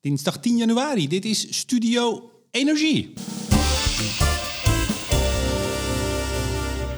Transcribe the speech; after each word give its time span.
Dinsdag 0.00 0.38
10 0.38 0.56
januari. 0.56 1.08
Dit 1.08 1.24
is 1.24 1.58
Studio 1.58 2.30
Energie. 2.50 3.12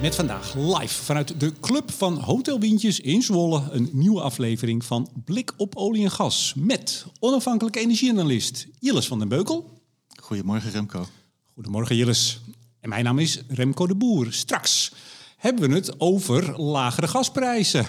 Met 0.01 0.15
vandaag 0.15 0.55
live 0.55 1.03
vanuit 1.03 1.39
de 1.39 1.53
Club 1.59 1.91
van 1.91 2.17
Hotel 2.17 2.59
Windjes 2.59 2.99
in 2.99 3.21
Zwolle... 3.21 3.67
een 3.71 3.89
nieuwe 3.91 4.21
aflevering 4.21 4.85
van 4.85 5.09
Blik 5.25 5.53
op 5.57 5.75
olie 5.75 6.03
en 6.03 6.11
gas... 6.11 6.53
met 6.57 7.05
onafhankelijke 7.19 7.79
energieanalist 7.79 8.67
Jilles 8.79 9.07
van 9.07 9.19
den 9.19 9.27
Beukel. 9.27 9.81
Goedemorgen 10.21 10.71
Remco. 10.71 11.05
Goedemorgen 11.53 11.95
Jilles. 11.95 12.41
En 12.79 12.89
mijn 12.89 13.03
naam 13.03 13.19
is 13.19 13.41
Remco 13.47 13.87
de 13.87 13.95
Boer. 13.95 14.33
Straks 14.33 14.93
hebben 15.37 15.69
we 15.69 15.75
het 15.75 15.99
over 15.99 16.61
lagere 16.61 17.07
gasprijzen. 17.07 17.85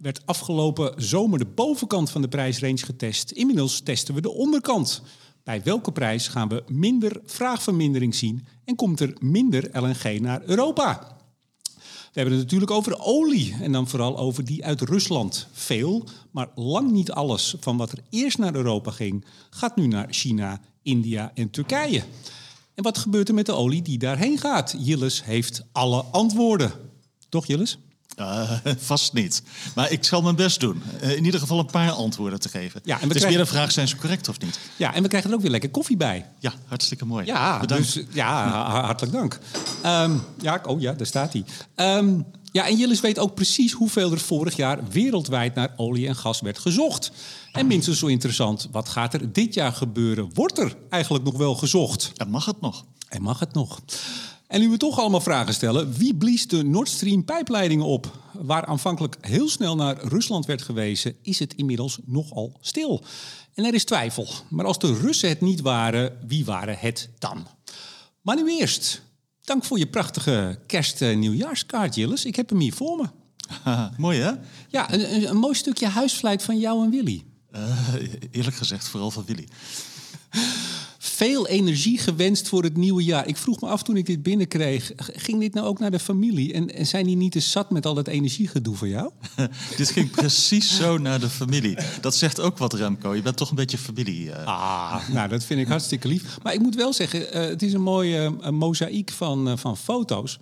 Werd 0.00 0.26
afgelopen 0.26 0.92
zomer 0.96 1.38
de 1.38 1.46
bovenkant 1.46 2.10
van 2.10 2.22
de 2.22 2.28
prijsrange 2.28 2.84
getest. 2.84 3.30
Inmiddels 3.30 3.80
testen 3.80 4.14
we 4.14 4.20
de 4.20 4.30
onderkant. 4.30 5.02
Bij 5.44 5.62
welke 5.62 5.92
prijs 5.92 6.28
gaan 6.28 6.48
we 6.48 6.64
minder 6.68 7.20
vraagvermindering 7.24 8.14
zien 8.14 8.46
en 8.64 8.76
komt 8.76 9.00
er 9.00 9.16
minder 9.18 9.68
LNG 9.72 10.20
naar 10.20 10.42
Europa? 10.44 11.16
We 11.74 12.20
hebben 12.20 12.34
het 12.34 12.42
natuurlijk 12.42 12.70
over 12.70 12.98
olie 12.98 13.56
en 13.60 13.72
dan 13.72 13.88
vooral 13.88 14.18
over 14.18 14.44
die 14.44 14.64
uit 14.64 14.80
Rusland. 14.80 15.46
Veel, 15.52 16.04
maar 16.30 16.48
lang 16.54 16.90
niet 16.90 17.10
alles 17.12 17.54
van 17.60 17.76
wat 17.76 17.92
er 17.92 18.02
eerst 18.10 18.38
naar 18.38 18.54
Europa 18.54 18.90
ging, 18.90 19.24
gaat 19.50 19.76
nu 19.76 19.86
naar 19.86 20.06
China, 20.10 20.60
India 20.82 21.32
en 21.34 21.50
Turkije. 21.50 22.02
En 22.74 22.82
wat 22.82 22.98
gebeurt 22.98 23.28
er 23.28 23.34
met 23.34 23.46
de 23.46 23.52
olie 23.52 23.82
die 23.82 23.98
daarheen 23.98 24.38
gaat? 24.38 24.76
Jilles 24.78 25.24
heeft 25.24 25.64
alle 25.72 26.02
antwoorden. 26.02 26.72
Toch, 27.28 27.46
Jilles? 27.46 27.78
Uh, 28.18 28.50
vast 28.78 29.12
niet. 29.12 29.42
Maar 29.74 29.90
ik 29.90 30.04
zal 30.04 30.22
mijn 30.22 30.36
best 30.36 30.60
doen. 30.60 30.82
Uh, 31.02 31.16
in 31.16 31.24
ieder 31.24 31.40
geval 31.40 31.58
een 31.58 31.66
paar 31.66 31.90
antwoorden 31.90 32.40
te 32.40 32.48
geven. 32.48 32.80
Ja, 32.84 32.94
en 32.94 33.00
we 33.00 33.06
het 33.06 33.14
is 33.16 33.20
krijgen- 33.22 33.28
weer 33.30 33.40
een 33.40 33.46
vraag, 33.46 33.72
zijn 33.72 33.88
ze 33.88 33.96
correct 33.96 34.28
of 34.28 34.40
niet? 34.40 34.58
Ja, 34.76 34.94
en 34.94 35.02
we 35.02 35.08
krijgen 35.08 35.30
er 35.30 35.36
ook 35.36 35.42
weer 35.42 35.50
lekker 35.50 35.70
koffie 35.70 35.96
bij. 35.96 36.26
Ja, 36.38 36.52
hartstikke 36.66 37.04
mooi. 37.04 37.26
Ja, 37.26 37.60
Bedankt. 37.60 37.94
dus 37.94 38.04
ja, 38.12 38.48
ha- 38.48 38.84
hartelijk 38.84 39.12
dank. 39.14 39.38
Ehm, 39.82 40.16
ja, 40.40 40.60
oh 40.66 40.80
ja, 40.80 40.92
daar 40.92 41.06
staat 41.06 41.32
hij. 41.32 41.44
Ehm, 41.74 42.20
ja, 42.52 42.66
en 42.66 42.76
Jillis 42.76 43.00
weet 43.00 43.18
ook 43.18 43.34
precies 43.34 43.72
hoeveel 43.72 44.12
er 44.12 44.20
vorig 44.20 44.56
jaar 44.56 44.78
wereldwijd 44.90 45.54
naar 45.54 45.72
olie 45.76 46.06
en 46.08 46.16
gas 46.16 46.40
werd 46.40 46.58
gezocht. 46.58 47.12
En 47.52 47.66
minstens 47.66 47.98
zo 47.98 48.06
interessant, 48.06 48.68
wat 48.72 48.88
gaat 48.88 49.14
er 49.14 49.32
dit 49.32 49.54
jaar 49.54 49.72
gebeuren? 49.72 50.30
Wordt 50.34 50.58
er 50.58 50.76
eigenlijk 50.88 51.24
nog 51.24 51.36
wel 51.36 51.54
gezocht? 51.54 52.12
En 52.16 52.28
mag 52.30 52.44
het 52.44 52.60
nog? 52.60 52.84
En 53.08 53.22
mag 53.22 53.38
het 53.38 53.52
nog? 53.54 53.80
En 54.50 54.60
nu 54.60 54.68
we 54.68 54.76
toch 54.76 54.98
allemaal 54.98 55.20
vragen 55.20 55.54
stellen, 55.54 55.92
wie 55.92 56.14
blies 56.14 56.48
de 56.48 56.64
Nord 56.64 56.88
Stream 56.88 57.24
pijpleidingen 57.24 57.84
op? 57.84 58.18
Waar 58.32 58.66
aanvankelijk 58.66 59.16
heel 59.20 59.48
snel 59.48 59.76
naar 59.76 60.04
Rusland 60.04 60.46
werd 60.46 60.62
gewezen, 60.62 61.16
is 61.22 61.38
het 61.38 61.54
inmiddels 61.54 61.98
nogal 62.04 62.58
stil. 62.60 63.04
En 63.54 63.64
er 63.64 63.74
is 63.74 63.84
twijfel. 63.84 64.28
Maar 64.48 64.64
als 64.64 64.78
de 64.78 64.94
Russen 64.94 65.28
het 65.28 65.40
niet 65.40 65.60
waren, 65.60 66.18
wie 66.26 66.44
waren 66.44 66.76
het 66.78 67.08
dan? 67.18 67.46
Maar 68.20 68.36
nu 68.36 68.58
eerst, 68.58 69.02
dank 69.40 69.64
voor 69.64 69.78
je 69.78 69.86
prachtige 69.86 70.58
kerst- 70.66 71.02
en 71.02 71.18
nieuwjaarskaart, 71.18 71.94
Jilles. 71.94 72.24
Ik 72.24 72.36
heb 72.36 72.48
hem 72.48 72.58
hier 72.58 72.74
voor 72.74 72.96
me. 72.96 73.08
Mooi 73.96 74.20
hè? 74.20 74.32
Ja, 74.68 74.92
een, 74.92 75.36
mooi 75.36 75.54
stukje 75.54 75.86
huisvlijt 75.86 76.42
van 76.42 76.58
jou 76.58 76.84
en 76.84 76.90
Willy. 76.90 77.24
Eh, 77.50 77.92
eerlijk 78.30 78.56
gezegd, 78.56 78.88
vooral 78.88 79.10
van 79.10 79.24
Willy. 79.26 79.48
Veel 81.20 81.46
energie 81.46 81.98
gewenst 81.98 82.48
voor 82.48 82.62
het 82.62 82.76
nieuwe 82.76 83.04
jaar. 83.04 83.26
Ik 83.26 83.36
vroeg 83.36 83.60
me 83.60 83.68
af 83.68 83.82
toen 83.82 83.96
ik 83.96 84.06
dit 84.06 84.22
binnenkreeg, 84.22 84.92
ging 84.96 85.40
dit 85.40 85.54
nou 85.54 85.66
ook 85.66 85.78
naar 85.78 85.90
de 85.90 85.98
familie? 85.98 86.52
En, 86.52 86.74
en 86.74 86.86
zijn 86.86 87.06
die 87.06 87.16
niet 87.16 87.32
te 87.32 87.40
zat 87.40 87.70
met 87.70 87.86
al 87.86 87.94
dat 87.94 88.06
energiegedoe 88.08 88.76
voor 88.76 88.88
jou? 88.88 89.10
Dit 89.76 89.90
ging 89.90 90.10
precies 90.10 90.76
zo 90.76 90.98
naar 90.98 91.20
de 91.20 91.28
familie. 91.28 91.78
Dat 92.00 92.16
zegt 92.16 92.40
ook 92.40 92.58
wat, 92.58 92.72
Remco. 92.72 93.14
Je 93.14 93.22
bent 93.22 93.36
toch 93.36 93.50
een 93.50 93.56
beetje 93.56 93.78
familie. 93.78 94.32
eh. 94.32 94.46
Ah, 94.46 95.08
nou 95.08 95.28
dat 95.28 95.44
vind 95.44 95.60
ik 95.60 95.68
hartstikke 95.68 96.08
lief. 96.08 96.38
Maar 96.42 96.54
ik 96.54 96.60
moet 96.60 96.74
wel 96.74 96.92
zeggen, 96.92 97.32
eh, 97.32 97.44
het 97.48 97.62
is 97.62 97.72
een 97.72 97.82
mooie 97.82 98.36
eh, 98.40 98.50
mozaïek 98.50 99.10
van, 99.10 99.58
van 99.58 99.76
foto's. 99.76 100.38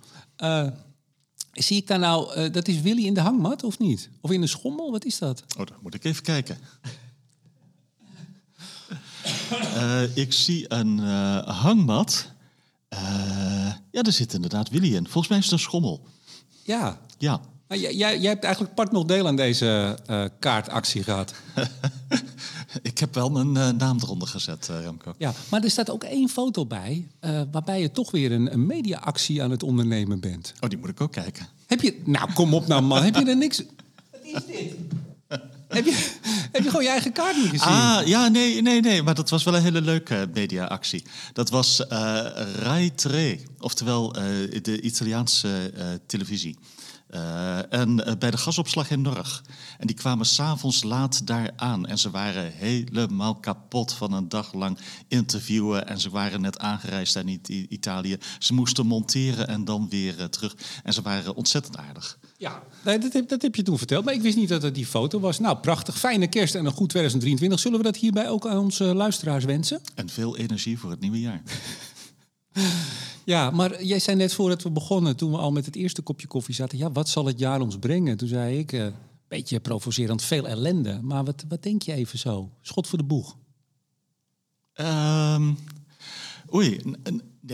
Zie 1.51 1.77
ik 1.77 1.87
daar 1.87 1.99
nou, 1.99 2.49
dat 2.49 2.67
is 2.67 2.81
Willy 2.81 3.05
in 3.05 3.13
de 3.13 3.21
hangmat 3.21 3.63
of 3.63 3.79
niet? 3.79 4.09
Of 4.21 4.31
in 4.31 4.41
de 4.41 4.47
schommel, 4.47 4.91
wat 4.91 5.05
is 5.05 5.17
dat? 5.17 5.43
Oh, 5.57 5.65
dan 5.65 5.77
moet 5.81 5.93
ik 5.93 6.03
even 6.03 6.23
kijken. 6.23 6.57
Eh, 9.51 10.17
ik 10.17 10.33
zie 10.33 10.65
een 10.73 10.99
eh, 10.99 11.47
hangmat. 11.47 12.31
Eh, 12.87 12.99
ja, 13.91 14.01
daar 14.01 14.13
zit 14.13 14.33
inderdaad 14.33 14.69
Willy 14.69 14.95
in. 14.95 15.03
Volgens 15.03 15.27
mij 15.27 15.37
is 15.37 15.43
het 15.43 15.53
een 15.53 15.59
schommel. 15.59 16.07
Ja, 16.63 16.99
Ja. 17.17 17.41
maar 17.67 17.77
jij, 17.77 17.95
jij, 18.17 18.29
hebt 18.29 18.43
eigenlijk 18.43 18.75
part 18.75 18.91
nog 18.91 19.05
deel 19.05 19.27
aan 19.27 19.35
deze 19.35 19.97
eh, 20.05 20.25
kaartactie 20.39 21.03
gehad. 21.03 21.33
ik 22.81 22.97
heb 22.97 23.13
wel 23.13 23.29
mijn 23.29 23.77
naam 23.77 23.97
eronder 24.01 24.27
gezet, 24.27 24.69
eh, 24.69 24.81
Remco. 24.81 25.13
Ja, 25.17 25.33
maar 25.49 25.63
er 25.63 25.69
staat 25.69 25.89
ook 25.89 26.03
één 26.03 26.29
foto 26.29 26.65
bij, 26.65 27.07
eh, 27.19 27.41
waarbij 27.51 27.81
je 27.81 27.91
toch 27.91 28.11
weer 28.11 28.31
een, 28.31 28.53
een 28.53 28.65
mediaactie 28.65 29.43
aan 29.43 29.51
het 29.51 29.63
ondernemen 29.63 30.19
bent. 30.19 30.53
Oh, 30.59 30.69
die 30.69 30.77
moet 30.77 30.89
ik 30.89 31.01
ook 31.01 31.11
kijken. 31.11 31.47
Heb 31.67 31.81
je, 31.81 32.01
nou 32.05 32.33
kom 32.33 32.53
op 32.53 32.67
nou 32.67 32.81
man, 32.81 33.03
heb 33.03 33.15
je 33.15 33.25
er 33.25 33.37
niks... 33.37 33.63
Wat 34.11 34.21
is 34.23 34.45
dit? 34.45 34.73
Heb 35.69 35.85
je, 35.85 36.17
heb 36.51 36.63
je 36.63 36.69
gewoon 36.69 36.83
je 36.83 36.89
eigen 36.89 37.11
kaart 37.11 37.35
niet 37.37 37.49
gezien? 37.49 37.67
Ah, 37.67 38.01
ja, 38.07 38.27
nee, 38.27 38.61
nee, 38.61 38.81
nee. 38.81 39.03
Maar 39.03 39.15
dat 39.15 39.29
was 39.29 39.43
wel 39.43 39.55
een 39.55 39.61
hele 39.63 39.81
leuke 39.81 40.29
mediaactie. 40.33 41.03
Dat 41.33 41.49
was 41.49 41.87
eh 41.87 42.25
Rai 42.55 42.95
3, 42.95 43.43
oftewel 43.59 44.15
eh, 44.15 44.23
de 44.61 44.81
Italiaanse 44.81 45.71
eh, 45.75 45.85
televisie. 46.07 46.57
Eh, 47.09 47.73
en 47.73 48.05
eh, 48.05 48.13
bij 48.19 48.31
de 48.31 48.37
gasopslag 48.37 48.89
in 48.91 49.01
Norg. 49.01 49.43
En 49.77 49.87
die 49.87 49.95
kwamen 49.95 50.25
s'avonds 50.25 50.83
laat 50.83 51.27
daar 51.27 51.51
aan. 51.55 51.87
En 51.87 51.97
ze 51.97 52.09
waren 52.09 52.51
helemaal 52.55 53.35
kapot 53.35 53.93
van 53.93 54.13
een 54.13 54.29
dag 54.29 54.53
lang 54.53 54.77
interviewen. 55.07 55.87
En 55.87 55.99
ze 55.99 56.09
waren 56.09 56.41
net 56.41 56.59
aangereisd 56.59 57.15
naar 57.15 57.25
It- 57.27 57.47
Italië. 57.49 58.17
Ze 58.39 58.53
moesten 58.53 58.85
monteren 58.85 59.47
en 59.47 59.65
dan 59.65 59.89
weer 59.89 60.19
eh, 60.19 60.25
terug. 60.25 60.55
En 60.83 60.93
ze 60.93 61.01
waren 61.01 61.35
ontzettend 61.35 61.77
aardig. 61.77 62.17
Ja, 62.39 62.63
nee, 62.85 62.97
dat, 62.97 63.13
heb, 63.13 63.29
dat 63.29 63.41
heb 63.41 63.55
je 63.55 63.61
toen 63.61 63.77
verteld. 63.77 64.05
Maar 64.05 64.13
ik 64.13 64.21
wist 64.21 64.37
niet 64.37 64.49
dat 64.49 64.61
het 64.61 64.75
die 64.75 64.85
foto 64.85 65.19
was. 65.19 65.39
Nou, 65.39 65.57
prachtig. 65.57 65.97
Fijne 65.97 66.27
kerst 66.27 66.55
en 66.55 66.65
een 66.65 66.71
goed 66.71 66.89
2023. 66.89 67.59
Zullen 67.59 67.77
we 67.77 67.83
dat 67.83 67.95
hierbij 67.95 68.29
ook 68.29 68.47
aan 68.47 68.57
onze 68.57 68.83
luisteraars 68.83 69.45
wensen? 69.45 69.81
En 69.95 70.09
veel 70.09 70.37
energie 70.37 70.79
voor 70.79 70.89
het 70.89 70.99
nieuwe 70.99 71.19
jaar. 71.19 71.41
Ja, 73.23 73.49
maar 73.49 73.83
jij 73.83 73.99
zei 73.99 74.17
net 74.17 74.33
voordat 74.33 74.63
we 74.63 74.71
begonnen, 74.71 75.15
toen 75.15 75.31
we 75.31 75.37
al 75.37 75.51
met 75.51 75.65
het 75.65 75.75
eerste 75.75 76.01
kopje 76.01 76.27
koffie 76.27 76.55
zaten... 76.55 76.77
ja, 76.77 76.91
wat 76.91 77.09
zal 77.09 77.25
het 77.25 77.39
jaar 77.39 77.61
ons 77.61 77.77
brengen? 77.77 78.17
Toen 78.17 78.27
zei 78.27 78.57
ik, 78.57 78.71
een 78.71 78.93
beetje 79.27 79.59
provocerend, 79.59 80.23
veel 80.23 80.47
ellende. 80.47 80.99
Maar 81.01 81.23
wat, 81.23 81.45
wat 81.47 81.63
denk 81.63 81.81
je 81.81 81.93
even 81.93 82.19
zo? 82.19 82.49
Schot 82.61 82.87
voor 82.87 82.97
de 82.97 83.03
boeg. 83.03 83.37
Ehm, 84.73 85.53
oei, 86.53 86.81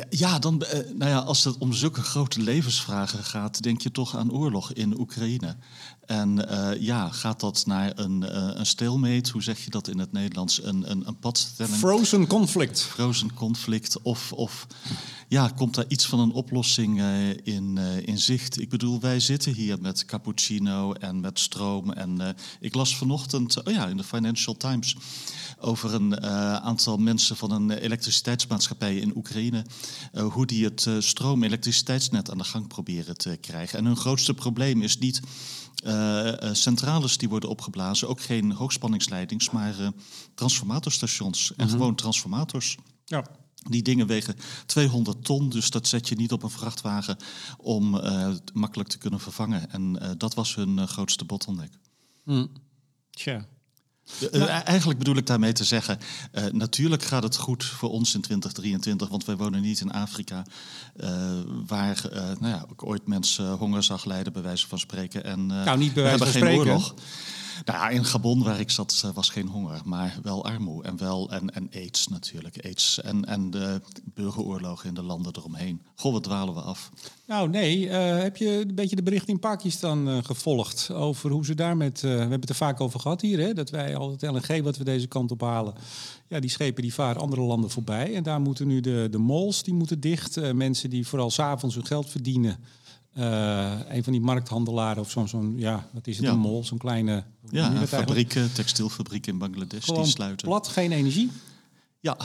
ja, 0.09 0.39
dan, 0.39 0.63
eh, 0.63 0.79
nou 0.93 1.11
ja, 1.11 1.17
als 1.17 1.43
het 1.43 1.57
om 1.57 1.73
zulke 1.73 2.01
grote 2.01 2.41
levensvragen 2.41 3.23
gaat, 3.23 3.63
denk 3.63 3.81
je 3.81 3.91
toch 3.91 4.15
aan 4.15 4.31
oorlog 4.31 4.73
in 4.73 4.99
Oekraïne. 4.99 5.55
En 6.05 6.49
eh, 6.49 6.81
ja, 6.81 7.09
gaat 7.09 7.39
dat 7.39 7.63
naar 7.65 7.91
een, 7.95 8.23
eh 8.23 8.49
een 8.53 8.65
stalemate, 8.65 9.31
hoe 9.31 9.43
zeg 9.43 9.63
je 9.63 9.69
dat 9.69 9.87
in 9.87 9.99
het 9.99 10.11
Nederlands, 10.11 10.63
een, 10.63 10.91
een, 10.91 11.07
een 11.07 11.19
padstelling? 11.19 11.75
Frozen 11.75 12.27
conflict. 12.27 12.81
frozen 12.81 13.33
conflict? 13.33 14.01
Of, 14.01 14.31
of 14.33 14.67
ja, 15.27 15.47
komt 15.47 15.75
daar 15.75 15.85
iets 15.87 16.05
van 16.05 16.19
een 16.19 16.31
oplossing 16.31 17.01
in, 17.43 17.77
in 18.05 18.19
zicht? 18.19 18.59
Ik 18.61 18.69
bedoel, 18.69 18.99
wij 18.99 19.19
zitten 19.19 19.53
hier 19.53 19.81
met 19.81 20.05
cappuccino 20.05 20.93
en 20.93 21.19
met 21.19 21.39
stroom. 21.39 21.91
En 21.91 22.35
ik 22.59 22.75
las 22.75 22.97
vanochtend, 22.97 23.63
oh 23.63 23.73
ja, 23.73 23.87
in 23.87 23.97
de 23.97 24.03
Financial 24.03 24.57
Times 24.57 24.95
over 25.59 25.93
een 25.93 26.21
aantal 26.61 26.97
mensen 26.97 27.35
van 27.35 27.51
een 27.51 27.71
elektriciteitsmaatschappij 27.71 28.95
in 28.95 29.17
Oekraïne. 29.17 29.65
Eh, 30.11 30.33
hoe 30.33 30.45
die 30.45 30.63
het 30.63 30.85
eh, 30.85 30.95
stroom-elektriciteitsnet 30.99 32.31
aan 32.31 32.37
de 32.37 32.43
gang 32.43 32.67
proberen 32.67 33.17
te 33.17 33.37
krijgen. 33.41 33.79
En 33.79 33.85
hun 33.85 33.97
grootste 33.97 34.33
probleem 34.33 34.81
is 34.81 34.97
niet 34.97 35.19
eh, 35.83 36.33
centrales 36.51 37.17
die 37.17 37.29
worden 37.29 37.49
opgeblazen, 37.49 38.07
ook 38.07 38.21
geen 38.21 38.51
hoogspanningsleidings, 38.51 39.49
maar 39.49 39.75
transformatorstations 40.35 41.55
en 41.55 41.69
gewoon 41.69 41.95
transformators. 41.95 42.77
Ja. 43.05 43.25
Die 43.69 43.81
dingen 43.81 44.07
wegen 44.07 44.35
200 44.65 45.23
ton, 45.23 45.49
dus 45.49 45.69
dat 45.69 45.87
zet 45.87 46.07
je 46.07 46.15
niet 46.15 46.31
op 46.31 46.43
een 46.43 46.49
vrachtwagen 46.49 47.17
om 47.57 47.89
makkelijk 48.53 48.89
te 48.89 48.97
kunnen 48.97 49.19
vervangen. 49.19 49.71
En 49.71 50.15
dat 50.17 50.33
was 50.33 50.55
hun 50.55 50.87
grootste 50.87 51.25
bottleneck. 51.25 51.71
Tja. 53.09 53.47
Eh, 54.31 54.41
eh, 54.41 54.67
eigenlijk 54.67 54.99
bedoel 54.99 55.15
ik 55.15 55.27
daarmee 55.27 55.51
te 55.53 55.63
zeggen, 55.63 55.97
eh, 56.31 56.43
natuurlijk 56.51 57.03
gaat 57.03 57.23
het 57.23 57.35
goed 57.35 57.63
voor 57.65 57.89
ons 57.89 58.13
in 58.15 58.21
2023, 58.21 59.09
want 59.09 59.25
wij 59.25 59.35
wonen 59.37 59.61
niet 59.61 59.79
in 59.79 59.91
Afrika, 59.91 60.43
waar 61.67 62.05
eh, 62.11 62.21
nou 62.21 62.47
ja, 62.53 62.65
ik 62.71 62.83
ooit 62.85 63.07
mensen 63.07 63.51
honger 63.53 63.83
zag 63.83 64.05
lijden, 64.05 64.33
bij 64.33 64.41
wijze 64.41 64.67
van 64.67 64.79
spreken. 64.79 65.23
En, 65.23 65.45
Nou, 65.45 65.77
niet 65.77 65.93
bij 65.93 66.03
we 66.03 66.09
wijze 66.09 66.23
hebben 66.23 66.27
van 66.27 66.27
geen 66.27 66.41
spreken. 66.41 66.65
oorlog. 66.67 66.93
Nou 67.65 67.79
ja, 67.79 67.89
in 67.89 68.05
Gabon, 68.05 68.43
waar 68.43 68.59
ik 68.59 68.69
zat, 68.69 69.01
eh, 69.05 69.11
was 69.13 69.29
geen 69.29 69.47
honger, 69.47 69.81
maar 69.85 70.19
wel 70.23 70.45
armoede. 70.45 70.87
En, 70.87 70.97
wel, 70.97 71.31
en, 71.31 71.53
en 71.53 71.69
aids 71.73 72.07
natuurlijk. 72.07 72.65
AIDS 72.65 73.01
en, 73.01 73.25
en 73.25 73.51
de 73.51 73.81
burgeroorlogen 74.03 74.87
in 74.87 74.93
de 74.93 75.01
landen 75.01 75.35
eromheen. 75.35 75.81
Goh, 75.95 76.13
wat 76.13 76.23
dwalen 76.23 76.53
we 76.53 76.61
af. 76.61 76.91
Nou, 77.25 77.49
nee. 77.49 77.89
eh, 77.89 78.21
heb 78.21 78.37
je 78.37 78.49
een 78.49 78.75
beetje 78.75 78.95
de 78.95 79.03
bericht 79.03 79.27
in 79.27 79.39
Pakistan 79.39 80.09
eh, 80.09 80.17
gevolgd 80.23 80.91
over 80.91 81.31
hoe 81.31 81.45
ze 81.45 81.55
daar 81.55 81.77
met... 81.77 82.01
we 82.01 82.07
hebben 82.07 82.39
het 82.39 82.49
er 82.49 82.55
vaak 82.55 82.81
over 82.81 82.99
gehad 82.99 83.21
hier, 83.21 83.39
hè, 83.39 83.53
dat 83.53 83.69
wij 83.69 83.95
al 83.95 84.11
het 84.11 84.21
LNG 84.21 84.63
wat 84.63 84.77
we 84.77 84.83
deze 84.83 85.07
kant 85.07 85.31
op 85.31 85.41
halen... 85.41 85.73
Ja, 86.27 86.39
die 86.39 86.49
schepen 86.49 86.81
die 86.81 86.93
varen 86.93 87.21
andere 87.21 87.41
landen 87.41 87.69
voorbij. 87.69 88.15
En 88.15 88.23
daar 88.23 88.41
moeten 88.41 88.67
nu 88.67 88.81
de, 88.81 89.07
de 89.11 89.17
mols 89.17 89.63
die 89.63 89.73
moeten 89.73 89.99
dicht. 89.99 90.53
Mensen 90.53 90.89
die 90.89 91.07
vooral 91.07 91.31
s'avonds 91.31 91.75
hun 91.75 91.85
geld 91.85 92.09
verdienen. 92.09 92.57
Eh, 93.15 93.79
een 93.89 94.03
van 94.03 94.13
die 94.13 94.21
markthandelaren 94.21 95.01
of 95.01 95.11
zo'n, 95.11 95.27
zo'n 95.27 95.53
ja, 95.57 95.89
wat 95.93 96.07
is 96.07 96.17
het, 96.17 96.25
Ja. 96.25 96.31
een 96.31 96.39
mol, 96.39 96.63
zo'n 96.63 96.77
kleine... 96.77 97.11
Ja, 97.11 97.61
dat 97.61 97.61
eigenlijk? 97.77 97.89
fabrieken, 97.89 98.53
textielfabrieken 98.53 99.31
in 99.33 99.37
Bangladesh, 99.39 99.85
Gewoon 99.85 100.03
die 100.03 100.11
sluiten. 100.11 100.47
plat, 100.47 100.67
geen 100.67 100.91
energie. 100.91 101.31
Ja, 101.99 102.17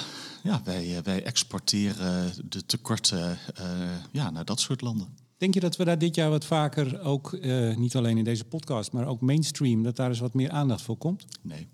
ja 0.43 0.61
wij, 0.65 0.97
eh, 0.97 1.03
wij 1.03 1.23
exporteren 1.25 2.33
de 2.51 2.67
tekorten 2.67 3.39
eh, 3.55 3.65
ja, 4.13 4.31
naar 4.31 4.45
dat 4.45 4.61
soort 4.61 4.81
landen. 4.81 5.09
Denk 5.37 5.55
je 5.55 5.61
dat 5.61 5.77
we 5.77 5.85
daar 5.85 5.99
dit 5.99 6.15
jaar 6.15 6.31
wat 6.31 6.45
vaker, 6.45 7.01
ook 7.01 7.33
eh, 7.33 7.77
niet 7.77 7.97
alleen 7.97 8.19
in 8.19 8.25
deze 8.25 8.45
podcast, 8.45 8.93
maar 8.93 9.07
ook 9.07 9.21
mainstream, 9.21 9.83
dat 9.83 9.97
daar 9.97 10.09
eens 10.09 10.19
wat 10.19 10.35
meer 10.35 10.51
aandacht 10.51 10.83
voor 10.83 10.97
komt? 10.97 11.25
Nee, 11.43 11.69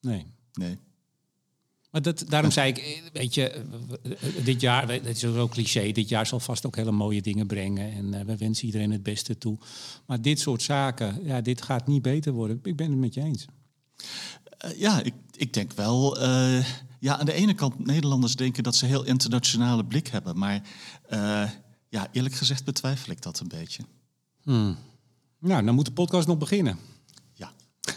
Nee. 0.00 0.26
nee. 0.52 0.78
Maar 1.92 2.02
dat, 2.02 2.24
daarom 2.28 2.50
zei 2.50 2.68
ik, 2.68 2.78
eh, 2.78 3.02
weet 3.12 3.34
je, 3.34 3.50
eh, 3.50 3.60
eh, 4.12 4.44
dit 4.44 4.60
jaar, 4.60 4.88
het 4.88 5.06
is 5.06 5.18
zo 5.18 5.48
cliché, 5.48 5.92
dit 5.92 6.08
jaar 6.08 6.26
zal 6.26 6.40
vast 6.40 6.66
ook 6.66 6.76
hele 6.76 6.90
mooie 6.90 7.22
dingen 7.22 7.46
brengen. 7.46 7.92
En 7.92 8.26
we 8.26 8.36
wensen 8.36 8.66
iedereen 8.66 8.90
het 8.90 9.02
beste 9.02 9.38
toe. 9.38 9.58
Maar 10.06 10.22
dit 10.22 10.40
soort 10.40 10.62
zaken, 10.62 11.20
ja, 11.24 11.40
dit 11.40 11.62
gaat 11.62 11.86
niet 11.86 12.02
beter 12.02 12.32
worden. 12.32 12.60
Ik 12.62 12.76
ben 12.76 12.90
het 12.90 12.98
met 12.98 13.14
je 13.14 13.20
eens. 13.20 13.44
Ja, 14.76 15.02
ik, 15.02 15.14
ik 15.36 15.52
denk 15.52 15.72
wel. 15.72 16.20
ja, 17.00 17.18
aan 17.18 17.26
de 17.26 17.32
ene 17.32 17.54
kant, 17.54 17.86
Nederlanders 17.86 18.36
denken 18.36 18.62
dat 18.62 18.76
ze 18.76 18.84
een 18.84 18.90
heel 18.90 19.04
internationale 19.04 19.84
blik 19.84 20.06
hebben. 20.08 20.38
Maar 20.38 20.62
ja, 21.88 22.08
eerlijk 22.12 22.34
gezegd 22.34 22.64
betwijfel 22.64 23.12
ik 23.12 23.22
dat 23.22 23.40
een 23.40 23.48
beetje. 23.48 23.82
Nou, 25.38 25.64
dan 25.64 25.74
moet 25.74 25.86
de 25.86 25.92
podcast 25.92 26.26
nog 26.26 26.38
beginnen. 26.38 26.78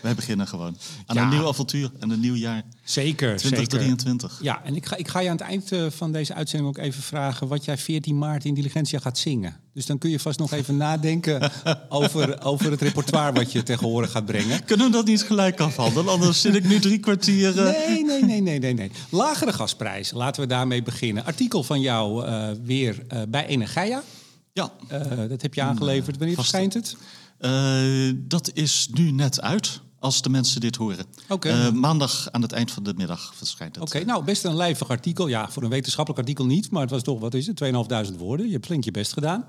Wij 0.01 0.15
beginnen 0.15 0.47
gewoon 0.47 0.77
aan 1.05 1.15
Ja. 1.15 1.21
een 1.23 1.29
nieuw 1.29 1.47
avontuur 1.47 1.91
en 1.99 2.09
een 2.09 2.19
nieuw 2.19 2.33
jaar. 2.35 2.63
Zeker, 2.83 3.27
zeker. 3.27 3.37
2023. 3.37 4.39
Ja, 4.41 4.61
en 4.63 4.75
ik 4.75 4.85
ga, 4.85 4.95
ik 4.95 5.07
ga 5.07 5.19
je 5.19 5.29
aan 5.29 5.35
het 5.37 5.45
eind 5.45 5.71
eh, 5.71 5.85
van 5.89 6.11
deze 6.11 6.33
uitzending 6.33 6.69
ook 6.77 6.83
even 6.83 7.01
vragen 7.03 7.47
wat 7.47 7.65
jij 7.65 7.77
14 7.77 8.17
maart 8.17 8.45
in 8.45 8.53
Diligentia 8.53 8.99
gaat 8.99 9.17
zingen. 9.17 9.59
Dus 9.73 9.85
dan 9.85 9.97
kun 9.97 10.09
je 10.09 10.19
vast 10.19 10.39
nog 10.39 10.51
even 10.51 10.77
nadenken 10.77 11.51
over, 11.89 12.43
over 12.43 12.71
het 12.71 12.81
repertoire 12.81 13.31
wat 13.33 13.51
je 13.51 13.63
tegen 13.63 13.87
horen 13.87 14.09
gaat 14.09 14.25
brengen. 14.25 14.63
Kunnen 14.65 14.85
we 14.85 14.91
dat 14.91 15.05
niet 15.05 15.23
gelijk 15.23 15.59
afhandelen? 15.59 16.11
Anders 16.13 16.41
zit 16.41 16.55
ik 16.55 16.63
nu 16.63 16.79
drie 16.79 16.99
kwartier. 16.99 17.59
eh, 17.67 17.87
Nee, 17.87 18.03
nee, 18.05 18.23
nee, 18.23 18.41
nee, 18.41 18.59
nee, 18.59 18.73
nee. 18.73 18.91
Lagere 19.09 19.53
gasprijs, 19.53 20.11
laten 20.11 20.41
we 20.41 20.47
daarmee 20.47 20.83
beginnen. 20.83 21.25
Artikel 21.25 21.63
van 21.63 21.81
jou 21.81 22.25
eh, 22.25 22.47
weer 22.63 23.01
bij 23.29 23.45
Energia. 23.45 24.03
Ja, 24.53 24.71
dat 25.27 25.41
heb 25.41 25.53
je 25.53 25.61
aangeleverd. 25.61 26.17
Wanneer 26.17 26.35
verschijnt 26.35 26.73
het? 26.73 26.95
Eh, 27.37 28.13
dat 28.15 28.51
is 28.53 28.87
nu 28.91 29.11
net 29.11 29.41
uit. 29.41 29.83
Als 29.99 30.21
de 30.21 30.29
mensen 30.29 30.61
dit 30.61 30.75
horen. 30.75 31.05
Eh, 31.39 31.71
maandag 31.71 32.31
aan 32.31 32.41
het 32.41 32.51
eind 32.51 32.71
van 32.71 32.83
de 32.83 32.93
middag 32.93 33.33
verschijnt 33.35 33.75
het. 33.75 33.83
Oké, 33.83 34.03
nou 34.03 34.23
best 34.23 34.43
een 34.43 34.55
lijvig 34.55 34.89
artikel. 34.89 35.27
Ja, 35.27 35.49
voor 35.49 35.63
een 35.63 35.69
wetenschappelijk 35.69 36.21
artikel 36.21 36.45
niet, 36.45 36.71
maar 36.71 36.81
het 36.81 36.89
was 36.89 37.03
toch, 37.03 37.19
wat 37.19 37.33
is 37.33 37.47
het, 37.47 37.63
2.500 37.63 38.17
woorden. 38.17 38.45
Je 38.45 38.51
hebt 38.51 38.65
flink 38.65 38.83
je 38.83 38.91
best 38.91 39.13
gedaan. 39.13 39.45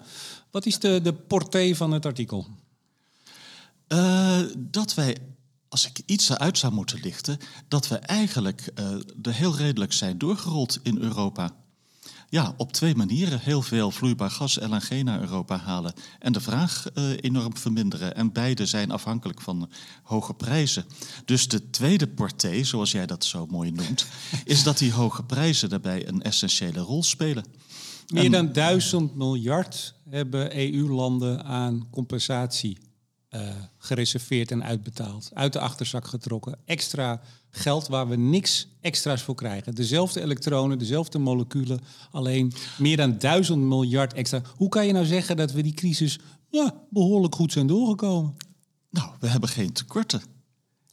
Wat 0.51 0.67
is 0.67 0.79
de, 0.79 1.01
de 1.03 1.13
portée 1.13 1.77
van 1.77 1.91
het 1.91 2.07
artikel? 2.07 2.47
Eh, 3.87 4.41
dat 4.59 4.95
wij, 4.95 5.17
als 5.69 5.87
ik 5.87 6.01
iets 6.07 6.29
eruit 6.29 6.59
zou 6.59 6.73
moeten 6.73 7.01
lichten, 7.01 7.39
dat 7.69 7.89
we 7.89 7.97
eigenlijk 7.97 8.71
eh 8.75 8.95
er 9.23 9.35
heel 9.35 9.57
redelijk 9.57 9.93
zijn 9.93 10.19
doorgerold 10.19 10.79
in 10.83 10.99
Europa. 10.99 11.51
Ja, 12.29 12.55
op 12.57 12.73
twee 12.73 12.95
manieren. 12.95 13.41
Heel 13.41 13.63
veel 13.63 13.91
vloeibaar 13.91 14.31
gas, 14.31 14.59
LNG 14.61 15.03
naar 15.03 15.21
Europa 15.21 15.57
halen 15.57 15.93
en 16.19 16.33
de 16.33 16.41
vraag 16.41 16.87
eh, 16.95 17.05
enorm 17.21 17.57
verminderen. 17.57 18.15
En 18.15 18.33
beide 18.33 18.67
zijn 18.67 18.91
afhankelijk 18.91 19.41
van 19.41 19.71
hoge 20.03 20.35
prijzen. 20.35 20.85
Dus 21.25 21.49
de 21.49 21.71
tweede 21.71 22.07
portée, 22.07 22.65
zoals 22.65 22.91
jij 22.91 23.07
dat 23.07 23.25
zo 23.25 23.47
mooi 23.47 23.71
noemt, 23.71 24.07
is 24.45 24.63
dat 24.63 24.79
die 24.79 24.93
hoge 24.93 25.25
prijzen 25.25 25.69
daarbij 25.69 26.09
een 26.09 26.23
essentiële 26.23 26.81
rol 26.81 27.03
spelen. 27.03 27.45
Meer 28.07 28.31
dan 28.31 28.53
duizend 28.53 29.15
miljard 29.15 29.95
hebben 30.11 30.57
EU-landen 30.59 31.45
aan 31.45 31.89
compensatie 31.91 32.79
eh, 33.37 33.49
gereserveerd 33.79 34.51
en 34.51 34.65
uitbetaald. 34.65 35.31
Uit 35.35 35.53
de 35.53 35.61
achterzak 35.61 36.07
getrokken. 36.07 36.59
Extra 36.65 37.21
geld 37.51 37.89
waar 37.89 38.09
we 38.09 38.17
niks 38.17 38.69
extra's 38.81 39.23
voor 39.23 39.35
krijgen. 39.35 39.75
Dezelfde 39.75 40.21
elektronen, 40.21 40.79
dezelfde 40.79 41.19
moleculen. 41.19 41.81
Alleen 42.11 42.53
meer 42.79 42.97
dan 42.97 43.19
duizend 43.19 43.63
miljard 43.63 44.13
extra. 44.13 44.43
Hoe 44.57 44.69
kan 44.69 44.87
je 44.87 44.93
nou 44.93 45.07
zeggen 45.07 45.37
dat 45.37 45.53
we 45.53 45.63
die 45.63 45.75
crisis 45.75 46.19
ja, 46.49 46.75
behoorlijk 46.91 47.35
goed 47.35 47.53
zijn 47.53 47.67
doorgekomen? 47.67 48.37
Nou, 48.91 49.11
we 49.21 49.29
hebben 49.29 49.49
geen 49.49 49.73
tekorten. 49.73 50.23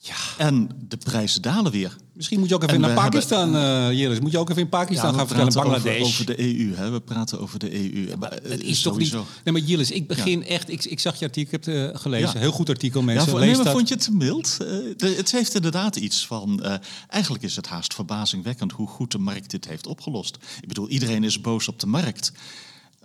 Ja. 0.06 0.16
En 0.38 0.70
de 0.88 0.98
prijzen 0.98 1.42
dalen 1.42 1.72
weer. 1.72 1.96
Misschien 2.14 2.40
moet 2.40 2.50
je 2.50 2.56
ook 2.56 2.64
even 2.64 2.76
En 2.76 2.82
naar 2.82 2.94
Pakistan, 2.94 3.56
eh 3.56 3.92
Jillis. 3.92 4.20
Moet 4.20 4.32
je 4.32 4.38
ook 4.38 4.50
even 4.50 4.62
in 4.62 4.70
Pakistan 4.70 5.14
gaan 5.14 5.28
vertellen, 5.28 5.52
praten 5.54 5.72
Bangladesh. 5.72 6.02
Over, 6.02 6.08
over 6.08 6.26
de 6.26 6.40
EU, 6.60 6.76
hè? 6.76 6.90
We 6.90 7.02
praten 7.02 7.40
over 7.40 7.60
de 7.60 7.74
EU. 7.74 8.18
Maar, 8.18 8.32
eh, 8.32 8.52
Het 8.52 8.64
is 8.64 8.82
toch 8.82 8.98
niet... 8.98 9.12
Nee, 9.44 9.54
maar 9.54 9.90
ik 9.92 10.08
begin 10.08 10.46
echt... 10.46 10.70
Ik, 10.72 10.86
ik 10.86 11.00
zag 11.00 11.20
je 11.20 11.26
artikel, 11.26 11.58
ik 11.58 11.66
heb 11.66 11.76
het 11.76 11.94
eh, 11.96 12.02
gelezen. 12.02 12.30
Ja. 12.34 12.40
Heel 12.40 12.52
goed 12.52 12.70
artikel, 12.70 13.00
Ja, 13.00 13.06
mensen. 13.06 13.30
voor, 13.30 13.40
Lees 13.40 13.48
nee, 13.48 13.56
maar 13.56 13.66
dat. 13.66 13.74
vond 13.74 13.88
je 13.88 13.94
het 13.94 14.04
te 14.04 14.12
mild? 14.14 14.58
Eh, 14.62 14.68
de- 14.98 15.14
het 15.18 15.32
heeft 15.32 15.56
inderdaad 15.56 15.96
iets 15.96 16.28
van... 16.28 16.64
eh, 16.64 16.76
eigenlijk 17.08 17.44
is 17.44 17.56
het 17.56 17.68
haast 17.68 17.94
verbazingwekkend 17.94 18.72
hoe 18.72 18.88
goed 18.88 19.12
de 19.12 19.18
markt 19.18 19.50
dit 19.52 19.68
heeft 19.68 19.88
opgelost. 19.88 20.38
Ik 20.62 20.68
bedoel, 20.68 20.90
iedereen 20.90 21.24
is 21.24 21.42
boos 21.42 21.68
op 21.68 21.80
de 21.80 21.88
markt. 21.88 22.32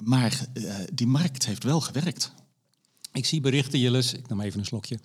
Maar 0.00 0.46
eh, 0.52 0.74
die 0.92 1.06
markt 1.06 1.46
heeft 1.46 1.64
wel 1.64 1.80
gewerkt. 1.80 2.32
Ik 3.12 3.26
zie 3.26 3.40
berichten, 3.40 3.78
Jillis. 3.78 4.12
Ik 4.12 4.28
neem 4.28 4.40
even 4.40 4.58
een 4.60 4.66
slokje. 4.66 4.98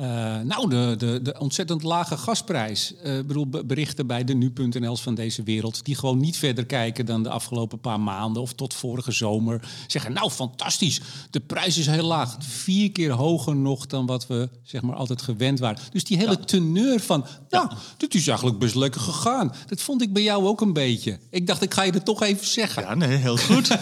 Eh, 0.00 0.06
nou, 0.40 0.68
de, 0.68 0.94
de, 0.98 1.20
de 1.22 1.38
ontzettend 1.38 1.82
lage 1.82 2.16
gasprijs. 2.16 2.94
Eh, 3.02 3.18
Ik 3.18 3.26
bedoel, 3.26 3.46
be- 3.46 3.64
berichten 3.64 4.06
bij 4.06 4.24
de 4.24 4.34
nu.nl's 4.34 5.00
van 5.02 5.14
deze 5.14 5.42
wereld... 5.42 5.84
die 5.84 5.94
gewoon 5.94 6.18
niet 6.18 6.36
verder 6.36 6.66
kijken 6.66 7.06
dan 7.06 7.22
de 7.22 7.28
afgelopen 7.28 7.80
paar 7.80 8.00
maanden... 8.00 8.42
of 8.42 8.52
tot 8.52 8.74
vorige 8.74 9.12
zomer. 9.12 9.68
Zeggen, 9.86 10.12
nou, 10.12 10.30
fantastisch. 10.30 11.00
De 11.30 11.40
prijs 11.40 11.78
is 11.78 11.86
heel 11.86 12.06
laag. 12.06 12.36
Vier 12.38 12.92
keer 12.92 13.10
hoger 13.10 13.56
nog 13.56 13.86
dan 13.86 14.06
wat 14.06 14.26
we 14.26 14.48
zeg 14.62 14.82
maar, 14.82 14.96
altijd 14.96 15.22
gewend 15.22 15.58
waren. 15.58 15.82
Dus 15.92 16.04
die 16.04 16.16
hele 16.16 16.40
teneur 16.40 17.00
van... 17.00 17.24
nou, 17.50 17.70
dit 17.96 18.14
is 18.14 18.26
eigenlijk 18.26 18.58
best 18.58 18.74
lekker 18.74 19.00
gegaan. 19.00 19.52
Dat 19.66 19.80
vond 19.80 20.02
ik 20.02 20.12
bij 20.12 20.22
jou 20.22 20.46
ook 20.46 20.60
een 20.60 20.72
beetje. 20.72 21.18
Ik 21.30 21.46
dacht, 21.46 21.62
ik 21.62 21.74
ga 21.74 21.82
je 21.82 21.92
er 21.92 22.02
toch 22.02 22.22
even 22.22 22.46
zeggen. 22.46 22.82
Ja, 22.82 22.94
nee, 22.94 23.16
heel 23.16 23.36
goed. 23.36 23.68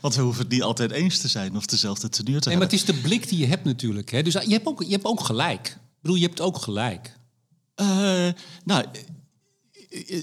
Want 0.00 0.14
we 0.14 0.22
hoeven 0.22 0.42
het 0.42 0.52
niet 0.52 0.62
altijd 0.62 0.90
eens 0.90 1.18
te 1.18 1.28
zijn 1.28 1.56
of 1.56 1.66
dezelfde 1.66 2.08
tenue 2.08 2.40
te 2.40 2.48
Nee, 2.48 2.56
maar 2.58 2.66
hebben. 2.68 2.78
het 2.78 2.88
is 2.88 2.94
de 3.02 3.08
blik 3.08 3.28
die 3.28 3.38
je 3.38 3.46
hebt 3.46 3.64
natuurlijk. 3.64 4.10
Hè? 4.10 4.22
Dus 4.22 4.32
je 4.32 4.52
hebt, 4.52 4.66
ook, 4.66 4.82
je 4.82 4.90
hebt 4.90 5.04
ook 5.04 5.20
gelijk. 5.20 5.34
Ik 5.44 5.78
bedoel, 6.00 6.16
je 6.16 6.26
hebt 6.26 6.40
ook 6.40 6.58
gelijk. 6.58 7.18
Eh, 7.74 8.28
nou, 8.64 8.84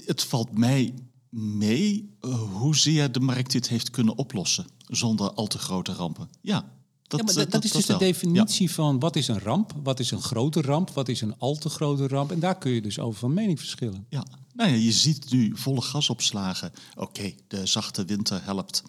het 0.06 0.22
valt 0.22 0.58
mij 0.58 0.94
mee 1.30 2.16
eh, 2.20 2.42
hoezeer 2.52 3.12
de 3.12 3.20
markt 3.20 3.52
dit 3.52 3.68
heeft 3.68 3.90
kunnen 3.90 4.16
oplossen 4.16 4.66
zonder 4.88 5.32
al 5.32 5.46
te 5.46 5.58
grote 5.58 5.92
rampen. 5.92 6.28
Ja, 6.40 6.72
dat, 7.06 7.20
ja, 7.20 7.24
maar 7.24 7.34
eh, 7.34 7.40
dat, 7.40 7.50
dat 7.50 7.64
is 7.64 7.70
dus 7.70 7.86
de 7.86 7.96
definitie 7.96 8.70
van 8.70 8.98
wat 8.98 9.16
is 9.16 9.28
een 9.28 9.40
ramp, 9.40 9.72
wat 9.82 10.00
is 10.00 10.10
een 10.10 10.22
grote 10.22 10.60
ramp, 10.60 10.90
wat 10.90 11.08
is 11.08 11.20
een 11.20 11.38
al 11.38 11.56
te 11.56 11.68
grote 11.68 12.08
ramp. 12.08 12.32
En 12.32 12.40
daar 12.40 12.58
kun 12.58 12.72
je 12.72 12.82
dus 12.82 12.98
over 12.98 13.18
van 13.18 13.34
mening 13.34 13.58
verschillen. 13.58 14.06
Ja. 14.08 14.24
Nou 14.52 14.70
ja, 14.70 14.76
je 14.76 14.92
ziet 14.92 15.30
nu 15.30 15.52
volle 15.56 15.80
gasopslagen. 15.80 16.72
Oké, 16.96 17.32
de 17.48 17.66
zachte 17.66 18.04
winter 18.04 18.44
helpt. 18.44 18.82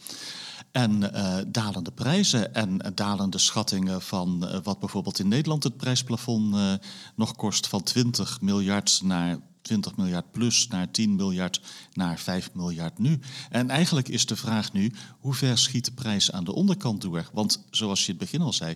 En 0.76 1.14
eh, 1.14 1.38
dalende 1.48 1.92
prijzen 1.92 2.54
en 2.54 2.82
dalende 2.96 3.38
schattingen 3.38 4.02
van 4.02 4.48
eh, 4.48 4.60
wat 4.64 4.80
bijvoorbeeld 4.80 5.20
in 5.20 5.28
Nederland 5.28 5.64
het 5.64 5.78
prijsplafond 5.78 6.56
eh, 6.56 6.74
nog 7.16 7.36
kost 7.36 7.68
van 7.68 7.84
20 7.84 8.42
miljard 8.42 9.00
naar 9.04 9.38
20 9.62 9.96
miljard 9.96 10.32
plus 10.32 10.68
naar 10.68 10.92
10 10.92 11.16
miljard 11.16 11.62
naar 11.94 12.20
5 12.20 12.50
miljard 12.54 12.98
nu. 12.98 13.20
En 13.50 13.70
eigenlijk 13.70 14.08
is 14.08 14.26
de 14.26 14.36
vraag 14.36 14.74
nu, 14.74 14.94
hoe 15.20 15.34
ver 15.34 15.58
schiet 15.58 15.86
de 15.86 15.92
prijs 15.92 16.32
aan 16.32 16.44
de 16.44 16.54
onderkant 16.54 17.02
door? 17.02 17.30
Want 17.34 17.64
zoals 17.70 18.06
je 18.06 18.12
in 18.12 18.18
het 18.20 18.32
begin 18.32 18.42
al 18.46 18.54
zei, 18.54 18.76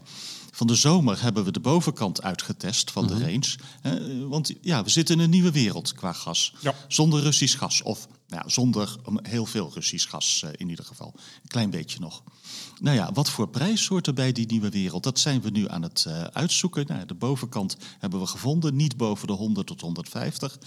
van 0.52 0.68
de 0.68 0.76
zomer 0.76 1.22
hebben 1.22 1.44
we 1.44 1.52
de 1.52 1.60
bovenkant 1.60 2.22
uitgetest 2.22 2.92
van 2.92 3.08
de 3.08 3.20
range. 3.20 3.56
Eh, 3.82 3.94
want 4.28 4.54
ja, 4.62 4.84
we 4.84 4.90
zitten 4.90 5.16
in 5.16 5.22
een 5.22 5.30
nieuwe 5.30 5.52
wereld 5.52 5.94
qua 5.94 6.14
gas. 6.14 6.54
Ja. 6.60 6.76
Zonder 6.88 7.22
Russisch 7.22 7.58
gas. 7.58 7.82
Of 7.82 8.08
nou, 8.30 8.50
zonder 8.50 8.96
heel 9.22 9.46
veel 9.46 9.72
Russisch 9.74 10.10
gas 10.10 10.44
eh, 10.44 10.50
in 10.58 10.70
ieder 10.70 10.86
geval. 10.86 11.14
Een 11.16 11.48
klein 11.48 11.70
beetje 11.70 12.00
nog. 12.00 12.24
Nou 12.80 12.96
ja, 12.96 13.12
wat 13.14 13.30
voor 13.30 13.50
prijs 13.50 13.88
hoort 13.88 14.08
er 14.08 14.14
bij 14.14 14.32
die 14.32 14.46
nieuwe 14.46 14.70
wereld? 14.70 15.04
Dat 15.04 15.20
zijn 15.20 15.42
we 15.42 15.50
nu 15.50 15.70
aan 15.70 15.82
het 15.82 16.06
eh, 16.08 16.24
uitzoeken. 16.24 16.86
Nou, 16.88 17.06
de 17.06 17.14
bovenkant 17.14 17.78
hebben 18.00 18.20
we 18.20 18.26
gevonden, 18.26 18.76
niet 18.76 18.98
boven 18.98 19.28
de 19.28 19.34
100 19.34 19.68
tot 19.68 19.82
150. 19.82 20.60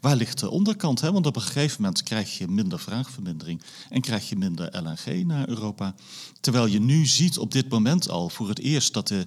Waar 0.00 0.16
ligt 0.16 0.38
de 0.38 0.50
onderkant? 0.50 1.00
Hè? 1.00 1.12
Want 1.12 1.26
op 1.26 1.36
een 1.36 1.42
gegeven 1.42 1.82
moment 1.82 2.02
krijg 2.02 2.38
je 2.38 2.48
minder 2.48 2.78
vraagvermindering 2.78 3.62
en 3.88 4.00
krijg 4.00 4.28
je 4.28 4.36
minder 4.36 4.82
LNG 4.82 5.24
naar 5.24 5.48
Europa. 5.48 5.94
Terwijl 6.40 6.66
je 6.66 6.80
nu 6.80 7.06
ziet 7.06 7.38
op 7.38 7.52
dit 7.52 7.68
moment 7.68 8.08
al 8.08 8.28
voor 8.28 8.48
het 8.48 8.58
eerst 8.58 8.92
dat 8.92 9.08
de 9.08 9.26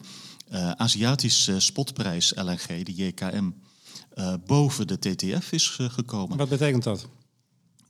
uh, 0.52 0.72
Aziatische 0.72 1.60
spotprijs 1.60 2.34
LNG, 2.36 2.84
de 2.84 2.94
JKM, 2.94 3.50
boven 4.46 4.88
de 4.88 5.00
TTF 5.00 5.52
is 5.52 5.68
gekomen. 5.70 6.38
Wat 6.38 6.50
betekent 6.50 6.84
dat? 6.84 7.08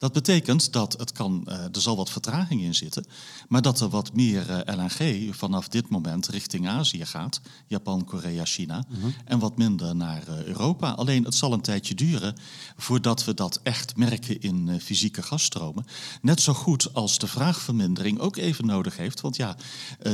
Dat 0.03 0.13
betekent 0.13 0.71
dat 0.71 0.95
het 0.97 1.11
kan, 1.11 1.45
uh, 1.47 1.53
er 1.53 1.81
zal 1.81 1.95
wat 1.95 2.09
vertraging 2.09 2.61
in 2.61 2.75
zitten, 2.75 3.05
maar 3.47 3.61
dat 3.61 3.79
er 3.79 3.89
wat 3.89 4.13
meer 4.13 4.49
uh, 4.49 4.75
LNG 4.75 5.35
vanaf 5.35 5.67
dit 5.67 5.89
moment 5.89 6.27
richting 6.27 6.67
Azië 6.67 7.05
gaat, 7.05 7.41
Japan, 7.67 8.05
Korea, 8.05 8.45
China, 8.45 8.83
uh 8.89 9.01
-huh. 9.01 9.13
en 9.25 9.39
wat 9.39 9.57
minder 9.57 9.95
naar 9.95 10.23
uh, 10.29 10.43
Europa. 10.43 10.91
Alleen 10.91 11.23
het 11.23 11.35
zal 11.35 11.53
een 11.53 11.61
tijdje 11.61 11.95
duren 11.95 12.35
voordat 12.77 13.25
we 13.25 13.33
dat 13.33 13.59
echt 13.63 13.95
merken 13.95 14.41
in 14.41 14.79
fysieke 14.81 15.21
gasstromen. 15.21 15.85
Net 16.21 16.41
zo 16.41 16.53
goed 16.53 16.93
als 16.93 17.17
de 17.17 17.27
vraagvermindering 17.27 18.19
ook 18.19 18.37
even 18.37 18.65
nodig 18.65 18.97
heeft, 18.97 19.21
want 19.21 19.35
ja, 19.35 19.55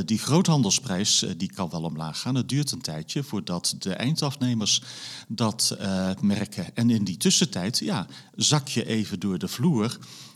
die 0.05 0.17
groothandelsprijs 0.17 1.25
die 1.37 1.51
kan 1.51 1.69
wel 1.69 1.83
omlaag 1.83 2.19
gaan. 2.19 2.35
Het 2.35 2.49
duurt 2.49 2.71
een 2.71 2.81
tijdje 2.81 3.23
voordat 3.23 3.75
de 3.79 3.93
eindafnemers 3.93 4.81
dat 5.27 5.77
merken. 6.21 6.75
En 6.75 6.89
in 6.89 7.03
die 7.03 7.17
tussentijd, 7.17 7.77
ja, 7.77 8.07
zak 8.35 8.67
je 8.67 8.85
even 8.85 9.19
door 9.19 9.37
de 9.37 9.47
vloer 9.47 9.78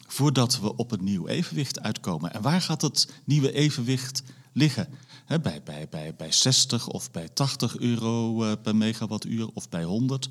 voordat 0.07 0.59
we 0.59 0.75
op 0.75 0.91
een 0.91 1.03
nieuw 1.03 1.27
evenwicht 1.27 1.81
uitkomen. 1.81 2.33
En 2.33 2.41
waar 2.41 2.62
gaat 2.62 2.81
het 2.81 3.13
nieuwe 3.23 3.51
evenwicht 3.51 4.23
liggen? 4.51 4.88
He, 5.25 5.39
bij, 5.39 5.62
bij, 5.63 5.88
bij, 5.89 6.15
bij 6.15 6.31
60 6.31 6.88
of 6.88 7.12
bij 7.12 7.29
80 7.29 7.77
euro 7.77 8.43
uh, 8.43 8.51
per 8.63 8.75
megawattuur 8.75 9.47
of 9.53 9.69
bij 9.69 9.83
100? 9.83 10.29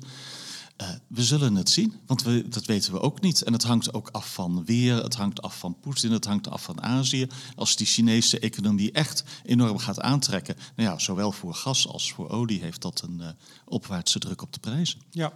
Uh, 0.81 0.87
we 1.07 1.23
zullen 1.23 1.55
het 1.55 1.69
zien, 1.69 1.93
want 2.05 2.23
we, 2.23 2.47
dat 2.49 2.65
weten 2.65 2.93
we 2.93 2.99
ook 2.99 3.21
niet. 3.21 3.41
En 3.41 3.53
het 3.53 3.63
hangt 3.63 3.93
ook 3.93 4.09
af 4.11 4.33
van 4.33 4.65
weer, 4.65 5.03
het 5.03 5.15
hangt 5.15 5.41
af 5.41 5.57
van 5.57 5.79
Poetin, 5.79 6.11
het 6.11 6.25
hangt 6.25 6.49
af 6.49 6.63
van 6.63 6.81
Azië. 6.81 7.27
Als 7.55 7.75
die 7.75 7.87
Chinese 7.87 8.39
economie 8.39 8.91
echt 8.91 9.23
enorm 9.43 9.77
gaat 9.77 9.99
aantrekken, 9.99 10.55
nou 10.75 10.89
ja, 10.89 10.99
zowel 10.99 11.31
voor 11.31 11.53
gas 11.53 11.87
als 11.87 12.13
voor 12.13 12.29
olie 12.29 12.61
heeft 12.61 12.81
dat 12.81 13.01
een 13.01 13.17
uh, 13.19 13.27
opwaartse 13.65 14.19
druk 14.19 14.41
op 14.41 14.53
de 14.53 14.59
prijzen. 14.59 14.99
Ja, 15.09 15.33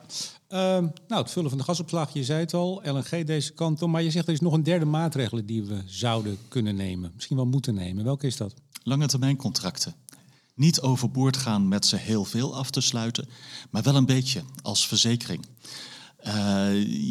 uh, 0.50 0.60
nou 1.08 1.22
het 1.22 1.32
vullen 1.32 1.50
van 1.50 1.58
de 1.58 1.64
gasopslag, 1.64 2.14
je 2.14 2.24
zei 2.24 2.40
het 2.40 2.54
al, 2.54 2.82
LNG 2.84 3.26
deze 3.26 3.54
kant 3.54 3.82
op. 3.82 3.90
Maar 3.90 4.04
je 4.04 4.12
zegt 4.12 4.28
er 4.28 4.34
is 4.34 4.40
nog 4.40 4.54
een 4.54 4.64
derde 4.64 4.86
maatregel 4.86 5.46
die 5.46 5.64
we 5.64 5.82
zouden 5.86 6.38
kunnen 6.48 6.76
nemen, 6.76 7.12
misschien 7.16 7.36
wel 7.36 7.46
moeten 7.46 7.74
nemen. 7.74 8.04
Welke 8.04 8.28
is 8.28 8.38
dat? 8.38 8.54
Lange 8.84 9.08
termijn 9.08 9.36
contracten 9.36 9.96
niet 10.58 10.82
overboord 10.82 11.38
gaan 11.38 11.68
met 11.68 11.86
ze 11.86 11.96
heel 11.96 12.26
veel 12.26 12.56
af 12.56 12.70
te 12.70 12.82
sluiten, 12.82 13.30
maar 13.70 13.84
wel 13.84 13.96
een 13.96 14.06
beetje 14.06 14.44
als 14.62 14.88
verzekering. 14.88 15.46
Uh, 16.28 16.34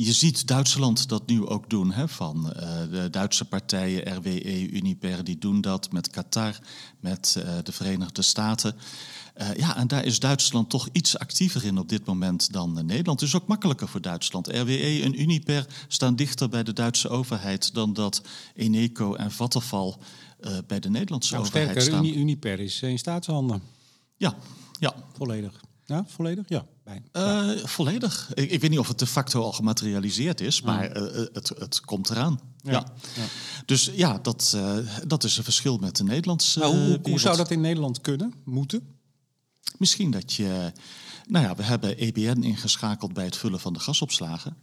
je 0.04 0.12
ziet 0.12 0.46
Duitsland 0.46 1.08
dat 1.08 1.26
nu 1.26 1.46
ook 1.46 1.70
doen. 1.70 1.92
Hè, 1.92 2.08
van 2.08 2.52
uh, 2.56 2.62
de 2.90 3.08
Duitse 3.10 3.44
partijen, 3.44 4.16
RWE, 4.16 4.70
Uniper, 4.70 5.24
die 5.24 5.38
doen 5.38 5.60
dat 5.60 5.92
met 5.92 6.10
Qatar, 6.10 6.58
met 7.00 7.36
uh, 7.38 7.44
de 7.62 7.72
Verenigde 7.72 8.22
Staten. 8.22 8.76
ja, 9.56 9.76
en 9.76 9.88
daar 9.88 10.04
is 10.04 10.18
Duitsland 10.18 10.70
toch 10.70 10.88
iets 10.92 11.18
actiever 11.18 11.64
in 11.64 11.78
op 11.78 11.88
dit 11.88 12.06
moment 12.06 12.52
dan 12.52 12.72
Nederland. 12.72 13.20
Het 13.20 13.28
is 13.28 13.34
ook 13.34 13.46
makkelijker 13.46 13.88
voor 13.88 14.00
Duitsland. 14.00 14.48
RWE 14.48 15.00
en 15.02 15.20
Uniper 15.20 15.66
staan 15.88 16.16
dichter 16.16 16.48
bij 16.48 16.62
de 16.62 16.72
Duitse 16.72 17.08
overheid 17.08 17.74
dan 17.74 17.92
dat 17.92 18.22
Eneco 18.54 19.14
en 19.14 19.32
Vattenfall 19.32 19.94
uh, 20.40 20.58
bij 20.66 20.80
de 20.80 20.90
Nederlandse 20.90 21.32
nou, 21.32 21.44
overheid 21.44 21.70
sterker, 21.70 21.92
staan. 21.92 22.04
Uniper 22.04 22.60
is 22.60 22.82
in 22.82 22.98
staatshanden. 22.98 23.62
Ja, 24.16 24.34
ja. 24.78 24.94
Volledig. 25.12 25.60
Ja, 25.84 26.04
volledig? 26.06 26.44
Ja. 26.48 26.66
Uh, 26.88 26.94
ja. 27.12 27.56
Volledig. 27.66 28.30
Ik, 28.34 28.50
ik, 28.50 28.60
weet 28.60 28.70
niet 28.70 28.78
of 28.78 28.88
het 28.88 28.98
de 28.98 29.06
facto 29.06 29.42
al 29.42 29.52
gematerialiseerd 29.52 30.40
is, 30.40 30.62
maar 30.62 30.96
uh, 30.96 31.26
het, 31.32 31.48
het 31.58 31.80
komt 31.80 32.10
eraan. 32.10 32.40
Ja. 32.62 32.72
ja. 32.72 32.92
ja. 33.16 33.24
Dus 33.66 33.90
ja, 33.94 34.18
dat, 34.18 34.52
uh, 34.56 34.76
dat 35.06 35.24
is 35.24 35.36
een 35.36 35.44
verschil 35.44 35.78
met 35.78 35.96
de 35.96 36.04
Nederlandse. 36.04 36.58
Nou, 36.58 36.76
hoe, 36.76 36.98
hoe, 37.02 37.20
zou 37.20 37.36
dat 37.36 37.50
in 37.50 37.60
Nederland 37.60 38.00
kunnen, 38.00 38.34
moeten? 38.44 38.96
Misschien 39.78 40.10
dat 40.10 40.32
je. 40.32 40.72
Nou 41.26 41.44
ja, 41.44 41.54
we 41.54 41.62
hebben 41.62 41.96
EBN 41.96 42.42
ingeschakeld 42.42 43.12
bij 43.12 43.24
het 43.24 43.36
vullen 43.36 43.60
van 43.60 43.72
de 43.72 43.80
gasopslagen. 43.80 44.56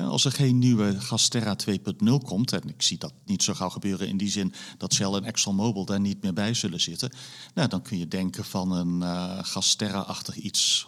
Als 0.00 0.24
er 0.24 0.32
geen 0.32 0.58
nieuwe 0.58 1.00
Gasterra 1.00 1.56
2.0 1.70 2.12
komt, 2.24 2.52
en 2.52 2.68
ik 2.68 2.82
zie 2.82 2.98
dat 2.98 3.12
niet 3.24 3.42
zo 3.42 3.54
gauw 3.54 3.68
gebeuren 3.68 4.08
in 4.08 4.16
die 4.16 4.30
zin 4.30 4.52
dat 4.78 4.94
Shell 4.94 5.12
en 5.12 5.24
ExxonMobil 5.24 5.84
daar 5.84 6.00
niet 6.00 6.22
meer 6.22 6.32
bij 6.32 6.54
zullen 6.54 6.80
zitten, 6.80 7.12
nou, 7.54 7.68
dan 7.68 7.82
kun 7.82 7.98
je 7.98 8.08
denken 8.08 8.44
van 8.44 8.72
een 8.72 9.00
uh, 9.00 9.38
Gasterra-achtig 9.42 10.36
iets 10.36 10.86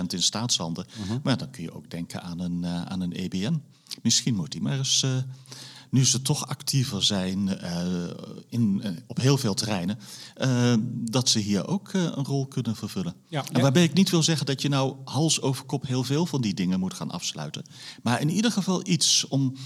100% 0.00 0.02
in 0.06 0.22
staatshanden. 0.22 0.86
Uh 1.00 1.08
-huh. 1.08 1.18
Maar 1.22 1.36
dan 1.36 1.50
kun 1.50 1.62
je 1.62 1.74
ook 1.74 1.90
denken 1.90 2.22
aan 2.22 2.38
een, 2.38 2.62
uh, 2.62 2.82
aan 2.82 3.00
een 3.00 3.12
EBN. 3.12 3.62
Misschien 4.02 4.34
moet 4.34 4.52
die 4.52 4.60
maar 4.60 4.78
eens, 4.78 5.02
uh, 5.02 5.16
nu 5.90 6.04
ze 6.04 6.22
toch 6.22 6.46
actiever 6.46 7.02
zijn 7.02 7.58
in, 8.48 8.82
op 9.06 9.20
heel 9.20 9.38
veel 9.38 9.54
terreinen, 9.54 9.98
dat 11.10 11.28
ze 11.28 11.38
hier 11.38 11.66
ook 11.66 11.92
een 11.92 12.24
rol 12.24 12.46
kunnen 12.46 12.76
vervullen. 12.76 13.14
Ja, 13.28 13.44
en 13.52 13.60
waarbij 13.60 13.82
ik 13.82 13.92
niet 13.92 14.10
wil 14.10 14.22
zeggen 14.22 14.46
dat 14.46 14.62
je 14.62 14.68
nou 14.68 14.96
hals 15.04 15.40
over 15.40 15.64
kop 15.64 15.86
heel 15.86 16.04
veel 16.04 16.26
van 16.26 16.40
die 16.40 16.54
dingen 16.54 16.80
moet 16.80 16.94
gaan 16.94 17.10
afsluiten. 17.10 17.64
Maar 18.02 18.20
in 18.20 18.30
ieder 18.30 18.52
geval 18.52 18.88
iets 18.88 19.28
om 19.28 19.56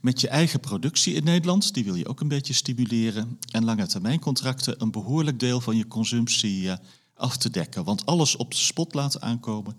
met 0.00 0.20
je 0.20 0.28
eigen 0.28 0.60
productie 0.60 1.14
in 1.14 1.24
Nederland, 1.24 1.74
die 1.74 1.84
wil 1.84 1.94
je 1.94 2.08
ook 2.08 2.20
een 2.20 2.28
beetje 2.28 2.52
stimuleren, 2.52 3.38
en 3.50 3.64
lange 3.64 3.86
termijn 3.86 4.20
contracten 4.20 4.82
een 4.82 4.90
behoorlijk 4.90 5.40
deel 5.40 5.60
van 5.60 5.76
je 5.76 5.86
consumptie 5.86 6.70
af 7.14 7.36
te 7.36 7.50
dekken. 7.50 7.84
Want 7.84 8.06
alles 8.06 8.36
op 8.36 8.50
de 8.50 8.56
spot 8.56 8.94
laten 8.94 9.22
aankomen, 9.22 9.76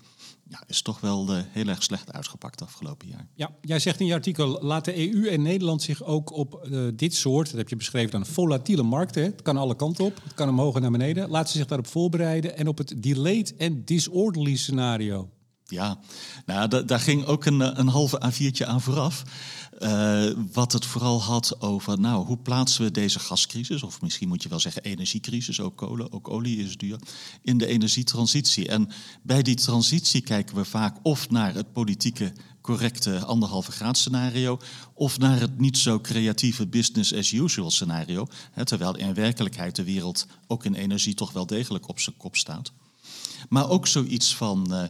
ja, 0.54 0.64
is 0.68 0.82
toch 0.82 1.00
wel 1.00 1.36
uh, 1.36 1.42
heel 1.50 1.68
erg 1.68 1.84
slecht 1.84 2.14
uitgepakt 2.14 2.62
afgelopen 2.62 3.08
jaar. 3.08 3.28
Ja, 3.34 3.50
jij 3.62 3.80
zegt 3.80 4.00
in 4.00 4.06
je 4.06 4.14
artikel, 4.14 4.60
laat 4.62 4.86
de 4.86 5.14
EU 5.14 5.28
en 5.28 5.42
Nederland 5.42 5.82
zich 5.82 6.04
ook 6.04 6.32
op 6.32 6.68
uh, 6.70 6.88
dit 6.96 7.14
soort, 7.14 7.48
dat 7.48 7.58
heb 7.58 7.70
je 7.70 7.76
beschreven 7.76 8.12
dan, 8.12 8.26
volatiele 8.26 8.84
markten, 8.84 9.24
het 9.24 9.42
kan 9.42 9.58
alle 9.58 9.76
kanten 9.76 10.06
op, 10.06 10.20
het 10.24 10.34
kan 10.34 10.50
omhoog 10.50 10.76
en 10.76 10.82
naar 10.82 10.92
beneden, 10.92 11.30
laten 11.30 11.52
ze 11.52 11.58
zich 11.58 11.68
daarop 11.68 11.88
voorbereiden 11.88 12.58
en 12.58 12.68
op 12.68 12.78
het 12.78 12.94
delayed 12.98 13.56
en 13.56 13.86
disorderly 13.86 14.56
scenario. 14.56 15.30
Ja, 15.67 16.00
nou, 16.46 16.67
da 16.67 16.82
daar 16.82 17.00
ging 17.00 17.25
ook 17.25 17.46
een, 17.46 17.79
een 17.79 17.88
halve 17.88 18.22
A4'tje 18.32 18.65
aan 18.65 18.82
vooraf. 18.82 19.24
Uh, 19.79 20.32
wat 20.51 20.72
het 20.72 20.86
vooral 20.86 21.22
had 21.22 21.62
over, 21.62 22.00
nou, 22.00 22.25
hoe 22.25 22.38
plaatsen 22.38 22.84
we 22.84 22.91
deze 22.91 23.20
gascrisis, 23.20 23.84
of 23.84 24.01
misschien 24.01 24.27
moet 24.27 24.43
je 24.43 24.50
wel 24.50 24.60
zeggen 24.60 24.84
energiecrisis, 24.84 25.60
ook 25.60 25.75
kolen, 25.77 26.12
ook 26.12 26.29
olie 26.29 26.63
is 26.63 26.77
duur, 26.77 27.00
in 27.41 27.58
de 27.58 27.65
energietransitie. 27.65 28.67
En 28.67 28.89
bij 29.22 29.41
die 29.41 29.55
transitie 29.55 30.22
kijken 30.22 30.55
we 30.55 30.65
vaak 30.65 30.98
of 31.01 31.29
naar 31.29 31.53
het 31.53 31.74
politieke 31.74 32.34
correcte 32.62 33.25
anderhalve 33.25 33.72
graad 33.72 33.98
scenario, 33.98 34.60
of 34.93 35.17
naar 35.17 35.39
het 35.39 35.60
niet 35.60 35.77
zo 35.77 36.00
creatieve 36.00 36.67
business 36.67 37.13
as 37.13 37.32
usual 37.32 37.72
scenario, 37.72 38.27
hè, 38.51 38.65
terwijl 38.65 38.98
in 38.98 39.13
werkelijkheid 39.13 39.75
de 39.75 39.84
wereld 39.84 40.27
ook 40.48 40.65
in 40.65 40.74
energie 40.74 41.13
toch 41.13 41.32
wel 41.32 41.46
degelijk 41.46 41.88
op 41.88 42.00
zijn 42.00 42.17
kop 42.17 42.36
staat. 42.36 42.72
Maar 43.50 43.70
ook 43.70 43.88
zoiets 43.88 44.36
van, 44.36 44.67
uh, 44.70 44.84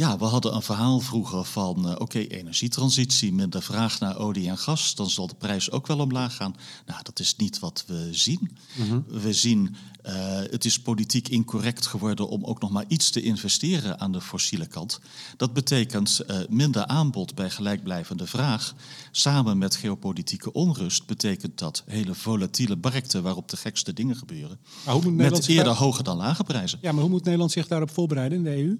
ja, 0.00 0.18
we 0.18 0.24
hadden 0.24 0.54
een 0.54 0.62
verhaal 0.62 1.00
vroeger 1.00 1.44
van, 1.44 1.86
uh, 1.86 1.90
oké, 1.90 2.02
okay, 2.02 2.26
energietransitie, 2.26 3.32
minder 3.32 3.62
vraag 3.62 4.00
naar 4.00 4.18
olie 4.18 4.48
en 4.48 4.58
gas, 4.58 4.94
dan 4.94 5.10
zal 5.10 5.26
de 5.26 5.34
prijs 5.34 5.70
ook 5.70 5.86
wel 5.86 5.98
omlaag 5.98 6.36
gaan. 6.36 6.56
Nou, 6.86 7.00
dat 7.02 7.18
is 7.18 7.36
niet 7.36 7.58
wat 7.58 7.84
we 7.86 8.08
zien. 8.10 8.56
Mm 8.74 8.88
-hmm. 8.88 9.04
We 9.08 9.32
zien, 9.32 9.74
uh, 10.06 10.12
het 10.50 10.64
is 10.64 10.80
politiek 10.80 11.28
incorrect 11.28 11.86
geworden 11.86 12.28
om 12.28 12.44
ook 12.44 12.60
nog 12.60 12.70
maar 12.70 12.84
iets 12.88 13.10
te 13.10 13.22
investeren 13.22 14.00
aan 14.00 14.12
de 14.12 14.20
fossiele 14.20 14.66
kant. 14.66 15.00
Dat 15.36 15.52
betekent 15.52 16.20
minder 16.48 16.86
aanbod 16.86 17.34
bij 17.34 17.50
gelijkblijvende 17.50 18.26
vraag. 18.26 18.74
Samen 19.10 19.58
met 19.58 19.76
geopolitieke 19.76 20.52
onrust 20.52 21.06
betekent 21.06 21.58
dat 21.58 21.82
hele 21.86 22.14
volatiele 22.14 22.76
markten 22.80 23.22
waarop 23.22 23.48
de 23.48 23.56
gekste 23.56 23.92
dingen 23.92 24.16
gebeuren. 24.16 24.58
Maar 24.84 24.94
hoe 24.94 25.02
moet 25.02 25.14
met 25.14 25.46
eerder 25.46 25.64
daar... 25.64 25.74
hoge 25.74 26.02
dan 26.02 26.16
lage 26.16 26.44
prijzen. 26.44 26.78
Ja, 26.82 26.92
maar 26.92 27.02
hoe 27.02 27.10
moet 27.10 27.24
Nederland 27.24 27.52
zich 27.52 27.66
daarop 27.66 27.90
voorbereiden 27.90 28.38
in 28.38 28.44
de 28.44 28.62
EU? 28.62 28.78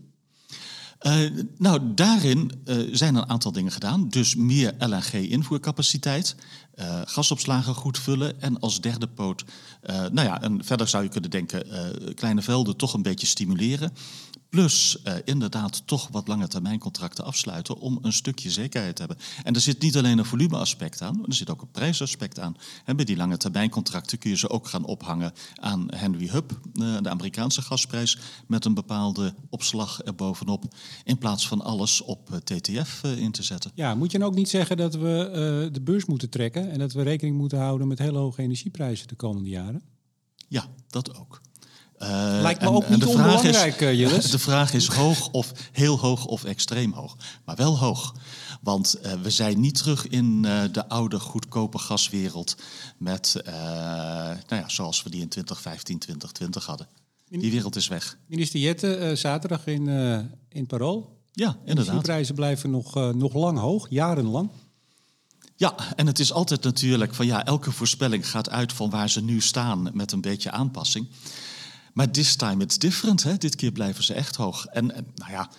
Uh, 1.07 1.31
nou, 1.59 1.81
daarin 1.95 2.53
uh, 2.65 2.77
zijn 2.93 3.15
een 3.15 3.29
aantal 3.29 3.53
dingen 3.53 3.73
gedaan. 3.73 4.09
Dus 4.09 4.35
meer 4.35 4.75
LNG-invoercapaciteit, 4.79 6.37
uh, 6.75 7.01
gasopslagen 7.05 7.75
goed 7.75 7.99
vullen 7.99 8.41
en 8.41 8.61
als 8.61 8.81
derde 8.81 9.07
poot, 9.07 9.45
nou 9.87 10.23
ja, 10.23 10.43
en 10.43 10.65
verder 10.65 10.89
zou 10.89 11.03
je 11.03 11.09
kunnen 11.09 11.31
denken, 11.31 11.67
kleine 12.15 12.43
velden 12.43 12.77
toch 12.77 12.95
een 12.95 13.03
beetje 13.03 13.27
stimuleren. 13.27 13.93
Plus 14.51 14.99
uh, 15.05 15.15
inderdaad 15.25 15.83
toch 15.87 16.09
wat 16.09 16.29
lange 16.29 16.49
termijn 16.49 16.79
contracten 16.79 17.25
afsluiten 17.25 17.79
om 17.79 17.99
een 18.03 18.13
stukje 18.13 18.51
zekerheid 18.51 18.97
te 18.97 19.03
hebben. 19.03 19.25
En 19.45 19.55
er 19.55 19.61
zit 19.61 19.83
niet 19.83 19.97
alleen 19.97 20.19
een 20.19 20.25
volumeaspect 20.25 21.03
aan, 21.03 21.27
er 21.27 21.35
zit 21.35 21.51
ook 21.51 21.63
een 21.63 21.71
prijsaspect 21.71 22.39
aan. 22.39 22.57
En 22.85 22.97
bij 22.97 23.05
die 23.05 23.17
lange 23.17 23.37
termijn 23.37 23.71
contracten 23.71 24.19
kun 24.19 24.31
je 24.31 24.37
ze 24.37 24.49
ook 24.49 24.67
gaan 24.69 24.85
ophangen 24.85 25.33
aan 25.55 25.87
Henry 25.95 26.29
Hub, 26.29 26.53
uh, 26.75 26.97
de 27.01 27.09
Amerikaanse 27.09 27.63
gasprijs, 27.63 28.19
met 28.47 28.65
een 28.65 28.75
bepaalde 28.75 29.35
opslag 29.49 30.03
erbovenop. 30.03 30.75
In 31.05 31.19
plaats 31.19 31.49
van 31.49 31.61
alles 31.63 32.01
op 32.03 32.31
uh, 32.31 32.37
TTF 32.37 33.03
in 33.05 33.33
te 33.33 33.43
zetten. 33.43 33.71
Ja, 33.75 33.95
moet 33.95 34.13
je 34.13 34.19
dan 34.19 34.29
ook 34.29 34.35
niet 34.35 34.49
zeggen 34.49 34.77
dat 34.77 34.95
we 34.95 35.69
de 35.73 35.81
beurs 35.81 36.05
moeten 36.05 36.31
trekken 36.31 36.71
en 36.71 36.79
dat 36.79 36.93
we 36.93 37.03
rekening 37.03 37.37
moeten 37.37 37.59
houden 37.59 37.89
met 37.89 37.99
hele 37.99 38.19
hoge 38.19 38.43
energieprijzen 38.43 39.09
de 39.09 39.15
komende 39.15 39.49
jaren? 39.49 39.83
Ja, 40.49 40.67
dat 40.89 41.19
ook. 41.19 41.41
Uh, 42.03 42.39
Lijkt 42.41 42.61
me 42.61 42.67
en, 42.67 42.73
ook 42.73 42.89
niet 42.89 43.07
onbelangrijk, 43.07 43.81
is, 43.81 43.97
Jillis. 43.99 44.31
De 44.37 44.39
vraag 44.39 44.73
is 44.73 44.87
hoog 44.87 45.29
of 45.31 45.53
heel 45.73 45.99
hoog 45.99 46.25
of 46.25 46.45
extreem 46.45 46.93
hoog. 46.93 47.17
Maar 47.45 47.57
wel 47.57 47.79
hoog. 47.79 48.15
Want 48.61 48.97
uh, 49.03 49.13
we 49.13 49.31
zijn 49.31 49.61
niet 49.61 49.75
terug 49.75 50.09
in 50.09 50.43
uh, 50.45 50.63
de 50.73 50.89
oude 50.89 51.19
goedkope 51.19 51.79
gaswereld 51.79 52.57
met, 52.99 53.41
nou 53.45 54.37
ja, 54.49 54.69
zoals 54.69 55.03
we 55.03 55.11
die 55.11 55.21
in 55.21 55.29
2015, 55.29 55.99
2020 55.99 56.67
hadden. 56.67 56.87
Die 57.29 57.51
wereld 57.51 57.77
is 57.77 57.89
weg. 57.89 58.19
Minister 58.27 58.61
Jette, 58.61 58.95
eh, 58.95 59.17
zaterdag 59.17 59.67
in, 59.67 59.89
in 60.49 60.67
Parool. 60.67 61.19
Ja, 61.33 61.57
inderdaad. 61.65 61.95
De 61.95 62.01
prijzen 62.01 62.35
blijven 62.35 62.71
nog, 62.71 62.95
nog 63.15 63.35
lang 63.35 63.59
hoog, 63.59 63.87
jarenlang. 63.91 64.51
Ja, 65.57 65.75
en 65.97 66.07
het 66.07 66.19
is 66.19 66.33
altijd 66.33 66.63
natuurlijk 66.63 67.15
van 67.15 67.27
ja, 67.27 67.45
elke 67.45 67.73
voorspelling 67.73 68.31
gaat 68.31 68.51
uit 68.51 68.73
van 68.73 68.91
waar 68.91 69.11
ze 69.11 69.23
nu 69.23 69.41
staan 69.41 69.91
met 69.93 70.13
een 70.13 70.21
beetje 70.21 70.51
aanpassing. 70.51 71.09
Maar 71.93 72.11
this 72.11 72.37
time 72.37 72.63
it's 72.63 72.79
different. 72.79 73.23
Hè? 73.23 73.37
Dit 73.37 73.57
keer 73.57 73.73
blijven 73.73 74.05
ze 74.05 74.15
echt 74.15 74.37
hoog. 74.37 74.67
En, 74.67 74.95
en 74.95 75.07
nou 75.15 75.31
ja, 75.31 75.51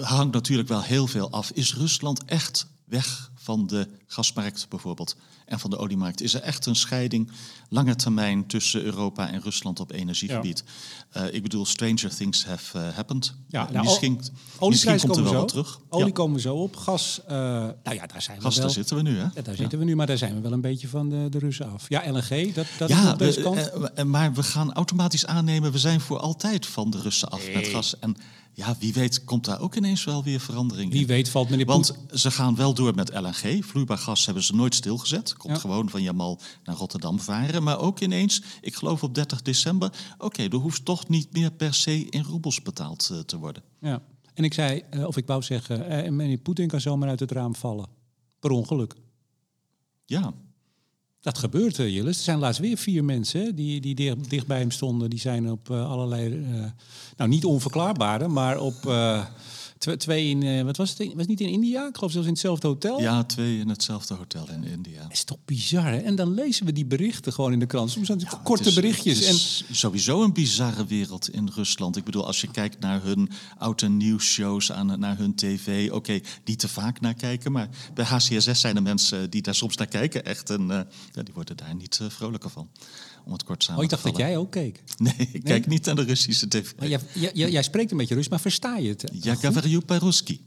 hangt 0.00 0.34
natuurlijk 0.34 0.68
wel 0.68 0.82
heel 0.82 1.06
veel 1.06 1.30
af. 1.30 1.50
Is 1.50 1.74
Rusland 1.74 2.24
echt 2.24 2.66
weg 2.84 3.30
van 3.42 3.66
de 3.66 3.88
gasmarkt 4.06 4.66
bijvoorbeeld 4.68 5.16
en 5.46 5.58
van 5.58 5.70
de 5.70 5.78
oliemarkt? 5.78 6.20
Is 6.20 6.34
er 6.34 6.40
echt 6.40 6.66
een 6.66 6.76
scheiding 6.76 7.30
lange 7.68 7.96
termijn 7.96 8.46
tussen 8.46 8.82
Europa 8.82 9.30
en 9.30 9.40
Rusland 9.40 9.80
op 9.80 9.92
energiegebied? 9.92 10.64
Ja. 11.12 11.26
Uh, 11.26 11.34
ik 11.34 11.42
bedoel, 11.42 11.66
stranger 11.66 12.14
things 12.14 12.44
have 12.44 12.78
uh, 12.78 12.88
happened. 12.88 13.34
Ja, 13.48 13.68
nou, 13.70 13.84
misschien, 13.84 14.20
misschien 14.60 14.98
komt 14.98 15.16
er 15.16 15.22
wel 15.22 15.32
wat 15.32 15.48
terug. 15.48 15.80
Olie 15.88 16.06
ja. 16.06 16.12
komen 16.12 16.36
we 16.36 16.40
zo 16.40 16.54
op. 16.54 16.76
Gas, 16.76 17.20
uh, 17.24 17.30
nou 17.30 17.74
ja, 17.82 18.06
daar 18.06 18.22
zijn 18.22 18.36
we 18.36 18.42
Gas, 18.42 18.54
wel. 18.54 18.64
daar 18.64 18.74
zitten 18.74 18.96
we 18.96 19.02
nu, 19.02 19.16
hè? 19.16 19.26
Ja, 19.34 19.42
daar 19.42 19.56
zitten 19.56 19.78
we 19.78 19.84
nu, 19.84 19.96
maar 19.96 20.06
daar 20.06 20.18
zijn 20.18 20.34
we 20.34 20.40
wel 20.40 20.52
een 20.52 20.60
beetje 20.60 20.88
van 20.88 21.08
de, 21.08 21.26
de 21.30 21.38
Russen 21.38 21.72
af. 21.72 21.88
Ja, 21.88 22.10
LNG, 22.10 22.54
dat, 22.54 22.66
dat 22.78 22.88
ja, 22.88 23.18
is 23.18 23.34
de 23.34 23.42
kant. 23.42 24.04
maar 24.04 24.32
we 24.32 24.42
gaan 24.42 24.72
automatisch 24.72 25.26
aannemen, 25.26 25.72
we 25.72 25.78
zijn 25.78 26.00
voor 26.00 26.18
altijd 26.18 26.66
van 26.66 26.90
de 26.90 27.00
Russen 27.00 27.28
af 27.28 27.44
nee. 27.44 27.54
met 27.54 27.66
gas. 27.66 27.98
En 27.98 28.16
ja, 28.54 28.76
wie 28.78 28.92
weet 28.92 29.24
komt 29.24 29.44
daar 29.44 29.60
ook 29.60 29.74
ineens 29.74 30.04
wel 30.04 30.22
weer 30.22 30.40
verandering 30.40 30.92
in. 30.92 30.98
Wie 30.98 31.06
weet 31.06 31.28
valt 31.28 31.48
meneer 31.50 31.66
Want 31.66 31.98
ze 32.12 32.30
gaan 32.30 32.56
wel 32.56 32.74
door 32.74 32.94
met 32.94 33.12
LNG. 33.14 33.64
Vloeibaar 33.64 33.98
gas 33.98 34.24
hebben 34.24 34.42
ze 34.42 34.54
nooit 34.54 34.74
stilgezet. 34.74 35.36
Komt 35.36 35.54
Ja. 35.54 35.60
gewoon 35.60 35.90
van 35.90 36.02
Jamal 36.02 36.40
naar 36.64 36.76
Rotterdam 36.76 37.20
varen. 37.20 37.62
Maar 37.62 37.78
ook 37.78 38.00
ineens, 38.00 38.42
ik 38.60 38.74
geloof 38.74 39.02
op 39.02 39.14
30 39.14 39.42
december... 39.42 39.92
oké, 40.18 40.42
er 40.42 40.54
hoeft 40.54 40.84
toch 40.84 41.08
niet 41.08 41.32
meer 41.32 41.50
per 41.50 41.74
se 41.74 42.04
in 42.04 42.22
roebels 42.22 42.62
betaald 42.62 43.08
eh, 43.12 43.18
te 43.18 43.38
worden. 43.38 43.62
Ja. 43.80 44.02
En 44.34 44.44
ik 44.44 44.54
zei, 44.54 44.82
eh, 44.90 45.06
of 45.06 45.16
ik 45.16 45.26
wou 45.26 45.42
zeggen, 45.42 45.88
eh, 45.88 46.10
meneer 46.10 46.38
Poetin 46.38 46.68
kan 46.68 46.80
zomaar 46.80 47.08
uit 47.08 47.20
het 47.20 47.30
raam 47.30 47.54
vallen. 47.54 47.86
Per 48.40 48.50
ongeluk. 48.50 48.94
Ja, 50.06 50.32
Dat 51.22 51.38
gebeurt, 51.38 51.78
uh, 51.78 51.88
Jillis. 51.88 52.16
Er 52.16 52.22
zijn 52.22 52.38
laatst 52.38 52.60
weer 52.60 52.76
vier 52.76 53.04
mensen 53.04 53.54
die, 53.54 53.80
die 53.80 54.16
dicht 54.28 54.46
bij 54.46 54.58
hem 54.58 54.70
stonden. 54.70 55.10
Die 55.10 55.18
zijn 55.18 55.50
op 55.50 55.70
eh, 55.70 55.90
allerlei, 55.90 56.44
eh, 56.52 56.64
nou 57.16 57.30
niet 57.30 57.44
onverklaarbare, 57.44 58.28
maar 58.28 58.60
op 58.60 58.74
tw- 59.82 59.90
twee 59.90 60.28
in, 60.28 60.42
eh, 60.42 60.62
wat 60.62 60.76
was 60.76 60.90
het? 60.90 61.00
in- 61.00 61.08
Was 61.08 61.16
het 61.18 61.28
niet 61.28 61.40
in 61.40 61.48
India? 61.48 61.86
Ik 61.88 61.94
geloof 61.96 62.10
zelfs 62.12 62.26
in 62.26 62.32
hetzelfde 62.32 62.66
hotel. 62.66 63.00
ja, 63.00 63.24
twee 63.24 63.58
in 63.58 63.68
hetzelfde 63.68 64.14
hotel 64.14 64.48
in 64.48 64.64
India. 64.64 65.02
Dat 65.02 65.12
is 65.12 65.24
toch 65.24 65.38
bizar, 65.44 65.84
hè? 65.86 65.96
En 65.98 66.14
dan 66.16 66.34
lezen 66.34 66.66
we 66.66 66.72
die 66.72 66.84
berichten 66.86 67.32
gewoon 67.32 67.52
in 67.52 67.58
de 67.58 67.66
krant. 67.66 67.90
Soms 67.90 68.06
zijn 68.06 68.18
het 68.18 68.30
Ja, 68.30 68.40
korte 68.44 68.62
het 68.62 68.72
is- 68.72 68.80
berichtjes. 68.80 69.18
Het 69.18 69.28
is 69.28 69.64
sowieso 69.70 70.22
een 70.22 70.32
bizarre 70.32 70.86
wereld 70.86 71.28
in 71.30 71.50
Rusland. 71.54 71.96
Ik 71.96 72.04
bedoel, 72.04 72.26
als 72.26 72.40
je 72.40 72.50
kijkt 72.50 72.80
naar 72.80 73.02
hun 73.02 73.30
oud- 73.58 73.82
en 73.82 73.96
nieuwsshows, 73.96 74.72
aan, 74.72 74.98
naar 74.98 75.16
hun 75.18 75.34
tv... 75.34 75.90
oké, 75.90 76.20
niet 76.44 76.58
te 76.58 76.68
vaak 76.68 77.00
naar 77.00 77.14
kijken, 77.14 77.52
maar 77.52 77.68
bij 77.94 78.04
HCSS 78.04 78.60
zijn 78.60 78.76
er 78.76 78.82
mensen 78.82 79.30
die 79.30 79.42
daar 79.42 79.54
soms 79.54 79.76
naar 79.76 79.86
kijken. 79.86 80.24
Echt, 80.24 80.50
en 80.50 80.70
eh, 80.70 80.80
ja, 81.12 81.22
die 81.22 81.34
worden 81.34 81.56
daar 81.56 81.74
niet 81.74 81.98
eh, 82.02 82.08
vrolijker 82.10 82.50
van. 82.50 82.68
Om 83.25 83.31
het 83.33 83.43
kort 83.43 83.59
En, 83.59 83.63
samen 83.65 83.77
oh, 83.79 83.83
ik 83.83 83.89
dacht 83.89 84.03
te 84.03 84.09
dat 84.09 84.17
jij 84.17 84.37
ook 84.37 84.51
keek. 84.51 84.83
vallen. 84.85 85.13
Nee, 85.17 85.29
ik 85.33 85.43
kijk 85.43 85.67
niet 85.67 85.85
naar 85.85 85.95
de 85.95 86.01
Russische 86.03 86.47
tv. 86.47 86.71
Maar 86.79 86.87
jij, 86.87 86.99
jij, 87.13 87.31
jij- 87.33 87.49
jij 87.51 87.63
spreekt 87.63 87.91
een 87.91 87.97
beetje 87.97 88.15
Rus, 88.15 88.29
maar 88.29 88.39
versta 88.39 88.77
je 88.77 88.89
het? 88.89 89.11
Ja, 89.21 89.35
говорю 89.35 89.79
по-русски. 89.79 90.41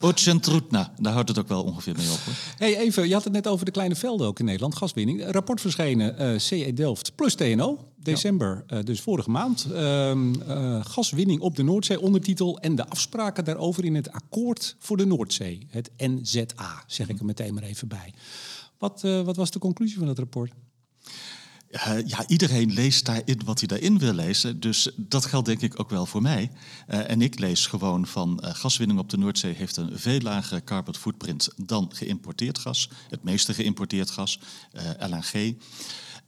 Очень 0.00 0.40
трудно. 0.40 0.86
Daar 0.98 1.12
houdt 1.12 1.28
het 1.28 1.38
ook 1.38 1.48
wel 1.48 1.62
ongeveer 1.64 1.96
mee 1.96 2.10
op. 2.10 2.18
Hoor. 2.24 2.34
Hey, 2.58 2.76
even, 2.78 3.08
je 3.08 3.14
had 3.14 3.24
het 3.24 3.32
net 3.32 3.46
over 3.46 3.64
de 3.64 3.70
kleine 3.70 3.94
velden 3.94 4.26
ook 4.26 4.38
in 4.38 4.44
Nederland, 4.44 4.76
gaswinning. 4.76 5.24
Een 5.24 5.32
rapport 5.32 5.60
verschenen, 5.60 6.18
eh, 6.18 6.38
CE 6.38 6.72
Delft 6.74 7.14
plus 7.14 7.34
TNO, 7.34 7.88
december, 7.96 8.64
eh, 8.66 8.78
dus 8.84 9.00
vorige 9.00 9.30
maand. 9.30 9.66
Ehm, 9.72 10.34
eh, 10.40 10.84
gaswinning 10.84 11.40
op 11.40 11.56
de 11.56 11.62
Noordzee, 11.62 12.00
ondertitel 12.00 12.58
en 12.58 12.74
de 12.74 12.88
afspraken 12.88 13.44
daarover 13.44 13.84
in 13.84 13.94
het 13.94 14.10
akkoord 14.12 14.76
voor 14.78 14.96
de 14.96 15.06
Noordzee. 15.06 15.66
Het 15.70 15.90
NZA, 15.96 16.84
zeg 16.86 17.08
ik 17.08 17.18
er 17.18 17.24
meteen 17.24 17.54
maar 17.54 17.62
even 17.62 17.88
bij. 17.88 18.14
Wat, 18.78 19.04
eh, 19.04 19.22
wat 19.22 19.36
was 19.36 19.50
de 19.50 19.58
conclusie 19.58 19.98
van 19.98 20.08
het 20.08 20.18
rapport? 20.18 20.52
Eh, 21.71 22.07
ja, 22.07 22.27
iedereen 22.27 22.73
leest 22.73 23.05
daarin 23.05 23.41
wat 23.45 23.59
hij 23.59 23.67
daarin 23.67 23.99
wil 23.99 24.13
lezen. 24.13 24.59
Dus 24.59 24.89
dat 24.95 25.25
geldt 25.25 25.47
denk 25.47 25.61
ik 25.61 25.79
ook 25.79 25.89
wel 25.89 26.05
voor 26.05 26.21
mij. 26.21 26.51
Eh, 26.87 27.09
en 27.09 27.21
ik 27.21 27.39
lees 27.39 27.67
gewoon 27.67 28.07
van 28.07 28.39
eh, 28.39 28.55
gaswinning 28.55 28.99
op 28.99 29.09
de 29.09 29.17
Noordzee 29.17 29.53
heeft 29.53 29.77
een 29.77 29.99
veel 29.99 30.19
lagere 30.19 30.63
carbon 30.63 30.95
footprint 30.95 31.49
dan 31.57 31.89
geïmporteerd 31.93 32.59
gas. 32.59 32.89
Het 33.09 33.23
meeste 33.23 33.53
geïmporteerd 33.53 34.09
gas, 34.09 34.39
LNG. 34.99 35.55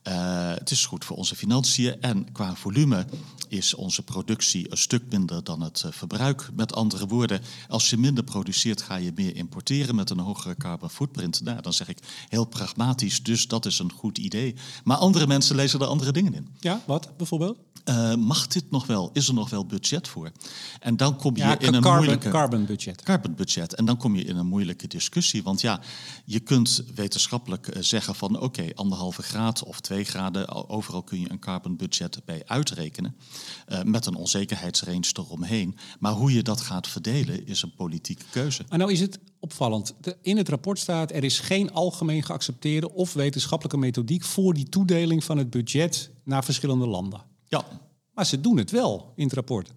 Eh, 0.04 0.54
het 0.54 0.72
is 0.72 0.86
goed 0.86 1.06
voor 1.06 1.18
onze 1.18 1.36
financiën 1.36 2.02
en 2.02 2.32
qua 2.32 2.56
volume 2.56 3.06
is 3.48 3.74
onze 3.74 4.04
productie 4.04 4.72
een 4.72 4.78
stuk 4.78 5.04
minder 5.10 5.44
dan 5.44 5.62
het 5.62 5.84
eh, 5.86 5.92
verbruik. 5.92 6.50
Met 6.54 6.74
andere 6.76 7.08
woorden, 7.08 7.42
als 7.68 7.90
je 7.90 7.98
minder 7.98 8.24
produceert, 8.24 8.82
ga 8.82 8.96
je 8.96 9.12
meer 9.16 9.36
importeren 9.36 9.96
met 9.96 10.10
een 10.10 10.20
hogere 10.20 10.56
carbon 10.56 10.90
footprint. 10.90 11.42
Nou, 11.42 11.62
dan 11.62 11.74
zeg 11.74 11.88
ik 11.88 11.98
heel 12.30 12.46
pragmatisch, 12.46 13.24
dus 13.24 13.48
dat 13.48 13.66
is 13.66 13.80
een 13.80 13.92
goed 13.92 14.18
idee. 14.18 14.56
Maar 14.84 14.98
andere 14.98 15.28
mensen 15.28 15.56
lezen 15.56 15.80
er 15.80 15.88
andere 15.88 16.12
dingen 16.12 16.34
in. 16.34 16.48
Ja, 16.60 16.82
wat 16.86 17.18
bijvoorbeeld? 17.18 17.58
Eh, 17.84 18.16
mag 18.16 18.48
dit 18.48 18.72
nog 18.72 18.86
wel? 18.86 19.10
Is 19.14 19.28
er 19.28 19.34
nog 19.34 19.50
wel 19.50 19.66
budget 19.66 20.08
voor? 20.08 20.32
En 20.80 20.98
dan 20.98 21.18
kom 21.18 21.36
je 21.36 21.42
Ja, 21.44 21.60
in 21.60 21.74
een 21.74 21.82
carbon, 21.82 21.96
moeilijke 21.96 22.30
carbon 22.30 22.66
budget. 22.66 23.02
carbon 23.02 23.36
budget. 23.36 23.74
En 23.76 23.86
dan 23.86 23.98
kom 23.98 24.16
je 24.16 24.24
in 24.24 24.36
een 24.38 24.46
moeilijke 24.48 24.88
discussie. 24.88 25.44
Want 25.44 25.62
ja, 25.62 25.80
je 26.26 26.40
kunt 26.40 26.84
wetenschappelijk 26.96 27.68
eh, 27.68 27.82
zeggen 27.82 28.16
van 28.16 28.40
oké, 28.40 28.66
anderhalve 28.76 29.22
graad 29.24 29.64
of 29.64 29.80
twee 29.80 30.04
graden, 30.04 30.48
al- 30.48 30.70
overal 30.70 31.04
kun 31.04 31.20
je 31.20 31.32
een 31.32 31.40
carbon 31.40 31.76
budget 31.78 32.22
bij 32.26 32.42
uitrekenen. 32.46 33.16
eh, 33.66 33.82
met 33.84 34.06
een 34.06 34.16
onzekerheidsrange 34.16 35.12
eromheen. 35.14 35.78
Maar 36.00 36.12
hoe 36.14 36.34
je 36.34 36.42
dat 36.44 36.62
gaat 36.62 36.88
verdelen 36.88 37.48
is 37.48 37.62
een 37.62 37.74
politieke 37.76 38.24
keuze. 38.32 38.66
Maar 38.70 38.78
nou 38.80 38.92
is 38.92 39.00
het 39.00 39.20
opvallend. 39.40 39.94
In 40.22 40.38
het 40.38 40.50
rapport 40.50 40.80
staat 40.80 41.12
er 41.12 41.24
is 41.24 41.40
geen 41.40 41.72
algemeen 41.72 42.24
geaccepteerde 42.24 42.92
of 42.94 43.14
wetenschappelijke 43.14 43.78
methodiek 43.78 44.24
voor 44.24 44.54
die 44.54 44.70
toedeling 44.70 45.24
van 45.24 45.38
het 45.38 45.50
budget 45.50 46.10
naar 46.24 46.44
verschillende 46.44 46.88
landen. 46.88 47.22
Ja, 47.54 47.66
Maar 48.14 48.26
ze 48.26 48.42
doen 48.42 48.58
het 48.58 48.72
wel 48.72 49.14
in 49.16 49.24
het 49.24 49.34
rapport. 49.34 49.74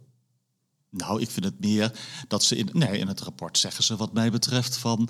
Nou, 0.96 1.20
ik 1.20 1.30
vind 1.30 1.44
het 1.44 1.60
meer 1.60 1.92
dat 2.28 2.44
ze 2.44 2.56
in, 2.56 2.68
nee, 2.72 2.98
in 2.98 3.08
het 3.08 3.20
rapport 3.20 3.58
zeggen 3.58 3.84
ze 3.84 3.96
wat 3.96 4.12
mij 4.12 4.30
betreft 4.30 4.76
van 4.76 5.08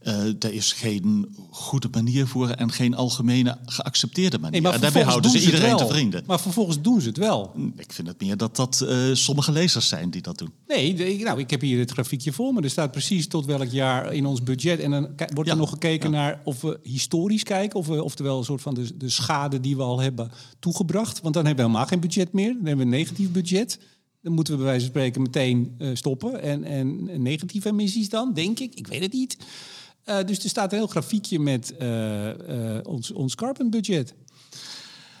eh, 0.00 0.24
er 0.24 0.52
is 0.52 0.72
geen 0.72 1.36
goede 1.50 1.88
manier 1.90 2.26
voor 2.26 2.48
en 2.48 2.72
geen 2.72 2.94
algemene 2.94 3.58
geaccepteerde 3.64 4.38
manier. 4.38 4.52
Nee, 4.52 4.60
maar 4.60 4.72
en 4.72 4.80
daarbij 4.80 5.02
houden 5.02 5.30
ze 5.30 5.40
iedereen 5.40 5.76
te 5.76 5.86
vrienden. 5.86 6.22
Maar 6.26 6.40
vervolgens 6.40 6.80
doen 6.80 7.00
ze 7.00 7.08
het 7.08 7.16
wel. 7.16 7.54
Ik 7.76 7.92
vind 7.92 8.08
het 8.08 8.20
meer 8.20 8.36
dat 8.36 8.56
dat 8.56 8.80
eh, 8.80 8.98
sommige 9.12 9.52
lezers 9.52 9.88
zijn 9.88 10.10
die 10.10 10.22
dat 10.22 10.38
doen. 10.38 10.52
Nee, 10.66 11.18
nou, 11.24 11.38
ik 11.38 11.50
heb 11.50 11.60
hier 11.60 11.78
het 11.78 11.90
grafiekje 11.90 12.32
voor 12.32 12.52
me. 12.52 12.62
Er 12.62 12.70
staat 12.70 12.90
precies 12.90 13.28
tot 13.28 13.46
welk 13.46 13.70
jaar 13.70 14.12
in 14.12 14.26
ons 14.26 14.42
budget. 14.42 14.80
En 14.80 14.90
dan 14.90 15.08
wordt 15.34 15.50
er 15.50 15.56
nog 15.56 15.70
gekeken 15.70 16.10
naar 16.10 16.40
of 16.44 16.60
we 16.60 16.78
historisch 16.82 17.42
kijken. 17.42 17.78
Of 17.78 17.86
we, 17.86 18.02
oftewel 18.02 18.38
een 18.38 18.44
soort 18.44 18.62
van 18.62 18.74
de, 18.74 18.96
de 18.96 19.08
schade 19.08 19.60
die 19.60 19.76
we 19.76 19.82
al 19.82 20.00
hebben 20.00 20.30
toegebracht. 20.58 21.20
Want 21.20 21.34
dan 21.34 21.46
hebben 21.46 21.64
we 21.64 21.70
helemaal 21.70 21.88
geen 21.88 22.00
budget 22.00 22.32
meer. 22.32 22.52
Dan 22.52 22.66
hebben 22.66 22.76
we 22.76 22.92
een 22.92 22.98
negatief 22.98 23.30
budget. 23.30 23.78
Dan 24.26 24.34
moeten 24.34 24.52
we 24.52 24.58
bij 24.58 24.68
wijze 24.68 24.84
van 24.86 24.94
spreken 24.94 25.22
meteen 25.22 25.74
eh, 25.78 25.90
stoppen. 25.94 26.42
En, 26.42 26.64
en 26.64 27.22
negatieve 27.22 27.68
emissies 27.68 28.08
dan, 28.08 28.32
denk 28.34 28.58
ik. 28.58 28.74
Ik 28.74 28.86
weet 28.86 29.00
het 29.00 29.12
niet. 29.12 29.36
Eh, 30.04 30.24
dus 30.24 30.42
er 30.44 30.48
staat 30.48 30.72
een 30.72 30.78
heel 30.78 30.86
grafiekje 30.86 31.38
met 31.38 31.76
eh, 31.76 32.30
ons, 32.82 33.12
ons 33.12 33.34
carbon 33.34 33.70
budget. 33.70 34.14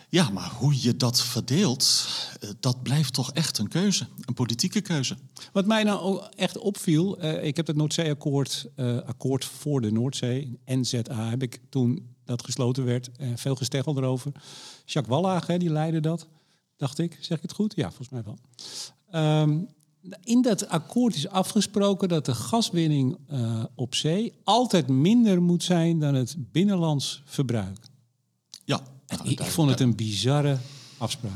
Ja, 0.08 0.30
maar 0.30 0.50
hoe 0.50 0.82
je 0.82 0.96
dat 0.96 1.22
verdeelt, 1.22 2.08
dat 2.60 2.82
blijft 2.82 3.12
toch 3.12 3.32
echt 3.32 3.58
een 3.58 3.68
keuze. 3.68 4.06
Een 4.24 4.34
politieke 4.34 4.80
keuze. 4.80 5.16
Wat 5.52 5.66
mij 5.66 5.82
nou 5.82 6.22
echt 6.36 6.58
opviel, 6.58 7.24
ik 7.24 7.56
heb 7.56 7.66
het 7.66 7.76
Noordzeeakkoord, 7.76 8.68
akkoord 9.06 9.44
voor 9.44 9.80
de 9.80 9.92
Noordzee, 9.92 10.58
NZA, 10.64 11.28
heb 11.28 11.42
ik 11.42 11.60
toen 11.68 12.14
dat 12.24 12.44
gesloten 12.44 12.84
werd, 12.84 13.10
veel 13.34 13.54
gesteggel 13.54 13.96
erover. 13.96 14.32
Jacques 14.84 15.16
Wallage, 15.16 15.56
die 15.56 15.70
leidde 15.70 16.00
dat, 16.00 16.26
dacht 16.76 16.98
ik. 16.98 17.18
Zeg 17.20 17.36
ik 17.36 17.42
het 17.42 17.52
goed? 17.52 17.74
Ja, 17.76 17.86
volgens 17.88 18.08
mij 18.08 18.22
wel. 18.22 18.38
Ehm, 19.10 19.58
in 20.24 20.42
dat 20.42 20.68
akkoord 20.68 21.14
is 21.14 21.28
afgesproken 21.28 22.08
dat 22.08 22.24
de 22.24 22.34
gaswinning 22.34 23.16
eh, 23.28 23.64
op 23.74 23.94
zee 23.94 24.32
altijd 24.44 24.88
minder 24.88 25.42
moet 25.42 25.62
zijn 25.62 25.98
dan 25.98 26.14
het 26.14 26.36
binnenlands 26.52 27.22
verbruik. 27.24 27.78
Ja, 28.64 28.80
nou, 29.06 29.28
ik, 29.28 29.40
ik 29.40 29.46
vond 29.46 29.70
het 29.70 29.80
een 29.80 29.96
bizarre 29.96 30.56
afspraak. 30.98 31.32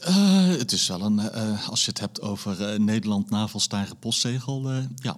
Eh, 0.00 0.46
het 0.48 0.72
is 0.72 0.88
wel 0.88 1.00
een, 1.02 1.18
eh, 1.18 1.68
als 1.68 1.84
je 1.84 1.90
het 1.90 2.00
hebt 2.00 2.20
over 2.20 2.80
Nederland 2.80 3.30
navelstaren 3.30 3.96
postzegel, 3.98 4.70
ja. 4.94 5.16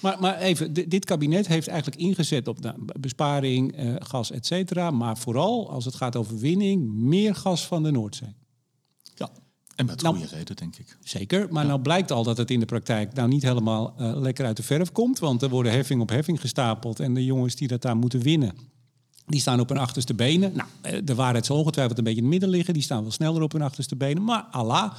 Maar, 0.00 0.20
maar 0.20 0.38
even, 0.38 0.72
di- 0.72 0.88
dit 0.88 1.04
kabinet 1.04 1.46
heeft 1.46 1.68
eigenlijk 1.68 2.00
ingezet 2.00 2.48
op 2.48 2.60
nou, 2.60 2.76
besparing, 3.00 3.74
gas, 3.98 4.30
et 4.30 4.46
cetera. 4.46 4.90
Maar 4.90 5.18
vooral 5.18 5.70
als 5.70 5.84
het 5.84 5.94
gaat 5.94 6.16
over 6.16 6.38
winning, 6.38 6.92
meer 6.92 7.34
gas 7.34 7.66
van 7.66 7.82
de 7.82 7.90
Noordzee. 7.90 8.34
En 9.78 9.86
met 9.86 10.02
Nou- 10.02 10.16
goede 10.16 10.36
reden, 10.36 10.56
denk 10.56 10.76
ik. 10.76 10.96
Zeker, 11.02 11.46
maar 11.50 11.66
nou 11.66 11.80
blijkt 11.80 12.10
al 12.12 12.22
dat 12.22 12.36
het 12.36 12.50
in 12.50 12.60
de 12.60 12.66
praktijk 12.66 13.14
nou 13.14 13.28
niet 13.28 13.42
helemaal 13.42 13.94
eh, 13.98 14.16
lekker 14.16 14.44
uit 14.46 14.56
de 14.56 14.62
verf 14.62 14.92
komt. 14.92 15.18
Want 15.18 15.42
er 15.42 15.48
worden 15.48 15.72
heffing 15.72 16.00
op 16.00 16.08
heffing 16.08 16.40
gestapeld. 16.40 17.00
En 17.00 17.14
de 17.14 17.24
jongens 17.24 17.54
die 17.54 17.68
dat 17.68 17.82
daar 17.82 17.96
moeten 17.96 18.20
winnen, 18.22 18.52
Die 19.26 19.40
staan 19.40 19.60
op 19.60 19.68
hun 19.68 19.78
achterste 19.78 20.14
benen. 20.14 20.52
Nou, 20.54 20.68
eh, 20.80 20.98
de 21.04 21.14
waarheid 21.14 21.46
zal 21.46 21.56
ongetwijfeld 21.58 21.98
een 21.98 22.04
beetje 22.04 22.18
in 22.18 22.24
het 22.24 22.32
midden 22.32 22.50
liggen. 22.50 22.74
Die 22.74 22.82
staan 22.82 23.02
wel 23.02 23.10
sneller 23.10 23.42
op 23.42 23.52
hun 23.52 23.62
achterste 23.62 23.96
benen. 23.96 24.24
Maar 24.24 24.42
Allah, 24.50 24.92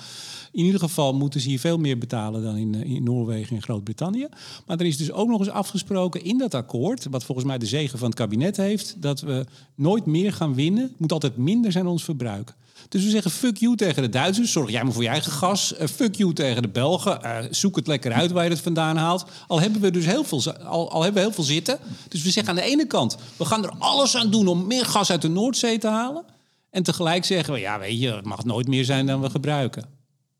in 0.52 0.66
ieder 0.66 0.80
geval 0.80 1.14
moeten 1.14 1.42
ze 1.42 1.48
hier 1.50 1.60
veel 1.60 1.78
meer 1.78 1.98
betalen 1.98 2.44
dan 2.44 2.56
in, 2.58 2.76
eh, 2.76 2.90
in 2.92 3.04
Noorwegen 3.04 3.56
en 3.56 3.62
Groot-Brittannië. 3.62 4.28
Maar 4.66 4.80
er 4.80 4.86
is 4.86 4.98
dus 4.98 5.12
ook 5.12 5.28
nog 5.28 5.40
eens 5.40 5.50
afgesproken 5.50 6.24
in 6.24 6.38
dat 6.38 6.54
akkoord, 6.54 7.08
wat 7.10 7.24
volgens 7.24 7.48
mij 7.48 7.58
de 7.58 7.66
zegen 7.66 8.00
van 8.00 8.08
het 8.08 8.18
kabinet 8.18 8.58
heeft, 8.58 8.96
dat 9.02 9.22
we 9.22 9.46
nooit 9.76 10.06
meer 10.06 10.34
gaan 10.34 10.54
winnen. 10.56 10.84
Het 10.84 11.00
moet 11.00 11.12
altijd 11.12 11.38
minder 11.38 11.72
zijn 11.72 11.88
ons 11.88 12.04
verbruik. 12.04 12.56
Dus 12.90 13.04
we 13.04 13.10
zeggen 13.10 13.32
fuck 13.32 13.58
you 13.58 13.76
tegen 13.76 14.02
de 14.02 14.10
Duitsers. 14.10 14.52
Zorg 14.52 14.70
jij 14.70 14.84
maar 14.84 14.94
voor 14.94 15.04
je 15.04 15.10
eigen 15.10 15.32
gas. 15.32 15.76
Eh, 15.76 15.88
fuck 15.88 16.16
you 16.16 16.34
tegen 16.34 16.62
de 16.62 16.68
Belgen. 16.68 17.24
Eh, 17.24 17.38
zoek 17.50 17.76
het 17.76 17.88
lekker 17.88 18.12
uit 18.12 18.32
waar 18.32 18.44
je 18.44 18.50
het 18.50 18.60
vandaan 18.60 18.98
haalt. 18.98 19.26
Al 19.48 19.60
hebben 19.60 19.82
we 19.82 19.92
dus 19.92 20.06
heel 20.06 20.24
veel, 20.24 20.54
al, 20.54 20.92
al 20.92 21.04
hebben 21.04 21.22
we 21.22 21.28
heel 21.28 21.36
veel 21.36 21.44
zitten. 21.44 21.80
Dus 22.08 22.24
we 22.24 22.32
zeggen 22.32 22.54
aan 22.54 22.60
de 22.60 22.70
ene 22.72 22.88
kant, 22.88 23.18
we 23.38 23.46
gaan 23.46 23.64
er 23.64 23.74
alles 23.78 24.16
aan 24.16 24.32
doen 24.32 24.48
om 24.48 24.68
meer 24.68 24.86
gas 24.86 25.12
uit 25.12 25.22
de 25.22 25.30
Noordzee 25.30 25.78
te 25.78 25.88
halen. 25.88 26.24
En 26.70 26.84
tegelijk 26.84 27.26
zeggen 27.26 27.54
we, 27.54 27.60
ja 27.60 27.80
weet 27.80 28.00
je, 28.00 28.14
het 28.14 28.26
mag 28.26 28.46
nooit 28.46 28.68
meer 28.68 28.86
zijn 28.86 29.06
dan 29.06 29.22
we 29.22 29.30
gebruiken. 29.30 29.84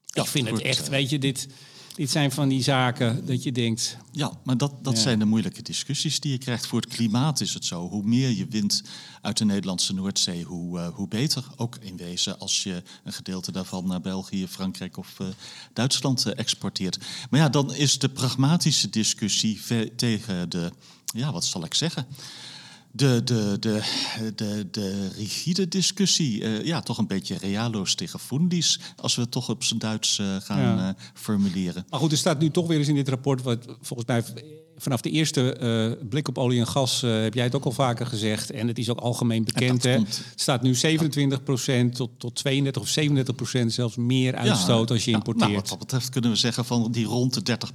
Ja, 0.06 0.22
Ik 0.22 0.28
vind 0.28 0.50
het 0.50 0.62
echt, 0.62 0.84
eh. 0.84 0.90
weet 0.90 1.10
je, 1.10 1.20
dit, 1.20 1.48
dit 1.96 2.10
zijn 2.10 2.32
van 2.32 2.50
die 2.50 2.64
zaken 2.64 3.26
dat 3.26 3.44
je 3.44 3.52
denkt... 3.52 3.98
Ja, 4.12 4.32
maar 4.44 4.58
dat, 4.58 4.84
dat 4.84 4.96
Ja. 4.96 5.02
zijn 5.02 5.20
de 5.20 5.26
moeilijke 5.26 5.62
discussies 5.62 6.20
die 6.20 6.32
je 6.32 6.38
krijgt. 6.38 6.68
Voor 6.68 6.82
het 6.82 6.90
klimaat 6.94 7.42
is 7.42 7.54
het 7.54 7.66
zo. 7.66 7.90
Hoe 7.90 8.04
meer 8.04 8.30
je 8.30 8.48
wint 8.48 8.84
uit 9.22 9.38
de 9.38 9.46
Nederlandse 9.46 9.94
Noordzee, 9.94 10.44
hoe, 10.44 10.80
eh, 10.80 10.88
hoe 10.88 11.08
beter. 11.08 11.44
Ook 11.56 11.78
in 11.82 11.98
wezen 11.98 12.40
als 12.40 12.64
je 12.64 12.84
een 13.04 13.14
gedeelte 13.14 13.52
daarvan 13.52 13.88
naar 13.88 14.02
België, 14.02 14.48
Frankrijk 14.48 14.98
of 14.98 15.20
eh, 15.20 15.28
Duitsland 15.74 16.26
eh, 16.26 16.38
exporteert. 16.38 16.98
Maar 17.30 17.40
ja, 17.40 17.50
dan 17.50 17.74
is 17.74 18.00
de 18.00 18.10
pragmatische 18.10 18.90
discussie 18.90 19.60
tegen 19.96 20.50
de, 20.50 20.72
ja, 21.06 21.32
wat 21.32 21.46
zal 21.46 21.64
ik 21.64 21.74
zeggen? 21.74 22.06
De, 22.92 23.22
de, 23.24 23.58
de, 23.60 23.82
de, 24.36 24.68
de 24.72 25.10
rigide 25.18 25.68
discussie, 25.68 26.44
eh, 26.44 26.66
ja, 26.66 26.82
toch 26.82 26.98
een 26.98 27.08
beetje 27.08 27.38
realo's 27.38 27.96
tegen 27.96 28.20
fundis, 28.20 28.80
als 28.96 29.16
we 29.16 29.22
het 29.22 29.32
toch 29.32 29.50
op 29.50 29.64
zijn 29.64 29.80
Duits 29.80 30.20
eh, 30.20 30.36
gaan 30.40 30.60
Ja. 30.60 30.88
eh, 30.90 31.04
formuleren. 31.14 31.86
Maar 31.90 32.00
goed, 32.00 32.12
er 32.12 32.18
staat 32.18 32.40
nu 32.40 32.50
toch 32.52 32.68
weer 32.68 32.78
eens 32.78 32.88
in 32.88 32.96
dit 32.96 33.10
rapport, 33.10 33.42
wat 33.42 33.66
volgens 33.82 34.08
mij 34.08 34.24
vanaf 34.80 35.02
de 35.02 35.10
eerste 35.10 35.54
eh, 35.54 36.08
blik 36.10 36.28
op 36.28 36.38
olie 36.38 36.60
en 36.60 36.68
gas 36.68 37.04
eh, 37.04 37.22
heb 37.22 37.34
jij 37.34 37.44
het 37.44 37.56
ook 37.56 37.66
al 37.66 37.72
vaker 37.72 38.06
gezegd. 38.06 38.52
En 38.52 38.68
het 38.68 38.78
is 38.78 38.90
ook 38.90 39.00
algemeen 39.00 39.44
bekend. 39.44 39.84
Hè? 39.84 39.90
Het 39.92 40.24
staat 40.36 40.62
nu 40.62 40.76
27% 40.76 41.90
tot, 41.94 42.10
tot 42.18 42.36
32 42.36 42.82
of 42.82 42.96
37% 43.62 43.66
zelfs 43.66 43.96
meer 43.96 44.36
uitstoot 44.36 44.92
als 44.92 45.04
je 45.06 45.12
ja, 45.12 45.18
importeert. 45.18 45.46
Nou, 45.50 45.60
wat 45.62 45.70
dat 45.70 45.80
betreft 45.80 46.10
kunnen 46.10 46.30
we 46.32 46.36
zeggen 46.36 46.66
van 46.66 46.92
die 46.92 47.06
rond 47.06 47.34
de 47.34 47.42
30 47.44 47.72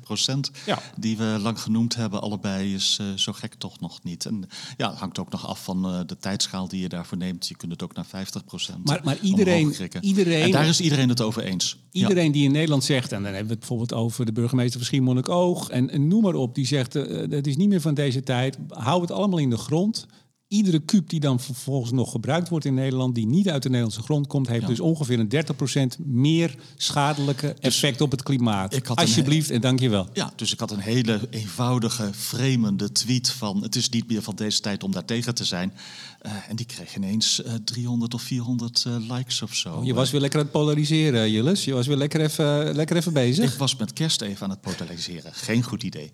Ja. 0.67 0.79
die 0.97 1.17
we 1.17 1.37
lang 1.40 1.61
genoemd 1.61 1.95
hebben, 1.95 2.21
allebei 2.23 2.75
is 2.75 2.97
eh, 3.01 3.07
zo 3.17 3.33
gek 3.33 3.55
toch 3.55 3.81
nog 3.81 4.03
niet. 4.03 4.27
En 4.27 4.45
ja, 4.77 4.90
het 4.90 4.99
hangt 4.99 5.19
ook 5.19 5.31
nog 5.31 5.47
af 5.47 5.64
van 5.64 6.05
de 6.07 6.17
tijdschaal 6.21 6.69
die 6.69 6.81
je 6.81 6.88
daarvoor 6.88 7.19
neemt. 7.19 7.49
Je 7.49 7.57
kunt 7.57 7.73
het 7.73 7.83
ook 7.83 7.95
naar 7.95 8.07
50% 8.07 8.85
Maar- 8.85 9.01
maar 9.05 9.19
iedereen- 9.23 9.75
iedereen- 10.01 10.43
En 10.43 10.51
daar 10.51 10.69
is 10.69 10.81
iedereen 10.81 11.09
het 11.09 11.21
over 11.21 11.43
eens. 11.43 11.83
Iedereen 11.93 12.33
die 12.33 12.45
in 12.45 12.53
Nederland 12.53 12.85
zegt, 12.85 13.12
en 13.12 13.17
dan 13.23 13.25
hebben 13.25 13.43
we 13.45 13.51
het 13.51 13.59
bijvoorbeeld 13.59 13.93
over 13.93 14.27
de 14.27 14.33
burgemeester 14.33 14.79
van 14.79 14.87
Schiermonnikoog 14.87 15.69
en, 15.69 15.90
en 15.90 16.09
noem 16.09 16.23
maar 16.23 16.35
op, 16.35 16.55
die 16.55 16.67
zegt, 16.67 16.93
eh 16.94 17.30
het 17.30 17.46
is 17.46 17.57
niet 17.57 17.68
meer 17.68 17.80
van 17.80 17.94
deze 17.94 18.22
tijd, 18.22 18.59
hou 18.68 19.00
het 19.00 19.11
allemaal 19.11 19.38
in 19.38 19.50
de 19.50 19.57
grond. 19.57 20.07
Iedere 20.48 20.80
kuub 20.80 21.09
die 21.09 21.20
dan 21.20 21.40
vervolgens 21.40 21.92
nog 21.92 22.11
gebruikt 22.11 22.48
wordt 22.48 22.64
in 22.64 22.74
Nederland, 22.74 23.14
die 23.14 23.26
niet 23.26 23.48
uit 23.48 23.62
de 23.62 23.68
Nederlandse 23.68 24.02
grond 24.02 24.26
komt, 24.26 24.48
heeft 24.48 24.61
Ja. 24.61 24.66
dus 24.68 24.80
ongeveer 24.80 25.18
een 25.18 25.28
30% 25.28 25.98
meer 25.98 26.54
schadelijke 26.76 27.54
effect 27.61 28.00
op 28.00 28.11
het 28.11 28.22
klimaat. 28.22 28.70
Dus 28.70 28.96
Alsjeblieft 28.96 29.50
en 29.50 29.61
dankjewel. 29.61 30.09
Ja, 30.12 30.33
dus 30.37 30.52
ik 30.52 30.61
had 30.61 30.70
een 30.70 30.78
hele 30.78 31.20
eenvoudige, 31.30 32.11
fremende 32.12 32.92
tweet 32.92 33.30
van... 33.30 33.62
het 33.62 33.76
is 33.76 33.88
niet 33.88 34.09
meer 34.09 34.22
van 34.22 34.35
deze 34.35 34.61
tijd 34.61 34.83
om 34.83 34.92
daar 34.92 35.04
tegen 35.04 35.35
te 35.35 35.44
zijn. 35.44 35.72
Eh, 36.20 36.33
en 36.48 36.57
die 36.57 36.66
kreeg 36.66 36.96
ineens 36.96 37.42
eh, 37.42 37.52
300 37.64 38.14
of 38.14 38.22
400 38.22 38.85
eh, 38.87 38.96
likes 39.16 39.42
of 39.42 39.54
zo. 39.54 39.85
Je 39.85 39.94
was 39.94 40.11
weer 40.11 40.20
lekker 40.20 40.38
aan 40.38 40.44
het 40.44 40.54
polariseren, 40.54 41.30
Jilles. 41.30 41.64
Je 41.64 41.72
was 41.72 41.87
weer 41.87 41.96
lekker 41.96 42.20
even, 42.20 42.74
lekker 42.74 42.96
even 42.96 43.12
bezig. 43.12 43.52
Ik 43.52 43.59
was 43.59 43.76
met 43.76 43.92
kerst 43.92 44.20
even 44.20 44.42
aan 44.44 44.50
het 44.50 44.61
polariseren. 44.61 45.35
Geen 45.35 45.62
goed 45.62 45.83
idee. 45.83 46.12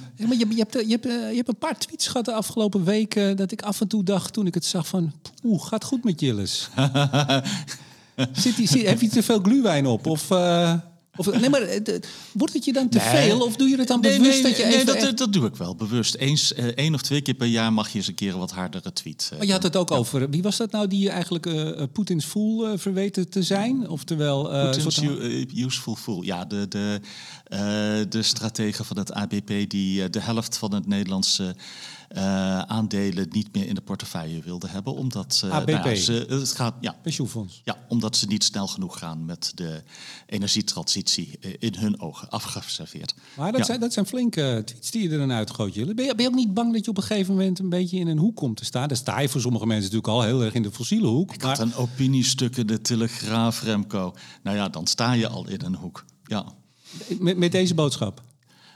Ja, 0.16 0.26
maar 0.26 0.36
je, 0.36 0.46
je, 0.48 0.56
hebt, 0.56 0.72
je, 0.72 0.86
hebt, 0.88 1.06
eh, 1.06 1.30
je 1.30 1.36
hebt 1.36 1.48
een 1.48 1.56
paar 1.56 1.78
tweets 1.78 2.06
gehad 2.06 2.24
de 2.24 2.32
afgelopen 2.32 2.84
weken 2.84 3.36
dat 3.36 3.52
ik 3.52 3.62
af 3.62 3.80
en 3.80 3.88
toe 3.88 4.04
dacht 4.04 4.32
toen 4.32 4.46
ik 4.46 4.54
het 4.54 4.64
zag 4.64 4.88
van, 4.88 5.12
oeh, 5.44 5.64
gaat 5.64 5.84
goed 5.84 6.04
met. 6.04 6.20
Zit 8.32 8.56
die, 8.56 8.68
zit, 8.68 8.86
heb 8.86 9.00
je 9.00 9.08
te 9.08 9.22
veel 9.22 9.40
gluwijn 9.40 9.86
op? 9.86 10.06
Of, 10.06 10.30
eh, 10.30 10.74
of 11.16 11.40
nee, 11.40 11.50
maar 11.50 11.62
eh, 11.62 11.94
wordt 12.32 12.52
het 12.54 12.64
je 12.64 12.72
dan 12.72 12.88
te 12.88 12.98
Nee. 12.98 13.06
veel? 13.22 13.40
Of 13.40 13.56
doe 13.56 13.68
je 13.68 13.76
het 13.78 13.88
dan 13.88 14.00
bewust 14.00 14.42
dat 14.42 14.56
je 14.56 14.64
nee, 14.64 14.84
dat, 14.84 14.94
echt- 14.94 15.18
dat 15.18 15.32
doe 15.32 15.46
ik 15.46 15.56
wel 15.56 15.74
bewust. 15.74 16.14
Eens, 16.14 16.54
eh, 16.54 16.64
één 16.66 16.94
of 16.94 17.02
twee 17.02 17.20
keer 17.20 17.34
per 17.34 17.46
jaar 17.46 17.72
mag 17.72 17.88
je 17.92 17.98
eens 17.98 18.06
een 18.06 18.14
keer 18.14 18.32
een 18.32 18.38
wat 18.38 18.50
hardere 18.50 18.92
tweet. 18.92 19.28
eh, 19.32 19.38
maar 19.38 19.46
je 19.46 19.52
had 19.52 19.62
het 19.62 19.76
ook 19.76 19.90
over, 19.90 20.30
wie 20.30 20.42
was 20.42 20.56
dat 20.56 20.70
nou 20.70 20.86
die 20.86 21.10
eigenlijk 21.10 21.46
eh, 21.46 21.68
eh, 21.80 21.88
Poetins 21.92 22.24
fool 22.24 22.66
eh, 22.68 22.72
verweten 22.78 23.28
te 23.30 23.42
zijn? 23.42 23.88
Oftewel... 23.88 24.52
eh, 24.52 24.68
eh, 24.68 25.46
useful 25.54 25.96
fool. 25.96 26.22
Ja, 26.22 26.44
de, 26.44 26.68
de, 26.68 27.00
eh, 27.44 27.58
de 28.08 28.22
stratege 28.22 28.84
van 28.84 28.98
het 28.98 29.12
ABP 29.12 29.52
die 29.68 30.02
eh, 30.02 30.10
de 30.10 30.20
helft 30.20 30.56
van 30.58 30.74
het 30.74 30.86
Nederlandse 30.86 31.54
eh, 32.14 32.58
aandelen 32.58 33.26
niet 33.30 33.54
meer 33.54 33.66
in 33.66 33.74
de 33.74 33.80
portefeuille 33.80 34.40
wilde 34.42 34.68
hebben. 34.68 34.94
Omdat 34.94 35.40
eh, 35.44 35.50
ABP. 35.50 35.68
nou 35.70 35.88
ja, 35.88 35.94
ze, 35.94 36.26
het 36.28 36.52
gaat, 36.52 36.74
ja, 36.80 36.96
pensioenfonds. 37.02 37.60
ja, 37.64 37.76
omdat 37.88 38.16
ze 38.16 38.26
niet 38.26 38.44
snel 38.44 38.66
genoeg 38.66 38.98
gaan 38.98 39.24
met 39.24 39.52
de 39.54 39.82
energietransitie 40.26 41.38
eh, 41.40 41.50
in 41.58 41.74
hun 41.74 42.00
ogen 42.00 42.28
afgeserveerd. 42.30 43.14
Maar 43.36 43.50
dat, 43.50 43.60
Ja. 43.60 43.66
zijn, 43.66 43.80
dat 43.80 43.92
zijn 43.92 44.06
flinke 44.06 44.62
tweets 44.64 44.90
die 44.90 45.02
je 45.02 45.08
er 45.10 45.18
dan 45.18 45.32
uitgooit. 45.32 45.74
Ben 45.74 45.84
je, 46.04 46.14
ben 46.14 46.24
je 46.24 46.30
ook 46.30 46.34
niet 46.34 46.54
bang 46.54 46.72
dat 46.72 46.84
je 46.84 46.90
op 46.90 46.96
een 46.96 47.02
gegeven 47.02 47.34
moment 47.34 47.58
een 47.58 47.68
beetje 47.68 47.98
in 47.98 48.06
een 48.06 48.18
hoek 48.18 48.36
komt 48.36 48.56
te 48.56 48.64
staan? 48.64 48.88
Daar 48.88 48.96
sta 48.96 49.20
je 49.20 49.28
voor 49.28 49.40
sommige 49.40 49.66
mensen 49.66 49.84
natuurlijk 49.92 50.12
al 50.12 50.22
heel 50.22 50.42
erg 50.42 50.54
in 50.54 50.62
de 50.62 50.72
fossiele 50.72 51.06
hoek. 51.06 51.34
Ik 51.34 51.42
had 51.42 51.58
een 51.58 51.74
opiniestuk 51.74 52.56
in 52.56 52.66
de 52.66 52.80
Telegraaf, 52.80 53.62
Remco. 53.62 54.14
Nou 54.42 54.56
ja, 54.56 54.68
dan 54.68 54.86
sta 54.86 55.12
je 55.12 55.28
al 55.28 55.48
in 55.48 55.62
een 55.64 55.74
hoek. 55.74 56.04
Ja. 56.24 56.44
met, 57.18 57.36
met 57.36 57.52
deze 57.52 57.74
boodschap. 57.74 58.22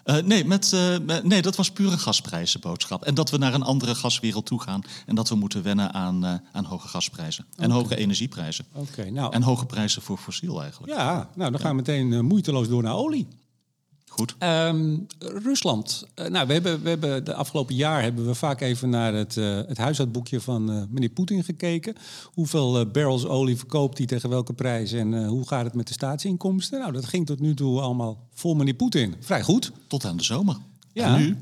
Eh, 0.07 0.17
nee, 0.17 0.45
met, 0.45 0.73
eh, 0.73 0.99
met- 1.07 1.25
nee, 1.25 1.43
dat 1.43 1.57
was 1.57 1.71
pure 1.71 1.99
gasprijzenboodschap. 1.99 3.05
En 3.05 3.15
dat 3.15 3.31
we 3.31 3.37
naar 3.39 3.55
een 3.55 3.63
andere 3.63 3.95
gaswereld 3.95 4.47
toe 4.47 4.61
gaan. 4.61 4.81
En 5.07 5.15
dat 5.15 5.29
we 5.29 5.35
moeten 5.35 5.63
wennen 5.63 5.93
aan, 5.93 6.25
eh, 6.25 6.35
aan 6.53 6.65
hoge 6.65 6.89
gasprijzen. 6.89 7.47
En 7.57 7.71
hoge 7.71 7.97
energieprijzen. 7.97 8.65
Oké, 8.73 9.11
nou... 9.11 9.33
En 9.33 9.43
hoge 9.43 9.67
prijzen 9.67 10.03
voor 10.03 10.19
fossiel 10.19 10.63
eigenlijk. 10.63 10.93
Ja, 10.93 11.29
nou 11.35 11.51
dan 11.51 11.61
gaan 11.61 11.71
we 11.71 11.77
meteen 11.77 12.25
moeiteloos 12.25 12.69
door 12.69 12.83
naar 12.83 12.95
olie. 12.95 13.29
Goed. 14.17 14.35
Ehm, 14.39 14.97
Rusland. 15.19 16.07
Eh, 16.15 16.27
nou, 16.27 16.47
we 16.47 16.53
hebben, 16.53 16.83
we 16.83 16.89
hebben 16.89 17.25
de 17.25 17.35
afgelopen 17.35 17.75
jaar 17.75 18.03
hebben 18.03 18.27
we 18.27 18.35
vaak 18.35 18.61
even 18.61 18.91
naar 18.91 19.15
het, 19.15 19.37
eh, 19.37 19.57
het 19.57 19.79
huishoudboekje 19.79 20.41
van 20.41 20.71
eh, 20.71 20.83
meneer 20.89 21.09
Poetin 21.09 21.45
gekeken. 21.45 21.95
Hoeveel 22.25 22.87
barrels 22.87 23.27
olie 23.27 23.57
verkoopt 23.57 23.99
hij 23.99 24.07
tegen 24.07 24.29
welke 24.29 24.53
prijs 24.53 24.93
en 24.93 25.27
hoe 25.27 25.47
gaat 25.47 25.65
het 25.65 25.75
met 25.75 25.87
de 25.87 25.93
staatsinkomsten? 25.93 26.81
Nou, 26.81 26.93
dat 26.93 27.05
ging 27.05 27.27
tot 27.27 27.41
nu 27.41 27.55
toe 27.55 27.81
allemaal 27.81 28.29
voor 28.35 28.57
meneer 28.57 28.75
Poetin. 28.75 29.15
Vrij 29.21 29.43
goed. 29.43 29.73
Tot 29.87 30.05
aan 30.05 30.17
de 30.17 30.25
zomer. 30.25 30.57
Ja. 30.93 31.15
En 31.15 31.21
nu 31.21 31.37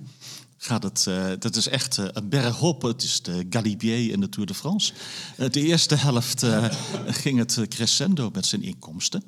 gaat 0.65 0.83
het, 0.83 1.07
eh, 1.07 1.27
dat 1.39 1.57
is 1.57 1.69
echt 1.69 1.99
eh, 1.99 2.05
een 2.13 2.29
berg 2.29 2.63
op. 2.63 2.83
Het 2.83 3.03
is 3.03 3.23
de 3.23 3.47
Galibier 3.51 4.11
in 4.13 4.21
de 4.21 4.29
Tour 4.29 4.47
de 4.47 4.55
France. 4.55 4.93
Eh, 5.37 5.51
de 5.51 5.61
eerste 5.61 5.95
helft 5.95 6.47
ging 7.23 7.39
het 7.39 7.61
crescendo 7.69 8.31
met 8.33 8.47
zijn 8.47 8.63
inkomsten. 8.63 9.25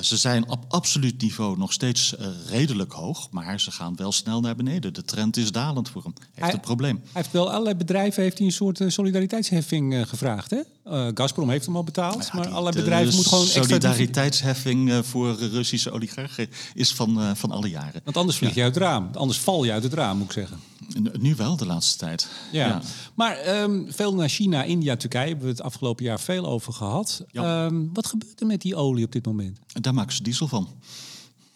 Ze 0.00 0.16
zijn 0.16 0.48
op 0.48 0.64
absoluut 0.68 1.22
niveau 1.22 1.58
nog 1.58 1.72
steeds 1.72 2.14
redelijk 2.48 2.92
hoog, 2.92 3.30
maar 3.30 3.60
ze 3.60 3.70
gaan 3.70 3.96
wel 3.96 4.12
snel 4.12 4.40
naar 4.40 4.56
beneden. 4.56 4.94
De 4.94 5.04
trend 5.04 5.36
is 5.36 5.52
dalend 5.52 5.88
voor 5.88 6.02
hem. 6.02 6.12
Heeft 6.18 6.32
Hij- 6.34 6.52
een 6.52 6.60
probleem. 6.60 6.96
Hij 6.96 7.10
heeft 7.12 7.32
wel 7.32 7.50
allerlei 7.50 7.74
bedrijven 7.74 8.22
heeft 8.22 8.38
hij 8.38 8.46
een 8.46 8.52
soort 8.52 8.80
solidariteitsheffing 8.86 10.08
gevraagd. 10.08 10.50
Hè? 10.50 10.60
Eh, 10.90 11.06
Gazprom 11.14 11.50
heeft 11.50 11.66
hem 11.66 11.76
al 11.76 11.84
betaald, 11.84 12.32
maar 12.32 12.42
Die- 12.42 12.52
allerlei 12.52 12.76
bedrijven 12.76 13.14
moeten 13.14 13.30
gewoon 13.30 13.44
extra... 13.44 13.62
Solidariteitsheffing 13.62 14.90
eh, 14.90 14.98
voor 15.02 15.34
Russische 15.38 15.90
oligarchen 15.90 16.48
is 16.74 16.92
van, 16.92 17.20
eh, 17.20 17.30
van 17.34 17.50
alle 17.50 17.68
jaren. 17.68 18.00
Want 18.04 18.16
anders 18.16 18.38
vlieg 18.38 18.54
je 18.54 18.62
uit 18.62 18.74
het 18.74 18.82
raam. 18.84 19.08
Anders 19.14 19.38
val 19.38 19.64
je 19.64 19.72
uit 19.72 19.82
het 19.82 19.92
raam, 19.94 20.16
moet 20.18 20.26
ik 20.26 20.32
zeggen. 20.32 20.58
N- 20.98 21.12
Nu 21.20 21.34
wel, 21.34 21.56
de 21.56 21.66
laatste 21.66 21.98
tijd. 21.98 22.28
Ja. 22.52 22.80
Maar 23.14 23.36
ehm, 23.36 23.80
veel 23.88 24.14
naar 24.14 24.28
China, 24.28 24.62
India, 24.62 24.96
Turkije 24.96 25.26
hebben 25.28 25.44
we 25.44 25.50
het 25.50 25.62
afgelopen 25.62 26.04
jaar 26.04 26.20
veel 26.20 26.46
over 26.46 26.72
gehad. 26.72 27.24
Ehm, 27.32 27.82
wat 27.92 28.06
gebeurt 28.06 28.40
er 28.40 28.46
met 28.46 28.60
die 28.62 28.76
olie 28.76 29.04
op 29.04 29.12
dit 29.12 29.26
moment? 29.26 29.58
En 29.72 29.82
Daar 29.82 29.94
maken 29.94 30.16
ze 30.16 30.22
diesel 30.22 30.48
van. 30.48 30.68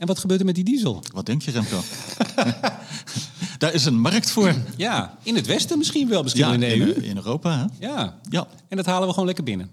En 0.00 0.06
wat 0.06 0.18
gebeurt 0.18 0.40
er 0.40 0.46
met 0.46 0.54
die 0.54 0.64
diesel? 0.64 1.02
Wat 1.12 1.26
denk 1.26 1.42
je, 1.42 1.50
Remco? 1.50 1.80
Daar 3.58 3.74
is 3.74 3.84
een 3.84 4.00
markt 4.00 4.30
voor. 4.30 4.54
Ja, 4.76 5.18
in 5.22 5.34
het 5.34 5.46
westen 5.46 5.78
misschien 5.78 6.08
wel, 6.08 6.22
misschien 6.22 6.46
Ja, 6.46 6.52
in 6.52 6.60
de 6.60 6.76
EU. 6.76 6.90
in, 6.90 7.02
in 7.02 7.16
Europa. 7.16 7.58
Hè? 7.58 7.86
Ja. 7.86 8.20
Ja. 8.30 8.48
En 8.68 8.76
dat 8.76 8.86
halen 8.86 9.06
we 9.06 9.10
gewoon 9.12 9.26
lekker 9.26 9.44
binnen. 9.44 9.70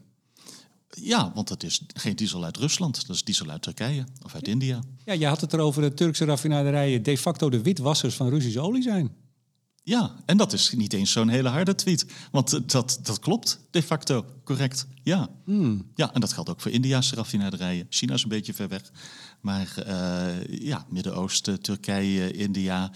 ja, 0.89 1.31
want 1.35 1.49
het 1.49 1.63
is 1.63 1.81
geen 1.93 2.15
diesel 2.15 2.43
uit 2.43 2.57
Rusland. 2.57 3.07
Dat 3.07 3.15
is 3.15 3.23
diesel 3.23 3.49
uit 3.49 3.61
Turkije 3.61 4.03
of 4.23 4.33
uit 4.35 4.47
India. 4.47 4.79
Ja, 5.05 5.13
je 5.13 5.25
had 5.27 5.41
het 5.41 5.53
erover 5.53 5.81
dat 5.81 5.97
Turkse 5.97 6.25
raffinaderijen 6.25 7.03
de 7.03 7.17
facto 7.17 7.49
de 7.49 7.61
witwassers 7.61 8.15
van 8.15 8.29
Russische 8.29 8.59
olie 8.59 8.81
zijn. 8.81 9.11
Ja, 9.83 10.15
en 10.25 10.37
dat 10.37 10.53
is 10.53 10.71
niet 10.75 10.93
eens 10.93 11.11
zo'n 11.11 11.29
hele 11.29 11.49
harde 11.49 11.75
tweet. 11.75 12.05
Want 12.31 12.53
eh, 12.53 12.59
dat, 12.65 12.99
dat 13.03 13.19
klopt 13.19 13.59
de 13.71 13.83
facto, 13.83 14.25
correct. 14.43 14.87
Ja. 15.03 15.27
Hmm. 15.45 15.91
ja, 15.95 16.13
en 16.13 16.21
dat 16.21 16.33
geldt 16.33 16.49
ook 16.49 16.61
voor 16.61 16.71
Indiaanse 16.71 17.15
raffinaderijen. 17.15 17.85
China 17.89 18.13
is 18.13 18.23
een 18.23 18.29
beetje 18.29 18.53
ver 18.53 18.67
weg. 18.67 18.91
Maar 19.47 19.75
uh, 19.87 20.59
ja, 20.59 20.85
Midden-Oosten, 20.89 21.61
Turkije, 21.61 22.31
India, 22.31 22.91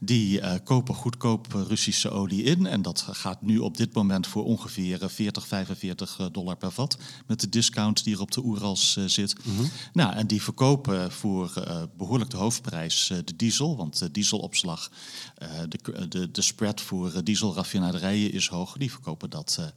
die 0.00 0.40
uh, 0.40 0.52
kopen 0.64 0.94
goedkoop 0.94 1.52
Russische 1.52 2.10
olie 2.10 2.42
in. 2.42 2.66
En 2.66 2.82
dat 2.82 3.06
gaat 3.10 3.42
nu 3.42 3.58
op 3.58 3.76
dit 3.76 3.94
moment 3.94 4.26
voor 4.26 4.44
ongeveer 4.44 4.98
40, 5.06 5.46
45 5.46 6.28
dollar 6.32 6.56
per 6.56 6.70
vat. 6.70 6.98
Met 7.26 7.40
de 7.40 7.48
discount 7.48 8.04
die 8.04 8.14
er 8.14 8.20
op 8.20 8.30
de 8.30 8.44
Oerals 8.44 8.98
zit. 9.06 9.34
Mm 9.44 9.56
-hmm. 9.56 9.70
Nou, 9.92 10.14
en 10.14 10.26
die 10.26 10.42
verkopen 10.42 11.12
voor 11.12 11.52
behoorlijk 11.96 12.30
de 12.30 12.36
hoofdprijs 12.36 13.12
de 13.24 13.36
diesel. 13.36 13.76
Want 13.76 13.98
de 13.98 14.10
dieselopslag, 14.10 14.90
de, 15.68 16.08
de, 16.08 16.30
de 16.30 16.42
spread 16.42 16.80
voor 16.80 17.24
dieselraffinaderijen 17.24 18.32
is 18.32 18.48
hoog. 18.48 18.76
Die 18.76 18.90
verkopen 18.90 19.30
dat 19.30 19.72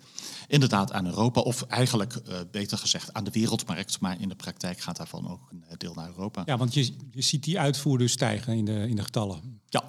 inderdaad 0.48 0.91
aan 0.91 1.06
Europa. 1.06 1.41
Of 1.41 1.62
eigenlijk, 1.62 2.22
beter 2.52 2.78
gezegd, 2.78 3.13
aan 3.13 3.24
de 3.24 3.32
wereldmarkt. 3.32 4.00
Maar 4.00 4.22
in 4.22 4.30
de 4.30 4.36
praktijk 4.36 4.80
gaat 4.80 4.98
daarvan 4.98 5.32
ook 5.32 5.41
een 5.52 5.78
deel 5.78 5.93
naar 5.93 6.08
Europa. 6.08 6.43
Ja, 6.45 6.58
want 6.58 6.74
je, 6.74 6.93
je 7.12 7.22
ziet 7.22 7.43
die 7.43 7.60
uitvoer 7.60 7.98
dus 7.98 8.12
stijgen 8.12 8.54
in 8.54 8.65
de, 8.65 8.88
in 8.88 8.95
de 8.95 9.04
getallen. 9.04 9.60
Ja. 9.69 9.84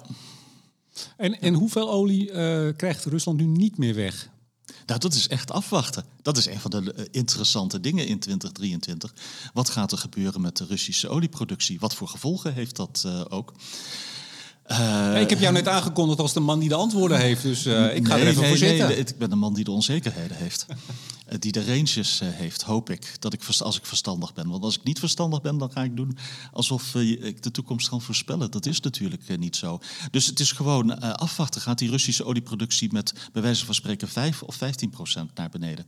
En, 1.17 1.41
en 1.41 1.53
hoeveel 1.53 1.91
olie 1.91 2.25
krijgt 2.73 3.05
Rusland 3.05 3.37
nu 3.37 3.45
niet 3.45 3.77
meer 3.77 3.95
weg? 3.95 4.29
Nou, 4.85 4.99
dat 4.99 5.13
is 5.13 5.27
echt 5.27 5.51
afwachten. 5.51 6.05
Dat 6.21 6.37
is 6.37 6.45
een 6.45 6.59
van 6.59 6.71
de 6.71 7.07
interessante 7.11 7.79
dingen 7.79 8.07
in 8.07 8.19
2023. 8.19 9.13
Wat 9.53 9.69
gaat 9.69 9.91
er 9.91 9.97
gebeuren 9.97 10.41
met 10.41 10.57
de 10.57 10.65
Russische 10.65 11.09
olieproductie? 11.09 11.79
Wat 11.79 11.95
voor 11.95 12.07
gevolgen 12.07 12.53
heeft 12.53 12.75
dat 12.75 13.03
uh, 13.05 13.21
ook? 13.29 13.53
Uh, 14.67 15.21
ik 15.21 15.29
heb 15.29 15.39
jou 15.39 15.53
net 15.53 15.67
aangekondigd 15.67 16.19
als 16.19 16.33
de 16.33 16.39
man 16.39 16.59
die 16.59 16.69
de 16.69 16.75
antwoorden 16.75 17.19
heeft, 17.19 17.41
dus 17.41 17.65
uh, 17.65 17.95
ik 17.95 18.07
ga 18.07 18.13
nee, 18.15 18.23
er 18.23 18.29
even 18.29 18.41
nee, 18.41 18.49
voor 18.49 18.57
zitten. 18.57 18.87
Nee, 18.87 18.97
ik 18.97 19.17
ben 19.17 19.29
de 19.29 19.35
man 19.35 19.53
die 19.53 19.63
de 19.63 19.71
onzekerheden 19.71 20.37
heeft. 20.37 20.65
uh, 20.69 21.35
die 21.39 21.51
de 21.51 21.65
ranges 21.65 22.21
heeft, 22.23 22.61
hoop 22.61 22.89
ik, 22.89 23.15
dat 23.19 23.33
ik 23.33 23.41
als 23.59 23.77
ik 23.77 23.85
verstandig 23.85 24.33
ben. 24.33 24.49
Want 24.49 24.63
als 24.63 24.77
ik 24.77 24.83
niet 24.83 24.99
verstandig 24.99 25.41
ben, 25.41 25.57
dan 25.57 25.71
ga 25.71 25.83
ik 25.83 25.95
doen 25.95 26.17
alsof 26.51 26.95
ik 26.95 27.43
de 27.43 27.51
toekomst 27.51 27.89
kan 27.89 28.01
voorspellen. 28.01 28.51
Dat 28.51 28.65
is 28.65 28.79
natuurlijk 28.79 29.37
niet 29.37 29.55
zo. 29.55 29.79
Dus 30.11 30.25
het 30.25 30.39
is 30.39 30.51
gewoon 30.51 30.99
afwachten. 30.99 31.61
Gaat 31.61 31.77
die 31.77 31.89
Russische 31.89 32.23
olieproductie 32.23 32.91
met, 32.91 33.13
bij 33.33 33.41
wijze 33.41 33.65
van 33.65 33.75
spreken, 33.75 34.07
5 34.07 34.43
of 34.43 34.55
15 34.55 34.89
procent 34.89 35.35
naar 35.35 35.49
beneden? 35.49 35.85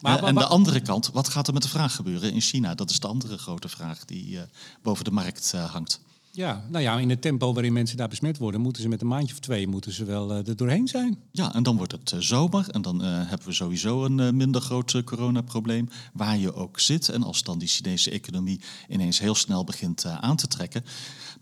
Maar, 0.00 0.20
maar, 0.20 0.28
en 0.28 0.34
de 0.34 0.46
andere 0.46 0.80
kant, 0.80 1.10
wat 1.12 1.28
gaat 1.28 1.46
er 1.46 1.52
met 1.52 1.62
de 1.62 1.68
vraag 1.68 1.94
gebeuren 1.94 2.32
in 2.32 2.40
China? 2.40 2.74
Dat 2.74 2.90
is 2.90 3.00
de 3.00 3.06
andere 3.06 3.38
grote 3.38 3.68
vraag 3.68 4.04
die 4.04 4.38
boven 4.82 5.04
de 5.04 5.10
markt 5.10 5.52
hangt. 5.52 6.00
Ja, 6.34 6.64
nou 6.68 6.82
ja, 6.82 6.98
in 6.98 7.10
het 7.10 7.20
tempo 7.20 7.52
waarin 7.52 7.72
mensen 7.72 7.96
daar 7.96 8.08
besmet 8.08 8.38
worden, 8.38 8.60
moeten 8.60 8.82
ze 8.82 8.88
met 8.88 9.00
een 9.00 9.06
maandje 9.06 9.34
of 9.34 9.40
twee 9.40 9.68
moeten 9.68 9.92
ze 9.92 10.04
wel 10.04 10.30
uh, 10.30 10.48
er 10.48 10.56
doorheen 10.56 10.88
zijn. 10.88 11.18
Ja, 11.30 11.54
en 11.54 11.62
dan 11.62 11.76
wordt 11.76 11.92
het 11.92 12.12
uh, 12.12 12.20
zomer 12.20 12.68
en 12.70 12.82
dan 12.82 13.04
uh, 13.04 13.08
hebben 13.08 13.46
we 13.46 13.52
sowieso 13.52 14.04
een 14.04 14.36
minder 14.36 14.60
groot 14.60 15.02
coronaprobleem 15.04 15.88
waar 16.12 16.38
je 16.38 16.54
ook 16.54 16.80
zit. 16.80 17.08
En 17.08 17.22
als 17.22 17.42
dan 17.42 17.58
die 17.58 17.68
Chinese 17.68 18.10
economie 18.10 18.60
ineens 18.88 19.18
heel 19.18 19.34
snel 19.34 19.64
begint 19.64 20.04
aan 20.04 20.36
te 20.36 20.46
trekken, 20.46 20.84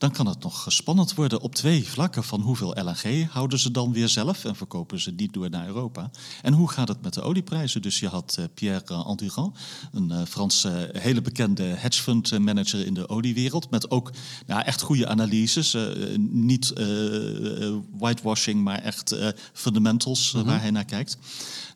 dan 0.00 0.10
kan 0.10 0.26
het 0.26 0.42
nog 0.42 0.64
spannend 0.68 1.14
worden 1.14 1.40
op 1.40 1.54
twee 1.54 1.88
vlakken. 1.88 2.24
Van 2.24 2.40
hoeveel 2.40 2.76
LNG 2.82 3.30
houden 3.30 3.58
ze 3.58 3.70
dan 3.70 3.92
weer 3.92 4.08
zelf 4.08 4.44
en 4.44 4.56
verkopen 4.56 5.00
ze 5.00 5.10
niet 5.10 5.32
door 5.32 5.50
naar 5.50 5.66
Europa? 5.66 6.10
En 6.42 6.52
hoe 6.52 6.70
gaat 6.70 6.88
het 6.88 7.02
met 7.02 7.14
de 7.14 7.22
olieprijzen? 7.22 7.82
Dus 7.82 8.00
je 8.00 8.08
had 8.08 8.38
Pierre 8.54 9.04
Endurand, 9.06 9.56
een 9.92 10.26
Franse 10.26 10.90
hele 10.92 11.20
bekende 11.20 11.62
hedgefund 11.62 12.38
manager 12.38 12.86
in 12.86 12.94
de 12.94 13.08
oliewereld, 13.08 13.70
met 13.70 13.90
ook 13.90 14.12
nou, 14.46 14.62
echt 14.62 14.80
goede 14.80 15.08
analyses. 15.08 15.74
Uh, 15.74 16.16
niet 16.18 16.72
uh, 16.78 17.76
whitewashing, 17.98 18.62
maar 18.62 18.78
echt 18.78 19.16
fundamentals 19.52 20.32
mm 20.32 20.40
-hmm. 20.40 20.48
waar 20.48 20.60
hij 20.60 20.70
naar 20.70 20.84
kijkt. 20.84 21.18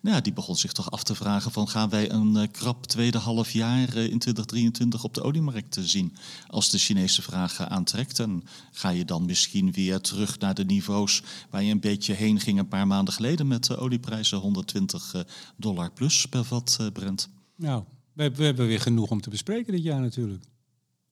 Nou, 0.04 0.20
die 0.20 0.32
begon 0.32 0.56
zich 0.56 0.72
toch 0.72 0.90
af 0.90 1.02
te 1.02 1.14
vragen 1.14 1.50
van 1.50 1.68
gaan 1.68 1.88
wij 1.88 2.10
een 2.10 2.50
krap 2.50 2.86
tweede 2.86 3.18
half 3.18 3.50
jaar 3.50 3.96
in 3.96 4.18
2023 4.18 5.04
op 5.04 5.14
de 5.14 5.22
oliemarkt 5.22 5.78
zien 5.80 6.16
als 6.46 6.70
de 6.70 6.78
Chinese 6.78 7.22
vraag 7.22 7.60
aantrekt. 7.60 8.18
En 8.18 8.44
ga 8.72 8.88
je 8.88 9.04
dan 9.04 9.24
misschien 9.24 9.72
weer 9.72 10.00
terug 10.00 10.38
naar 10.38 10.54
de 10.54 10.64
niveaus 10.64 11.22
waar 11.50 11.62
je 11.62 11.70
een 11.70 11.80
beetje 11.80 12.12
heen 12.12 12.40
ging 12.40 12.58
een 12.58 12.68
paar 12.68 12.86
maanden 12.86 13.14
geleden 13.14 13.46
met 13.46 13.64
de 13.64 13.76
olieprijzen 13.76 14.38
120 14.38 15.24
dollar 15.56 15.90
plus 15.90 16.26
per 16.26 16.44
vat 16.44 16.78
Brent. 16.92 17.28
Nou, 17.56 17.84
we, 18.12 18.30
we 18.30 18.44
hebben 18.44 18.66
weer 18.66 18.80
genoeg 18.80 19.10
om 19.10 19.20
te 19.20 19.30
bespreken 19.30 19.72
dit 19.72 19.82
jaar 19.82 20.00
natuurlijk. 20.00 20.44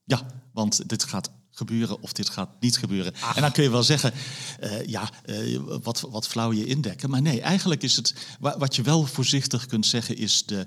Ja, 0.05 0.27
want 0.53 0.89
dit 0.89 1.05
gaat 1.05 1.31
gebeuren 1.53 2.03
of 2.03 2.13
dit 2.13 2.31
gaat 2.31 2.51
niet 2.61 2.79
gebeuren. 2.79 3.15
En 3.35 3.43
dan 3.43 3.53
kun 3.53 3.63
je 3.63 3.71
wel 3.71 3.83
zeggen, 3.83 4.13
uh, 4.63 4.87
ja, 4.87 5.11
uh, 5.27 5.61
wat, 5.83 6.01
wat 6.01 6.29
flauw 6.29 6.53
je 6.53 6.67
indekken. 6.67 7.11
Maar 7.11 7.23
nee, 7.23 7.41
eigenlijk 7.41 7.83
is 7.83 7.97
het, 7.97 8.15
wat 8.39 8.77
je 8.77 8.83
wel 8.83 9.07
voorzichtig 9.07 9.67
kunt 9.67 9.87
zeggen, 9.87 10.17
is 10.17 10.47
de, 10.47 10.67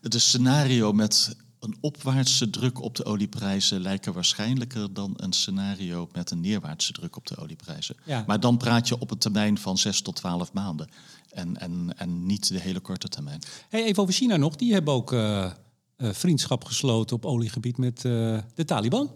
de 0.00 0.18
scenario 0.18 0.92
met 0.92 1.36
een 1.60 1.76
opwaartse 1.80 2.50
druk 2.50 2.80
op 2.80 2.96
de 2.96 3.04
olieprijzen 3.04 3.80
lijken 3.80 4.12
waarschijnlijker 4.12 4.94
dan 4.94 5.12
een 5.16 5.32
scenario 5.32 6.08
met 6.12 6.30
een 6.30 6.40
neerwaartse 6.40 6.92
druk 6.92 7.16
op 7.16 7.26
de 7.26 7.36
olieprijzen. 7.36 7.96
Ja. 8.04 8.24
Maar 8.26 8.40
dan 8.40 8.56
praat 8.56 8.88
je 8.88 8.98
op 8.98 9.10
een 9.10 9.18
termijn 9.18 9.58
van 9.58 9.78
6 9.78 10.00
tot 10.00 10.16
12 10.16 10.52
maanden. 10.52 10.88
En, 11.30 11.60
en, 11.60 11.94
en 11.96 12.26
niet 12.26 12.48
de 12.48 12.60
hele 12.60 12.80
korte 12.80 13.08
termijn. 13.08 13.40
Hey, 13.68 13.84
even 13.84 14.02
over 14.02 14.14
China 14.14 14.36
nog. 14.36 14.56
Die 14.56 14.72
hebben 14.72 14.94
ook 14.94 15.12
uh, 15.12 15.50
vriendschap 15.96 16.64
gesloten 16.64 17.16
op 17.16 17.24
oliegebied 17.24 17.76
met 17.76 18.00
de 18.00 18.64
Taliban. 18.64 19.10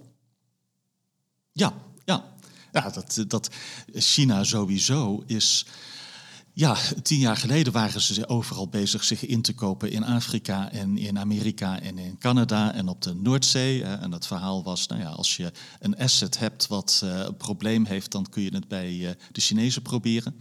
Ja, 1.57 1.73
ja. 2.05 2.25
ja 2.73 2.91
dat, 2.91 3.25
dat 3.29 3.51
China 3.93 4.45
sowieso 4.45 5.23
is. 5.27 5.67
Ja, 6.53 6.77
tien 7.03 7.19
jaar 7.19 7.37
geleden 7.37 7.73
waren 7.73 8.01
ze 8.01 8.29
overal 8.29 8.69
bezig 8.69 9.05
zich 9.05 9.27
in 9.27 9.43
te 9.43 9.55
kopen 9.55 9.91
in 9.91 10.05
Afrika 10.05 10.71
en 10.71 10.99
in 10.99 11.19
Amerika 11.19 11.81
en 11.81 11.99
in 11.99 12.19
Canada 12.19 12.73
en 12.73 12.89
op 12.89 13.03
de 13.03 13.15
Noordzee. 13.15 13.85
En 13.85 14.13
het 14.13 14.27
verhaal 14.27 14.63
was, 14.63 14.87
nou 14.87 15.01
ja, 15.01 15.09
als 15.09 15.37
je 15.37 15.53
een 15.81 15.97
asset 15.97 16.39
hebt 16.39 16.67
wat 16.67 17.01
uh, 17.05 17.19
een 17.19 17.37
probleem 17.37 17.85
heeft, 17.85 18.11
dan 18.13 18.27
kun 18.31 18.43
je 18.43 18.55
het 18.55 18.69
bij 18.69 18.93
uh, 18.93 19.11
de 19.33 19.41
Chinezen 19.41 19.83
proberen. 19.83 20.35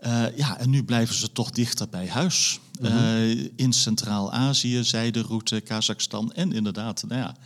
Uh, 0.00 0.36
ja, 0.36 0.58
en 0.58 0.70
nu 0.70 0.84
blijven 0.84 1.14
ze 1.14 1.32
toch 1.32 1.50
dichter 1.50 1.88
bij 1.88 2.08
huis. 2.08 2.60
Mm 2.80 2.86
-hmm. 2.86 3.50
in 3.56 3.72
Centraal-Azië, 3.72 4.84
zijderoute, 4.84 5.60
Kazachstan 5.60 6.32
en 6.32 6.52
inderdaad, 6.52 7.04
nou 7.08 7.20
ja 7.20 7.36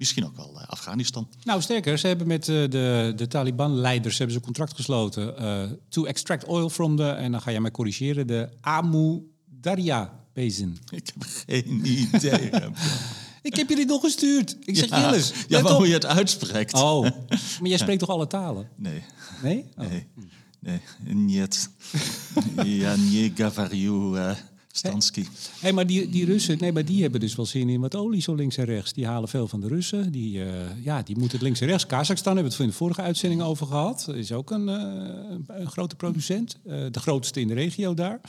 Misschien 0.00 0.26
ook 0.26 0.36
wel 0.36 0.60
eh, 0.60 0.68
Afghanistan. 0.68 1.28
Nou, 1.44 1.62
sterker, 1.62 1.98
ze 1.98 2.06
hebben 2.06 2.26
met 2.26 2.48
uh, 2.48 2.68
de, 2.70 3.12
de 3.16 3.26
Taliban-leiders 3.26 4.18
hebben 4.18 4.34
ze 4.34 4.40
een 4.40 4.46
contract 4.46 4.74
gesloten. 4.74 5.34
Uh, 5.40 5.62
to 5.88 6.04
extract 6.04 6.44
oil 6.44 6.70
from 6.70 6.96
the, 6.96 7.10
en 7.10 7.32
dan 7.32 7.40
ga 7.40 7.50
je 7.50 7.60
mij 7.60 7.70
corrigeren, 7.70 8.26
de 8.26 8.48
Amu 8.60 9.22
Darya 9.44 10.12
Basin. 10.34 10.78
Ik 10.90 11.10
heb 11.14 11.24
geen 11.46 11.80
idee. 11.84 12.50
Ik 13.42 13.56
heb 13.56 13.68
jullie 13.68 13.86
nog 13.86 14.00
gestuurd. 14.00 14.56
Ik 14.64 14.76
zeg 14.76 14.88
ja, 14.88 15.00
Jillis. 15.00 15.32
Ja, 15.48 15.60
maar 15.60 15.72
hoe 15.72 15.86
je 15.86 15.92
het 15.92 16.06
uitspreekt. 16.06 16.74
Oh, 16.74 17.02
maar 17.60 17.68
jij 17.68 17.78
spreekt 17.78 18.00
toch 18.00 18.08
alle 18.08 18.26
talen? 18.26 18.68
Nee. 18.76 19.02
Nee? 19.42 19.64
Oh. 19.76 19.88
Nee. 19.88 20.06
Nee. 20.60 20.80
Niet. 21.14 21.70
Ja, 22.64 22.96
nie 22.96 23.32
gavariu. 23.34 24.18
Stansky. 24.88 25.26
Hey, 25.58 25.72
maar 25.72 25.86
die, 25.86 26.08
die 26.08 26.24
Russen, 26.24 26.58
nee, 26.58 26.72
maar 26.72 26.84
die 26.84 27.02
hebben 27.02 27.20
dus 27.20 27.34
wel 27.34 27.46
zin 27.46 27.68
in 27.68 27.80
wat 27.80 27.94
olie 27.94 28.20
zo 28.22 28.34
links 28.34 28.56
en 28.56 28.64
rechts. 28.64 28.92
Die 28.92 29.06
halen 29.06 29.28
veel 29.28 29.48
van 29.48 29.60
de 29.60 29.68
Russen. 29.68 30.12
Die, 30.12 30.38
uh, 30.38 30.84
ja, 30.84 31.02
die 31.02 31.18
moeten 31.18 31.36
het 31.36 31.46
links 31.46 31.60
en 31.60 31.66
rechts. 31.66 31.86
Kazachstan 31.86 32.34
hebben 32.34 32.52
we 32.52 32.56
het 32.56 32.66
in 32.66 32.70
de 32.70 32.76
vorige 32.78 33.02
uitzending 33.02 33.42
over 33.42 33.66
gehad. 33.66 34.08
Is 34.14 34.32
ook 34.32 34.50
een, 34.50 34.68
uh, 34.68 35.56
een 35.60 35.70
grote 35.70 35.96
producent. 35.96 36.56
Uh, 36.64 36.86
de 36.90 37.00
grootste 37.00 37.40
in 37.40 37.48
de 37.48 37.54
regio 37.54 37.94
daar. 37.94 38.20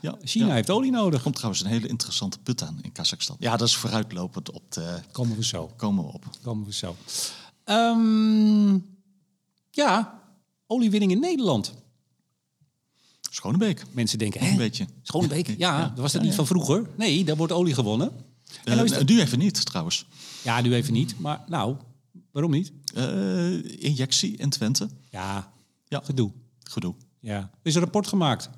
Ja, 0.00 0.18
China 0.22 0.46
ja. 0.46 0.52
heeft 0.52 0.70
olie 0.70 0.90
nodig. 0.90 1.14
Er 1.14 1.22
komt 1.22 1.34
trouwens 1.34 1.64
een 1.64 1.70
hele 1.70 1.88
interessante 1.88 2.38
put 2.38 2.62
aan 2.62 2.78
in 2.82 2.92
Kazachstan. 2.92 3.36
Ja, 3.38 3.56
dat 3.56 3.68
is 3.68 3.76
vooruitlopend 3.76 4.50
op 4.50 4.62
de... 4.68 4.98
Komen 5.12 5.36
we 5.36 5.44
zo. 5.44 5.70
Komen 5.76 6.04
we 6.04 6.12
op. 6.12 6.24
Komen 6.42 6.66
we 6.66 6.72
zo. 6.72 6.96
Um, 7.64 8.86
ja, 9.70 10.20
oliewinning 10.66 11.12
in 11.12 11.20
Nederland. 11.20 11.74
Schonebeek. 13.30 13.84
Mensen 13.90 14.18
denken, 14.18 14.42
een 14.42 14.56
beetje. 14.56 14.86
Schonebeek? 15.02 15.46
Ja, 15.46 15.54
ja. 15.56 15.92
was 15.96 16.12
dat 16.12 16.22
niet 16.22 16.34
van 16.34 16.46
vroeger? 16.46 16.86
Nee, 16.96 17.24
daar 17.24 17.36
wordt 17.36 17.52
olie 17.52 17.74
gewonnen. 17.74 18.10
Uh, 18.64 18.74
nou 18.74 18.94
het... 18.94 19.08
Nu 19.08 19.20
even 19.20 19.38
niet, 19.38 19.66
trouwens. 19.66 20.06
Ja, 20.42 20.60
nu 20.60 20.74
even 20.74 20.92
niet. 20.92 21.18
Maar 21.18 21.44
nou, 21.46 21.76
waarom 22.32 22.50
niet? 22.50 22.72
Uh, 22.94 23.82
injectie 23.82 24.36
in 24.36 24.50
Twente. 24.50 24.88
Ja, 25.10 25.52
ja. 25.88 26.00
gedoe. 26.04 26.32
Gedoe. 26.62 26.94
Ja. 27.20 27.36
Er 27.38 27.50
is 27.62 27.74
een 27.74 27.80
rapport 27.80 28.06
gemaakt. 28.06 28.50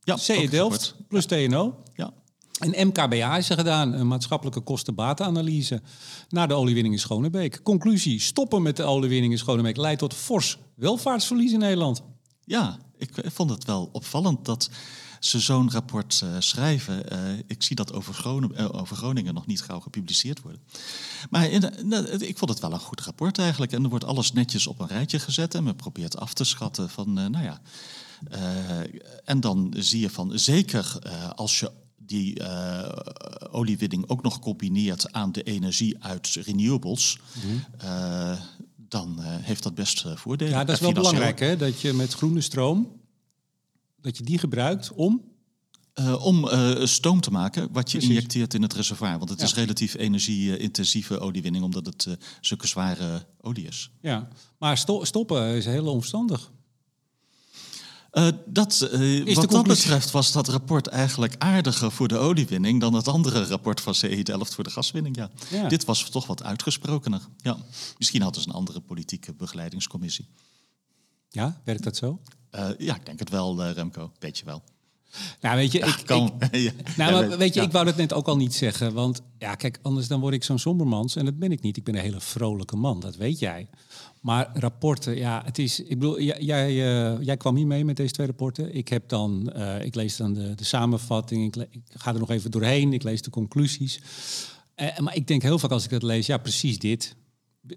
Ja, 0.00 0.16
CE 0.16 0.48
Delft 0.50 0.94
plus. 1.08 1.26
TNO. 1.26 1.82
Ja. 1.94 2.12
En 2.58 2.86
MKBA 2.86 3.36
is 3.36 3.50
er 3.50 3.56
gedaan, 3.56 3.92
een 3.92 4.06
maatschappelijke 4.06 4.60
kostenbatenanalyse 4.60 5.82
naar 6.28 6.48
de 6.48 6.54
oliewinning 6.54 6.94
in 6.94 7.00
Schonebeek. 7.00 7.62
Conclusie, 7.62 8.20
stoppen 8.20 8.62
met 8.62 8.76
de 8.76 8.82
oliewinning 8.82 9.32
in 9.32 9.38
Schonebeek 9.38 9.76
leidt 9.76 9.98
tot 9.98 10.14
fors 10.14 10.58
welvaartsverlies 10.74 11.52
in 11.52 11.58
Nederland. 11.58 12.02
Ja, 12.44 12.78
ik, 13.00 13.10
vond 13.24 13.50
het 13.50 13.64
wel 13.64 13.88
opvallend 13.92 14.44
dat 14.44 14.70
ze 15.20 15.40
zo'n 15.40 15.70
rapport 15.70 16.20
uh, 16.24 16.30
schrijven. 16.38 17.12
Uh, 17.12 17.38
ik 17.46 17.62
zie 17.62 17.76
dat 17.76 17.92
over 17.92 18.14
Groningen, 18.14 18.60
uh, 18.60 18.68
over 18.72 18.96
Groningen, 18.96 19.34
nog 19.34 19.46
niet 19.46 19.62
gauw 19.62 19.80
gepubliceerd 19.80 20.40
worden. 20.40 20.60
Maar 21.30 21.50
in, 21.50 21.62
ik 22.20 22.38
vond 22.38 22.50
het 22.50 22.60
wel 22.60 22.72
een 22.72 22.78
goed 22.78 23.00
rapport 23.00 23.38
eigenlijk. 23.38 23.72
En 23.72 23.82
er 23.82 23.88
wordt 23.88 24.04
alles 24.04 24.32
netjes 24.32 24.66
op 24.66 24.80
een 24.80 24.86
rijtje 24.86 25.18
gezet 25.18 25.54
en 25.54 25.64
men 25.64 25.76
probeert 25.76 26.16
af 26.16 26.34
te 26.34 26.44
schatten 26.44 26.90
van, 26.90 27.12
nou 27.12 27.42
ja. 27.42 27.60
en 29.24 29.40
dan 29.40 29.74
zie 29.76 30.00
je 30.00 30.10
van, 30.10 30.38
zeker 30.38 30.98
als 31.34 31.60
je 31.60 31.70
die 31.96 32.42
oliewinning 33.50 34.08
ook 34.08 34.22
nog 34.22 34.38
combineert 34.38 35.12
aan 35.12 35.32
de 35.32 35.42
energie 35.42 36.04
uit 36.04 36.26
renewables, 36.26 37.18
uh, 37.84 38.40
dan 38.90 39.20
heeft 39.20 39.62
dat 39.62 39.74
best 39.74 40.04
voordelen. 40.14 40.52
Ja, 40.52 40.64
dat 40.64 40.74
is 40.74 40.80
wel 40.80 40.92
belangrijk, 40.92 41.38
hè? 41.38 41.56
Dat 41.56 41.80
je 41.80 41.92
met 41.92 42.12
groene 42.12 42.40
stroom, 42.40 43.00
dat 44.00 44.16
je 44.16 44.22
die 44.22 44.38
gebruikt 44.38 44.92
om 44.92 45.22
uh, 45.94 46.26
om 46.26 46.44
uh, 46.44 46.84
stoom 46.84 47.20
te 47.20 47.30
maken 47.30 47.68
wat 47.72 47.90
je 47.92 47.98
injecteert 47.98 48.54
in 48.54 48.62
het 48.62 48.74
reservoir. 48.74 49.18
Want 49.18 49.30
het 49.30 49.42
is 49.42 49.54
relatief 49.54 49.94
energie-intensieve 49.94 51.18
oliewinning, 51.18 51.64
omdat 51.64 51.86
het 51.86 52.16
zulke 52.40 52.66
zware 52.66 53.26
olie 53.40 53.66
is. 53.66 53.90
Ja, 54.00 54.28
maar 54.58 54.78
sto 54.78 55.04
stoppen 55.04 55.56
is 55.56 55.64
heel 55.64 56.02
onverstandig. 58.12 58.44
dat, 58.46 58.78
wat 59.34 59.50
dat 59.50 59.66
betreft 59.66 60.10
was 60.10 60.32
dat 60.32 60.48
rapport 60.48 60.86
eigenlijk 60.86 61.34
aardiger 61.38 61.90
voor 61.90 62.08
de 62.08 62.18
oliewinning 62.18 62.80
dan 62.80 62.94
het 62.94 63.08
andere 63.08 63.44
rapport 63.44 63.80
van 63.80 63.94
CE 63.94 64.22
Delft 64.22 64.54
voor 64.54 64.64
de 64.64 64.70
gaswinning. 64.70 65.16
Ja. 65.16 65.30
ja. 65.50 65.68
Dit 65.68 65.84
was 65.84 66.10
toch 66.10 66.26
wat 66.26 66.42
uitgesprokener. 66.42 67.20
Ja. 67.36 67.56
Misschien 67.98 68.22
hadden 68.22 68.42
ze 68.42 68.48
een 68.48 68.54
andere 68.54 68.80
politieke 68.80 69.32
begeleidingscommissie. 69.32 70.28
Ja, 71.28 71.60
werkt 71.64 71.82
dat 71.82 71.96
zo? 71.96 72.20
ja, 72.78 72.94
ik 72.94 73.06
denk 73.06 73.18
het 73.18 73.30
wel, 73.30 73.64
Remco. 73.64 74.12
Weet 74.18 74.38
je 74.38 74.44
wel. 74.44 74.62
Nou, 75.40 75.56
weet 75.56 75.72
je, 75.72 75.78
ik, 75.78 76.02
kan. 76.04 76.32
nou, 76.96 77.12
maar 77.12 77.38
weet 77.38 77.54
je, 77.54 77.60
ik 77.60 77.72
wou 77.72 77.84
dat 77.84 77.96
net 77.96 78.12
ook 78.12 78.26
al 78.26 78.36
niet 78.36 78.54
zeggen. 78.54 78.92
Want 78.92 79.22
ja, 79.38 79.54
kijk, 79.54 79.78
anders 79.82 80.08
dan 80.08 80.20
word 80.20 80.34
ik 80.34 80.44
zo'n 80.44 80.58
sombermans. 80.58 81.16
En 81.16 81.24
dat 81.24 81.38
ben 81.38 81.52
ik 81.52 81.62
niet. 81.62 81.76
Ik 81.76 81.84
ben 81.84 81.94
een 81.94 82.00
hele 82.00 82.20
vrolijke 82.20 82.76
man, 82.76 83.00
dat 83.00 83.16
weet 83.16 83.38
jij. 83.38 83.68
Maar 84.20 84.50
rapporten, 84.54 85.16
ja, 85.16 85.42
het 85.44 85.58
is. 85.58 85.80
Ik 85.80 85.98
bedoel, 85.98 86.20
jij, 86.20 86.40
jij, 86.40 86.70
uh, 86.72 87.22
jij 87.22 87.36
kwam 87.36 87.56
hier 87.56 87.66
mee 87.66 87.84
met 87.84 87.96
deze 87.96 88.12
twee 88.12 88.26
rapporten. 88.26 88.74
Ik 88.74 88.88
heb 88.88 89.08
dan, 89.08 89.52
uh, 89.56 89.84
ik 89.84 89.94
lees 89.94 90.16
dan 90.16 90.32
de, 90.32 90.54
de 90.54 90.64
samenvatting. 90.64 91.56
Ik, 91.56 91.68
ik, 91.70 91.82
ga 91.88 92.12
er 92.12 92.18
nog 92.18 92.30
even 92.30 92.50
doorheen. 92.50 92.92
Ik 92.92 93.02
lees 93.02 93.22
de 93.22 93.30
conclusies. 93.30 94.00
Uh, 94.76 94.98
maar 94.98 95.16
ik 95.16 95.26
denk 95.26 95.42
heel 95.42 95.58
vaak 95.58 95.70
als 95.70 95.84
ik 95.84 95.90
dat 95.90 96.02
lees, 96.02 96.26
ja, 96.26 96.38
precies 96.38 96.78
dit 96.78 97.16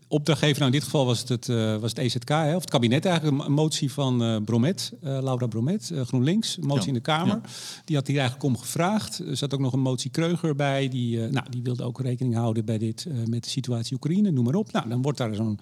opdrachtgever, 0.07 0.59
nou 0.59 0.71
in 0.71 0.77
dit 0.77 0.83
geval 0.83 1.05
was 1.05 1.19
het, 1.19 1.29
het 1.29 1.47
uh, 1.47 1.77
was 1.77 1.89
het 1.89 1.99
EZK, 1.99 2.29
hè, 2.29 2.55
of 2.55 2.61
het 2.61 2.69
kabinet 2.69 3.05
eigenlijk, 3.05 3.45
een 3.45 3.51
motie 3.51 3.91
van 3.91 4.23
uh, 4.23 4.37
Bromet, 4.45 4.93
uh, 5.03 5.09
Laura 5.21 5.47
Bromet, 5.47 5.91
GroenLinks, 6.05 6.57
een 6.57 6.67
motie 6.67 6.87
in 6.87 6.93
de 6.93 6.99
Kamer. 6.99 7.41
Die 7.85 7.95
had 7.95 8.07
hier 8.07 8.19
eigenlijk 8.19 8.45
om 8.45 8.57
gevraagd. 8.57 9.19
Er 9.19 9.37
zat 9.37 9.53
ook 9.53 9.59
nog 9.59 9.73
een 9.73 9.79
motie 9.79 10.11
Kreuger 10.11 10.55
bij, 10.55 10.89
die, 10.89 11.19
nou, 11.19 11.45
die 11.49 11.63
wilde 11.63 11.83
ook 11.83 12.01
rekening 12.01 12.35
houden 12.35 12.65
bij 12.65 12.77
dit, 12.77 13.07
met 13.29 13.43
de 13.43 13.49
situatie 13.49 13.95
Oekraïne, 13.95 14.31
noem 14.31 14.45
maar 14.45 14.55
op. 14.55 14.71
Nou, 14.71 14.89
dan 14.89 15.01
wordt 15.01 15.17
daar 15.17 15.35
zo'n 15.35 15.59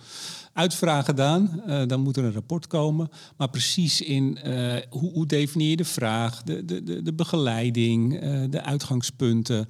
uitvraag 0.53 1.05
gedaan, 1.05 1.61
dan 1.87 2.01
moet 2.01 2.17
er 2.17 2.23
een 2.23 2.33
rapport 2.33 2.67
komen. 2.67 3.09
Maar 3.37 3.49
precies 3.49 4.01
in 4.01 4.37
hoe, 4.89 5.11
hoe 5.11 5.25
definieer 5.25 5.69
je 5.69 5.77
de 5.77 5.85
vraag, 5.85 6.43
de, 6.43 6.65
de, 6.65 6.83
de, 6.83 7.01
de 7.01 7.13
begeleiding, 7.13 8.19
de 8.49 8.61
uitgangspunten 8.61 9.67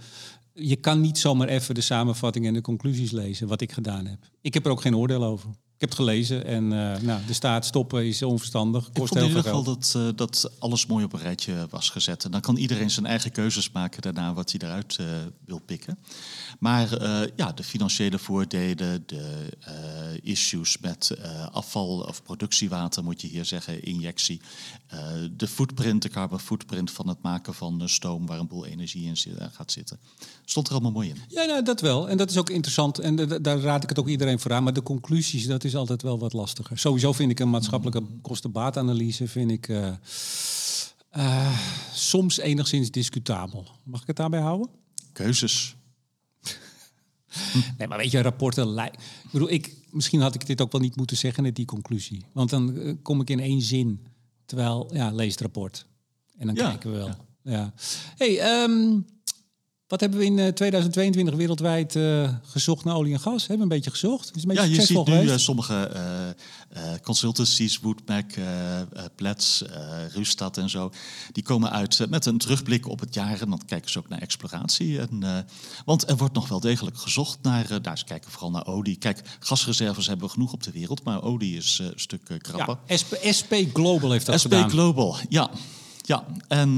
je 0.54 0.76
kan 0.76 1.02
niet 1.02 1.18
zomaar 1.18 1.48
even 1.48 1.76
de 1.76 1.82
samenvatting 1.82 2.46
en 2.46 2.54
de 2.54 2.62
conclusies 2.62 3.12
lezen, 3.12 3.48
wat 3.48 3.62
ik 3.62 3.72
gedaan 3.72 4.06
heb. 4.06 4.20
Ik 4.42 4.54
heb 4.54 4.66
er 4.66 4.72
ook 4.72 4.82
geen 4.82 4.96
oordeel 4.96 5.24
over. 5.24 5.50
Ik 5.50 5.90
heb 5.90 5.98
het 5.98 6.08
gelezen 6.08 6.46
en 6.46 6.64
uh, 6.64 6.98
nou, 6.98 7.26
de 7.28 7.34
staat 7.34 7.66
stoppen 7.66 8.06
is 8.06 8.24
onverstandig. 8.24 8.84
Kost 8.84 8.98
ik 8.98 9.08
vond 9.08 9.20
in 9.20 9.28
ieder 9.28 9.44
geval 9.44 9.64
dat, 9.64 9.94
uh, 9.98 10.08
dat 10.16 10.52
alles 10.60 10.86
mooi 10.86 11.06
op 11.06 11.14
een 11.14 11.20
rijtje 11.20 11.68
was 11.70 11.90
gezet. 11.90 12.24
En 12.24 12.32
dan 12.32 12.42
kan 12.42 12.58
iedereen 12.58 12.90
zijn 12.90 13.06
eigen 13.06 13.32
keuzes 13.32 13.72
maken 13.72 14.02
daarna 14.02 14.34
wat 14.34 14.52
hij 14.52 14.60
eruit 14.68 14.98
uh, 15.02 15.08
wil 15.46 15.60
pikken. 15.60 16.00
Maar 16.60 16.90
ja, 17.36 17.52
de 17.52 17.64
financiële 17.64 18.20
voordelen, 18.20 19.04
de 19.06 19.50
issues 20.22 20.78
met 20.78 21.18
afval 21.52 22.00
of 22.00 22.24
productiewater, 22.24 23.04
moet 23.04 23.22
je 23.22 23.28
hier 23.28 23.46
zeggen, 23.46 23.84
injectie. 23.84 24.42
De 25.36 25.47
footprint, 25.47 26.01
de 26.01 26.10
carbon 26.10 26.39
footprint 26.39 26.91
van 26.91 27.08
het 27.08 27.21
maken 27.21 27.54
van 27.54 27.89
stoom 27.89 28.25
waar 28.25 28.39
een 28.39 28.47
boel 28.47 28.65
energie 28.65 29.06
in 29.06 29.17
gaat 29.51 29.71
zitten. 29.71 29.99
Stond 30.45 30.67
er 30.67 30.73
allemaal 30.73 30.91
mooi 30.91 31.10
in. 31.10 31.17
Ja, 31.27 31.45
nou, 31.45 31.63
dat 31.63 31.82
wel. 31.82 32.10
En 32.10 32.17
dat 32.17 32.30
is 32.30 32.38
ook 32.38 32.49
interessant. 32.49 32.99
En 32.99 33.15
daar 33.41 33.60
raad 33.60 33.84
ik 33.84 33.89
het 33.89 33.99
ook 33.99 34.08
iedereen 34.08 34.39
voor 34.39 34.54
aan. 34.54 34.63
Maar 34.63 34.73
de 34.73 34.84
conclusies, 34.84 35.47
dat 35.47 35.63
is 35.63 35.75
altijd 35.75 36.01
wel 36.01 36.19
wat 36.19 36.34
lastiger. 36.34 36.77
Sowieso 36.77 37.13
vind 37.13 37.32
ik 37.32 37.39
een 37.39 37.49
maatschappelijke 37.49 38.04
kostenbaatanalyse 38.21 39.27
vind 39.27 39.51
ik 39.51 39.67
uh, 39.67 39.93
uh, 41.17 41.60
soms 41.93 42.38
enigszins 42.38 42.91
discutabel. 42.91 43.67
Mag 43.84 44.01
ik 44.01 44.08
het 44.08 44.15
daarbij 44.15 44.41
houden? 44.41 44.69
Keuzes. 45.13 45.75
nee, 47.77 47.88
maar 47.88 47.97
weet 47.97 48.12
je, 48.12 48.21
rapporten. 48.21 48.77
Ik 48.77 48.99
bedoel, 49.32 49.49
ik, 49.49 49.75
misschien 49.91 50.21
had 50.21 50.36
ik 50.36 50.45
dit 50.45 50.62
ook 50.62 50.71
wel 50.71 50.82
niet 50.82 50.95
moeten 50.95 51.17
zeggen 51.17 51.43
net 51.43 51.56
die 51.56 51.65
conclusie. 51.65 52.25
Want 52.32 52.49
dan 52.49 52.97
kom 53.01 53.21
ik 53.21 53.30
in 53.30 53.39
één 53.39 53.62
zin. 53.62 54.06
Terwijl, 54.52 54.90
ja, 54.94 55.12
lees 55.12 55.32
het 55.32 55.42
rapport. 55.42 55.86
En 56.38 56.46
dan 56.46 56.56
ja, 56.56 56.70
kijken 56.70 56.92
we 56.92 56.98
wel. 56.98 57.08
Ja. 57.08 57.52
ja. 57.52 57.74
Hey, 58.18 58.64
um, 58.64 59.06
wat 59.91 59.99
hebben 59.99 60.19
we 60.19 60.25
in 60.25 60.54
2022 60.54 61.34
eh, 61.34 61.39
wereldwijd 61.39 61.95
uh, 61.95 62.30
gezocht 62.43 62.84
naar 62.84 62.95
olie 62.95 63.13
en 63.13 63.19
gas? 63.19 63.47
Hebben 63.47 63.58
we 63.58 63.63
een 63.63 63.80
beetje 63.80 63.89
gezocht? 63.89 64.32
Is 64.36 64.41
een 64.41 64.47
beetje 64.47 64.63
ja, 64.63 64.75
je 64.75 64.82
ziet 64.82 65.08
nu 65.08 65.21
uh, 65.21 65.38
sommige 65.38 65.91
uh, 66.73 66.80
consultancies, 67.01 67.80
Woodmac, 67.80 68.25
Plets, 69.15 69.63
Rustad 70.13 70.58
en 70.58 70.69
zo, 70.69 70.91
die 71.32 71.43
komen 71.43 71.71
uit 71.71 72.10
met 72.10 72.25
een 72.25 72.38
terugblik 72.38 72.88
op 72.88 72.99
het 72.99 73.13
jaar 73.13 73.41
en 73.41 73.49
dan 73.49 73.62
kijken 73.65 73.91
ze 73.91 73.97
ook 73.99 74.10
naar 74.10 74.19
exploratie. 74.19 74.99
En, 74.99 75.45
want 75.86 76.10
er 76.10 76.17
wordt 76.17 76.34
nog 76.34 76.47
wel 76.47 76.60
degelijk 76.60 76.97
gezocht 76.97 77.38
naar, 77.41 77.82
daar 77.82 77.97
ze 77.97 78.06
kijken 78.06 78.32
vooral 78.32 78.51
naar 78.51 78.67
olie. 78.67 78.95
Kijk, 78.95 79.21
gasreserves 79.39 80.08
hebben 80.08 80.25
we 80.25 80.34
genoeg 80.34 80.54
op 80.54 80.63
de 80.63 80.71
wereld, 80.71 81.04
maar 81.04 81.23
olie 81.23 81.58
is 81.58 81.80
een 81.84 81.93
stuk 81.95 82.21
krapper. 82.38 82.77
Ja, 82.88 82.97
SP, 83.01 83.13
SP 83.38 83.54
Global 83.73 84.12
heeft 84.12 84.25
dat 84.25 84.39
SP 84.39 84.43
gedaan. 84.51 84.69
SP 84.69 84.73
Global, 84.73 85.15
ja. 85.30 85.49
Ja, 86.01 86.25
en 86.47 86.75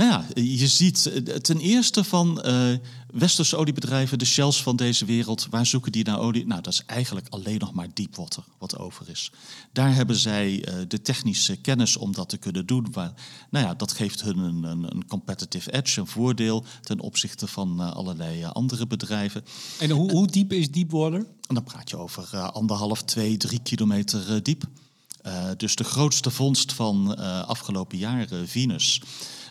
nou 0.00 0.12
ja, 0.12 0.42
je 0.42 0.68
ziet 0.68 1.06
eh, 1.06 1.34
ten 1.34 1.58
eerste 1.58 2.04
van 2.04 2.42
uh, 2.46 2.76
westerse 3.12 3.56
oliebedrijven, 3.56 4.18
de 4.18 4.24
shells 4.24 4.62
van 4.62 4.76
deze 4.76 5.04
wereld, 5.04 5.46
waar 5.50 5.66
zoeken 5.66 5.92
die 5.92 6.04
naar 6.04 6.18
olie? 6.18 6.46
Nou, 6.46 6.60
dat 6.60 6.72
is 6.72 6.82
eigenlijk 6.86 7.26
alleen 7.28 7.58
nog 7.58 7.72
maar 7.72 7.88
deepwater 7.94 8.44
wat 8.58 8.78
over 8.78 9.08
is. 9.08 9.32
Daar 9.72 9.94
hebben 9.94 10.16
zij 10.16 10.52
uh, 10.52 10.74
de 10.88 11.02
technische 11.02 11.56
kennis 11.56 11.96
om 11.96 12.12
dat 12.12 12.28
te 12.28 12.36
kunnen 12.36 12.66
doen. 12.66 12.86
Maar, 12.94 13.12
nou 13.50 13.66
ja, 13.66 13.74
dat 13.74 13.92
geeft 13.92 14.22
hun 14.22 14.38
een, 14.38 14.62
een, 14.62 14.84
een 14.90 15.06
competitive 15.06 15.72
edge, 15.72 16.00
een 16.00 16.06
voordeel 16.06 16.64
ten 16.80 17.00
opzichte 17.00 17.46
van 17.46 17.80
uh, 17.80 17.92
allerlei 17.92 18.44
andere 18.44 18.86
bedrijven. 18.86 19.44
En 19.78 19.90
hoe, 19.90 20.10
hoe, 20.10 20.26
diep 20.26 20.52
is 20.52 20.70
deepwater? 20.70 21.26
En 21.46 21.54
dan 21.54 21.64
praat 21.64 21.90
je 21.90 21.96
over 21.96 22.36
anderhalf, 22.36 23.02
twee, 23.02 23.36
drie 23.36 23.60
kilometer 23.62 24.42
diep. 24.42 24.64
dus 25.56 25.74
de 25.74 25.84
grootste 25.84 26.30
vondst 26.30 26.72
van 26.72 27.16
afgelopen 27.46 27.98
jaren, 27.98 28.48
Venus 28.48 29.00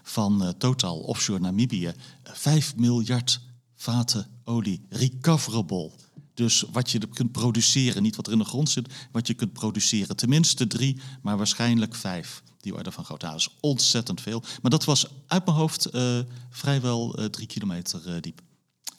van 0.09 0.43
uh, 0.43 0.49
Total 0.49 0.97
offshore 0.99 1.39
Namibië. 1.39 1.93
5 2.23 2.75
miljard 2.75 3.39
vaten 3.75 4.27
olie, 4.43 4.85
recoverable. 4.89 5.91
Dus 6.33 6.63
wat 6.71 6.91
je 6.91 7.07
kunt 7.13 7.31
produceren, 7.31 8.03
niet 8.03 8.15
wat 8.15 8.27
er 8.27 8.33
in 8.33 8.39
de 8.39 8.45
grond 8.45 8.69
zit, 8.69 8.93
wat 9.11 9.27
je 9.27 9.33
kunt 9.33 9.53
produceren. 9.53 10.15
Tenminste 10.15 10.67
drie, 10.67 11.01
maar 11.21 11.37
waarschijnlijk 11.37 11.95
vijf. 11.95 12.43
Die 12.57 12.75
orde 12.75 12.91
van 12.91 13.05
grootte. 13.05 13.33
Is 13.35 13.57
ontzettend 13.59 14.21
veel. 14.21 14.43
Maar 14.61 14.71
dat 14.71 14.85
was 14.85 15.07
uit 15.27 15.45
mijn 15.45 15.57
hoofd 15.57 15.95
uh, 15.95 16.19
vrijwel 16.49 17.29
drie 17.29 17.47
kilometer 17.47 18.21
diep. 18.21 18.41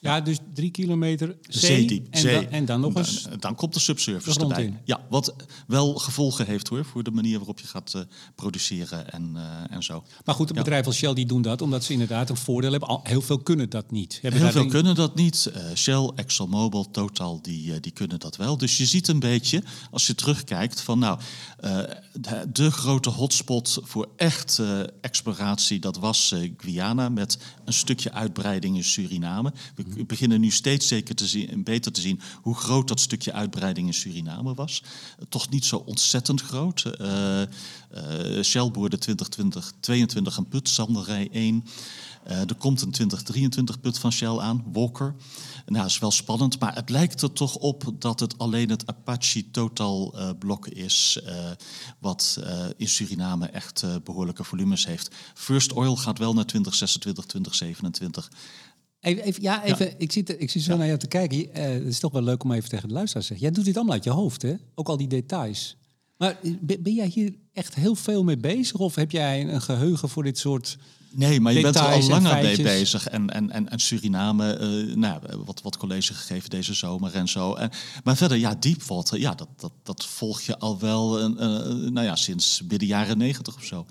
Ja, 0.02 0.20
dus 0.20 0.38
drie 0.54 0.70
kilometer 0.70 1.36
zee, 1.48 2.08
En, 2.10 2.22
Dan, 2.22 2.46
en 2.46 2.64
dan 2.64 2.80
nog 2.80 2.94
eens... 2.94 3.22
Dan, 3.22 3.38
dan 3.38 3.54
komt 3.54 3.74
de 3.74 3.80
subsurface 3.80 4.40
erbij. 4.40 4.64
In. 4.64 4.78
Ja, 4.84 5.00
wat 5.08 5.34
wel 5.66 5.94
gevolgen 5.94 6.46
heeft 6.46 6.68
hoor, 6.68 6.84
voor 6.84 7.02
de 7.02 7.10
manier 7.10 7.36
waarop 7.36 7.60
je 7.60 7.66
gaat 7.66 7.92
uh, 7.96 8.02
produceren 8.34 9.12
en, 9.12 9.32
uh, 9.36 9.42
en 9.70 9.82
zo. 9.82 10.04
Maar 10.24 10.34
goed, 10.34 10.50
een 10.50 10.56
ja. 10.56 10.62
bedrijf 10.62 10.86
als 10.86 10.96
Shell 10.96 11.14
die 11.14 11.26
doen 11.26 11.42
dat 11.42 11.62
omdat 11.62 11.84
ze 11.84 11.92
inderdaad 11.92 12.30
een 12.30 12.36
voordeel 12.36 12.70
hebben. 12.70 12.88
Al, 12.88 13.00
heel 13.02 13.22
veel 13.22 13.38
kunnen 13.38 13.70
dat 13.70 13.90
niet. 13.90 14.18
Hebben 14.22 14.40
heel 14.40 14.50
veel 14.50 14.66
kunnen 14.66 14.94
dat 14.94 15.14
niet. 15.14 15.52
Uh, 15.56 15.62
Shell, 15.74 16.10
ExxonMobil, 16.14 16.90
Total, 16.90 17.42
die, 17.42 17.80
die 17.80 17.92
kunnen 17.92 18.18
dat 18.18 18.36
wel. 18.36 18.58
Dus 18.58 18.76
je 18.76 18.86
ziet 18.86 19.08
een 19.08 19.20
beetje, 19.20 19.62
als 19.90 20.06
je 20.06 20.14
terugkijkt, 20.14 20.80
van 20.80 20.98
nou, 20.98 21.18
de, 22.12 22.46
de, 22.52 22.70
grote 22.70 23.10
hotspot 23.10 23.78
voor 23.82 24.08
echt 24.16 24.62
exploratie, 25.00 25.78
dat 25.78 25.98
was 25.98 26.34
Guyana 26.56 27.08
met 27.08 27.38
een 27.64 27.72
stukje 27.72 28.12
uitbreiding 28.12 28.76
in 28.76 28.84
Suriname. 28.84 29.52
We 29.74 29.84
we 29.94 30.04
beginnen 30.04 30.40
nu 30.40 30.50
steeds 30.50 30.88
zeker 30.88 31.14
te 31.14 31.26
zien, 31.26 31.62
beter 31.64 31.92
te 31.92 32.00
zien 32.00 32.20
hoe 32.42 32.54
groot 32.54 32.88
dat 32.88 33.00
stukje 33.00 33.32
uitbreiding 33.32 33.86
in 33.86 33.94
Suriname 33.94 34.54
was. 34.54 34.82
Toch 35.28 35.48
niet 35.48 35.64
zo 35.64 35.76
ontzettend 35.76 36.40
groot. 36.40 36.84
Shell 38.42 38.70
boerde 38.70 38.98
2020, 38.98 39.72
22 39.80 40.36
een 40.36 40.48
put, 40.48 40.68
Sanderij 40.68 41.28
1. 41.32 41.64
Uh, 42.28 42.40
er 42.40 42.54
komt 42.54 42.82
een 42.82 42.90
2023 42.90 43.80
put 43.80 43.98
van 43.98 44.12
Shell 44.12 44.38
aan, 44.38 44.64
Walker. 44.72 45.14
Nou, 45.66 45.82
dat 45.82 45.90
is 45.90 45.98
wel 45.98 46.10
spannend, 46.10 46.60
maar 46.60 46.74
het 46.74 46.90
lijkt 46.90 47.22
er 47.22 47.32
toch 47.32 47.54
op 47.54 47.92
dat 47.98 48.20
het 48.20 48.38
alleen 48.38 48.70
het 48.70 48.86
Apache 48.86 49.50
Total 49.50 50.14
uh, 50.14 50.30
blok 50.38 50.66
is, 50.68 51.20
uh, 51.26 51.50
wat 51.98 52.40
in 52.76 52.88
Suriname 52.88 53.46
echt 53.46 53.84
behoorlijke 54.04 54.44
volumes 54.44 54.86
heeft. 54.86 55.14
First 55.34 55.72
Oil 55.72 55.96
gaat 55.96 56.18
wel 56.18 56.34
naar 56.34 56.46
2026, 56.46 57.24
2027. 57.24 58.30
Even, 59.00 59.24
even, 59.24 59.42
ja, 59.42 59.64
even, 59.64 59.86
ja. 59.86 59.92
Ik, 59.98 60.12
zit, 60.12 60.40
ik 60.40 60.50
zit 60.50 60.62
zo 60.62 60.72
ja. 60.72 60.78
naar 60.78 60.86
jou 60.86 60.98
te 60.98 61.06
kijken. 61.06 61.38
Uh, 61.38 61.46
het 61.54 61.86
is 61.86 61.98
toch 61.98 62.12
wel 62.12 62.22
leuk 62.22 62.44
om 62.44 62.52
even 62.52 62.68
tegen 62.68 62.88
de 62.88 62.94
luisteraar 62.94 63.22
te 63.22 63.28
zeggen. 63.28 63.46
Jij 63.46 63.56
doet 63.56 63.64
dit 63.64 63.76
allemaal 63.76 63.94
uit 63.94 64.04
je 64.04 64.10
hoofd, 64.10 64.42
hè? 64.42 64.54
Ook 64.74 64.88
al 64.88 64.96
die 64.96 65.08
details. 65.08 65.76
Maar 66.16 66.38
ben 66.60 66.94
jij 66.94 67.06
hier 67.06 67.34
echt 67.52 67.74
heel 67.74 67.94
veel 67.94 68.24
mee 68.24 68.36
bezig? 68.36 68.80
Of 68.80 68.94
heb 68.94 69.10
jij 69.10 69.48
een 69.48 69.62
geheugen 69.62 70.08
voor 70.08 70.22
dit 70.22 70.38
soort 70.38 70.78
Nee, 71.12 71.40
maar 71.40 71.52
je 71.52 71.60
bent 71.60 71.76
er 71.76 71.82
al 71.82 72.08
langer 72.08 72.42
mee 72.42 72.62
bezig. 72.62 73.08
En, 73.08 73.30
en, 73.30 73.50
en, 73.50 73.68
en 73.68 73.78
Suriname, 73.78 74.52
eh, 74.52 74.96
nou, 74.96 75.20
wat, 75.44 75.62
wat 75.62 75.76
college 75.76 76.14
gegeven 76.14 76.50
deze 76.50 76.74
zomer 76.74 77.14
en 77.14 77.28
zo. 77.28 77.54
En, 77.54 77.70
maar 78.04 78.16
verder, 78.16 78.38
ja, 78.38 78.54
Deepwater, 78.54 79.18
ja, 79.18 79.34
dat, 79.34 79.48
dat, 79.56 79.72
dat 79.82 80.06
volg 80.06 80.40
je 80.40 80.58
al 80.58 80.78
wel 80.78 81.20
eh, 81.20 81.26
nou 81.68 82.02
ja, 82.02 82.16
sinds 82.16 82.62
midden 82.68 82.88
jaren 82.88 83.18
negentig 83.18 83.54
of 83.56 83.64
zo. 83.64 83.86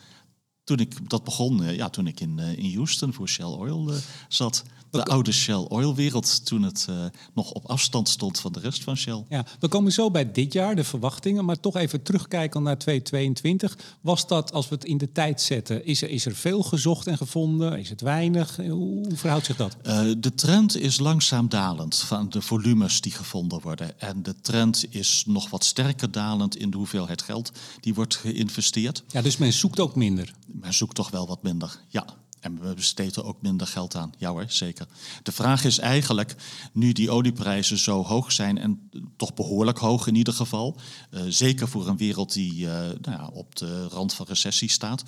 Toen 0.69 0.79
ik 0.79 1.09
dat 1.09 1.23
begon, 1.23 1.63
eh, 1.63 1.75
ja, 1.75 1.89
toen 1.89 2.07
ik 2.07 2.19
in, 2.19 2.39
eh, 2.39 2.57
in 2.57 2.75
Houston 2.75 3.13
voor 3.13 3.29
Shell 3.29 3.45
Oil 3.45 3.91
eh, 3.91 3.97
zat. 4.27 4.63
De 4.91 5.05
oude 5.05 5.31
Shell 5.31 5.55
Oil 5.55 5.95
wereld, 5.95 6.45
toen 6.45 6.63
het 6.63 6.87
nog 7.33 7.51
op 7.51 7.65
afstand 7.65 8.09
stond 8.09 8.39
van 8.39 8.51
de 8.51 8.59
rest 8.59 8.83
van 8.83 8.97
Shell. 8.97 9.23
Ja, 9.29 9.45
we 9.59 9.67
komen 9.67 9.91
zo 9.91 10.11
bij 10.11 10.31
dit 10.31 10.53
jaar, 10.53 10.75
de 10.75 10.83
verwachtingen. 10.83 11.45
Maar 11.45 11.59
toch 11.59 11.75
even 11.75 12.01
terugkijken 12.01 12.63
naar 12.63 12.77
2022. 12.77 13.77
Was 14.01 14.27
dat, 14.27 14.53
als 14.53 14.69
we 14.69 14.75
het 14.75 14.83
in 14.83 14.97
de 14.97 15.11
tijd 15.11 15.41
zetten, 15.41 15.85
is 15.85 16.01
er, 16.01 16.09
is 16.09 16.25
er 16.25 16.35
veel 16.35 16.63
gezocht 16.63 17.07
en 17.07 17.17
gevonden? 17.17 17.79
Is 17.79 17.89
het 17.89 18.01
weinig? 18.01 18.55
Hoe, 18.55 18.67
hoe 18.67 19.15
verhoudt 19.15 19.45
zich 19.45 19.55
dat? 19.55 19.77
De 20.17 20.33
trend 20.35 20.77
is 20.77 20.99
langzaam 20.99 21.49
dalend 21.49 21.95
van 21.95 22.29
de 22.29 22.41
volumes 22.41 23.01
die 23.01 23.11
gevonden 23.11 23.61
worden. 23.61 23.99
En 23.99 24.23
de 24.23 24.35
trend 24.41 24.85
is 24.89 25.23
nog 25.27 25.49
wat 25.49 25.63
sterker 25.63 26.11
dalend 26.11 26.55
in 26.55 26.69
de 26.69 26.77
hoeveelheid 26.77 27.21
geld 27.21 27.51
die 27.79 27.93
wordt 27.93 28.15
geïnvesteerd. 28.15 29.03
Ja, 29.07 29.21
dus 29.21 29.37
men 29.37 29.53
zoekt 29.53 29.79
ook 29.79 29.95
minder. 29.95 30.33
Men 30.59 30.73
zoekt 30.73 30.95
toch 30.95 31.09
wel 31.09 31.27
wat 31.27 31.43
minder, 31.43 31.79
ja. 31.87 32.05
En 32.39 32.59
we 32.59 32.73
besteden 32.73 33.23
ook 33.23 33.41
minder 33.41 33.67
geld 33.67 33.95
aan. 33.95 34.13
Ja 34.17 34.29
hoor, 34.29 34.45
zeker. 34.47 34.87
De 35.23 35.31
vraag 35.31 35.63
is 35.63 35.79
eigenlijk, 35.79 36.35
nu 36.73 36.91
die 36.91 37.11
olieprijzen 37.11 37.77
zo 37.77 38.03
hoog 38.03 38.31
zijn... 38.31 38.57
en 38.57 38.89
toch 39.15 39.33
behoorlijk 39.33 39.77
hoog 39.77 40.07
in 40.07 40.15
ieder 40.15 40.33
geval... 40.33 40.75
eh, 41.11 41.21
zeker 41.27 41.67
voor 41.67 41.87
een 41.87 41.97
wereld 41.97 42.33
die 42.33 42.69
eh, 42.69 42.73
nou 43.01 43.17
ja, 43.17 43.29
op 43.33 43.55
de 43.55 43.87
rand 43.87 44.13
van 44.13 44.25
recessie 44.29 44.69
staat... 44.69 45.03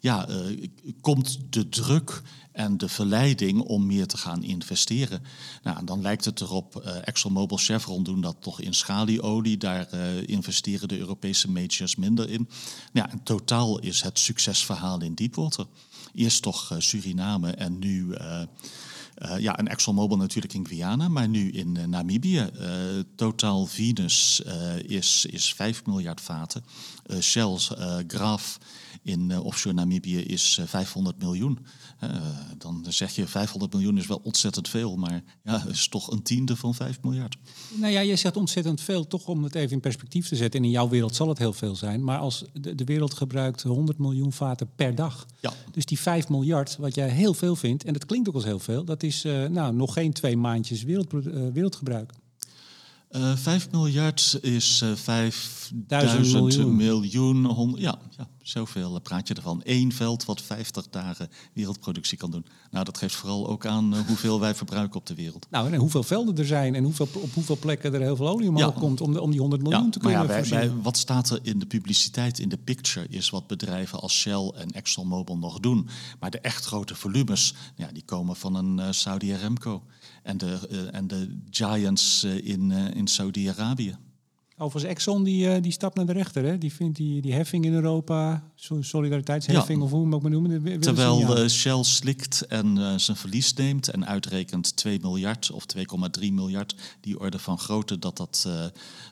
ja, 0.00 0.28
eh, 0.28 0.68
komt 1.00 1.38
de 1.50 1.68
druk 1.68 2.22
en 2.52 2.78
de 2.78 2.88
verleiding 2.88 3.60
om 3.60 3.86
meer 3.86 4.06
te 4.06 4.16
gaan 4.16 4.42
investeren. 4.42 5.22
Nou, 5.62 5.84
dan 5.84 6.02
lijkt 6.02 6.24
het 6.24 6.40
erop, 6.40 6.76
eh 6.76 6.96
ExxonMobil, 7.04 7.56
Chevron 7.56 8.02
doen 8.02 8.20
dat 8.20 8.36
toch 8.40 8.60
in 8.60 8.74
schalieolie. 8.74 9.56
Daar 9.56 9.86
eh, 9.86 10.28
investeren 10.28 10.88
de 10.88 10.98
Europese 10.98 11.50
majors 11.50 11.96
minder 11.96 12.30
in. 12.30 12.48
Nou 12.92 13.08
Ja, 13.08 13.12
in 13.12 13.22
totaal 13.22 13.78
is 13.78 14.02
het 14.02 14.18
succesverhaal 14.18 15.00
in 15.00 15.14
Deepwater. 15.14 15.66
Eerst 16.14 16.42
toch 16.42 16.74
Suriname 16.78 17.50
en 17.50 17.78
nu... 17.78 18.12
eh, 18.12 18.42
ja, 19.38 19.56
en 19.56 19.68
ExxonMobil 19.68 20.16
natuurlijk 20.16 20.54
in 20.54 20.66
Guyana, 20.66 21.08
maar 21.08 21.28
nu 21.28 21.50
in 21.50 21.78
Namibië. 21.88 22.50
Totaal 23.14 23.66
Venus 23.66 24.42
is, 24.86 25.26
is 25.30 25.54
5 25.54 25.86
miljard 25.86 26.20
vaten. 26.20 26.64
Shell, 27.20 27.58
Graaf 28.06 28.58
in 29.02 29.30
eh, 29.30 29.44
offshore 29.44 29.74
Namibië 29.74 30.18
is 30.18 30.56
eh, 30.60 30.66
500 30.66 31.18
miljoen. 31.18 31.58
Eh, 31.98 32.10
dan 32.58 32.86
zeg 32.88 33.14
je 33.14 33.26
500 33.26 33.72
miljoen 33.72 33.98
is 33.98 34.06
wel 34.06 34.20
ontzettend 34.22 34.68
veel, 34.68 34.96
maar 34.96 35.22
ja, 35.44 35.64
is 35.68 35.88
toch 35.88 36.10
een 36.10 36.22
tiende 36.22 36.56
van 36.56 36.74
5 36.74 37.02
miljard. 37.02 37.36
Nou 37.74 37.92
ja, 37.92 38.00
je 38.00 38.16
zegt 38.16 38.36
ontzettend 38.36 38.80
veel, 38.80 39.06
toch 39.06 39.26
om 39.26 39.44
het 39.44 39.54
even 39.54 39.72
in 39.72 39.80
perspectief 39.80 40.28
te 40.28 40.36
zetten. 40.36 40.60
En 40.60 40.66
in 40.66 40.72
jouw 40.72 40.88
wereld 40.88 41.14
zal 41.14 41.28
het 41.28 41.38
heel 41.38 41.52
veel 41.52 41.76
zijn. 41.76 42.04
Maar 42.04 42.18
als 42.18 42.44
de, 42.52 42.74
de 42.74 42.84
wereld 42.84 43.14
gebruikt 43.14 43.62
100 43.62 43.98
miljoen 43.98 44.32
vaten 44.32 44.68
per 44.76 44.94
dag. 44.94 45.26
Ja. 45.40 45.52
Dus 45.70 45.86
die 45.86 45.98
5 45.98 46.28
miljard, 46.28 46.76
wat 46.76 46.94
jij 46.94 47.08
heel 47.08 47.34
veel 47.34 47.56
vindt, 47.56 47.84
en 47.84 47.92
dat 47.92 48.06
klinkt 48.06 48.28
ook 48.28 48.34
als 48.34 48.44
heel 48.44 48.58
veel, 48.58 48.84
dat 48.84 49.02
is 49.02 49.24
eh, 49.24 49.44
nou, 49.44 49.74
nog 49.74 49.92
geen 49.92 50.12
twee 50.12 50.36
maandjes 50.36 50.84
eh, 50.84 50.98
wereldgebruik. 51.52 52.12
Eh 53.16 53.36
5 53.36 53.70
miljard 53.70 54.38
is 54.42 54.80
eh 54.82 54.92
5000 54.94 55.88
Duizend 55.88 56.32
miljoen. 56.32 56.76
miljoen. 56.76 57.44
hond- 57.44 57.78
ja, 57.78 57.98
ja, 58.16 58.28
zoveel 58.42 58.94
eh, 58.96 59.02
praat 59.02 59.28
je 59.28 59.34
ervan. 59.34 59.60
Eén 59.64 59.92
veld 59.92 60.24
wat 60.24 60.42
50 60.42 60.86
dagen 60.90 61.28
wereldproductie 61.52 62.18
kan 62.18 62.30
doen. 62.30 62.46
Nou, 62.70 62.84
dat 62.84 62.98
geeft 62.98 63.14
vooral 63.14 63.48
ook 63.48 63.66
aan 63.66 63.96
hoeveel 64.06 64.40
wij 64.40 64.54
verbruiken 64.54 64.98
op 65.00 65.06
de 65.06 65.14
wereld. 65.14 65.46
Nou, 65.50 65.72
en 65.72 65.78
hoeveel 65.78 66.02
velden 66.02 66.36
er 66.38 66.46
zijn 66.46 66.74
en 66.74 66.84
hoeveel, 66.84 67.08
op 67.14 67.32
hoeveel 67.34 67.58
plekken 67.58 67.94
er 67.94 68.00
heel 68.00 68.16
veel 68.16 68.28
olie 68.28 68.48
omhoog 68.48 68.74
Ja. 68.74 68.80
komt 68.80 69.00
om, 69.00 69.12
de, 69.12 69.20
om 69.20 69.30
die 69.30 69.40
100 69.40 69.62
miljoen 69.62 69.90
te 69.90 69.98
maar 69.98 70.12
kunnen 70.12 70.20
ja, 70.22 70.26
wij, 70.26 70.36
voorzien. 70.48 70.58
wij- 70.74 70.82
wat 70.82 70.96
staat 70.96 71.30
er 71.30 71.38
in 71.42 71.58
de 71.58 71.66
publiciteit, 71.66 72.38
in 72.38 72.48
de 72.48 72.58
picture, 72.58 73.06
is 73.08 73.30
wat 73.30 73.46
bedrijven 73.46 74.00
als 74.00 74.12
Shell 74.18 74.52
en 74.56 74.70
ExxonMobil 74.70 75.36
nog 75.38 75.60
doen. 75.60 75.88
Maar 76.20 76.30
de 76.30 76.40
echt 76.40 76.64
grote 76.64 76.94
volumes, 76.94 77.54
ja, 77.76 77.88
die 77.92 78.04
komen 78.04 78.36
van 78.36 78.54
een 78.54 78.94
Saudi 78.94 79.32
Aramco 79.32 79.82
en 80.26 80.38
de, 80.38 80.58
eh, 80.70 80.78
en 80.90 81.06
de 81.06 81.38
giants 81.50 82.22
eh, 82.22 82.46
in, 82.46 82.72
eh, 82.72 82.96
in 82.96 83.06
Saudi-Arabië. 83.06 83.96
Overigens, 84.58 84.92
Exxon 84.92 85.22
die, 85.24 85.48
eh, 85.50 85.62
die 85.62 85.72
stapt 85.72 85.96
naar 85.96 86.06
de 86.06 86.12
rechter. 86.12 86.44
Hè? 86.44 86.58
Die 86.58 86.72
vindt 86.72 86.96
die, 86.96 87.20
die 87.22 87.32
heffing 87.32 87.64
in 87.64 87.72
Europa, 87.72 88.42
so- 88.54 88.82
solidariteitsheffing 88.82 89.78
Ja. 89.78 89.84
of 89.84 89.90
hoe 89.90 89.98
we 89.98 90.04
hem 90.06 90.14
ook 90.14 90.22
maar 90.22 90.30
noemen. 90.30 90.80
Terwijl 90.80 91.36
eh, 91.36 91.48
Shell 91.48 91.82
slikt 91.82 92.46
en 92.46 92.78
eh, 92.78 92.94
zijn 92.98 93.16
verlies 93.16 93.52
neemt 93.54 93.88
en 93.88 94.06
uitrekent 94.06 94.76
2 94.76 94.98
miljard 95.00 95.50
of 95.50 95.64
2,3 95.66 96.32
miljard, 96.32 96.74
die 97.00 97.20
orde 97.20 97.38
van 97.38 97.58
grootte 97.58 97.98
dat 97.98 98.16
dat 98.16 98.48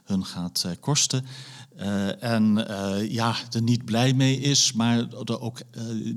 hun 0.04 0.24
gaat 0.24 0.66
kosten. 0.80 1.24
En 2.20 2.66
ja, 3.08 3.34
er 3.50 3.62
niet 3.62 3.84
blij 3.84 4.12
mee 4.12 4.38
is, 4.40 4.72
maar 4.72 4.98
er 5.24 5.40
ook 5.40 5.60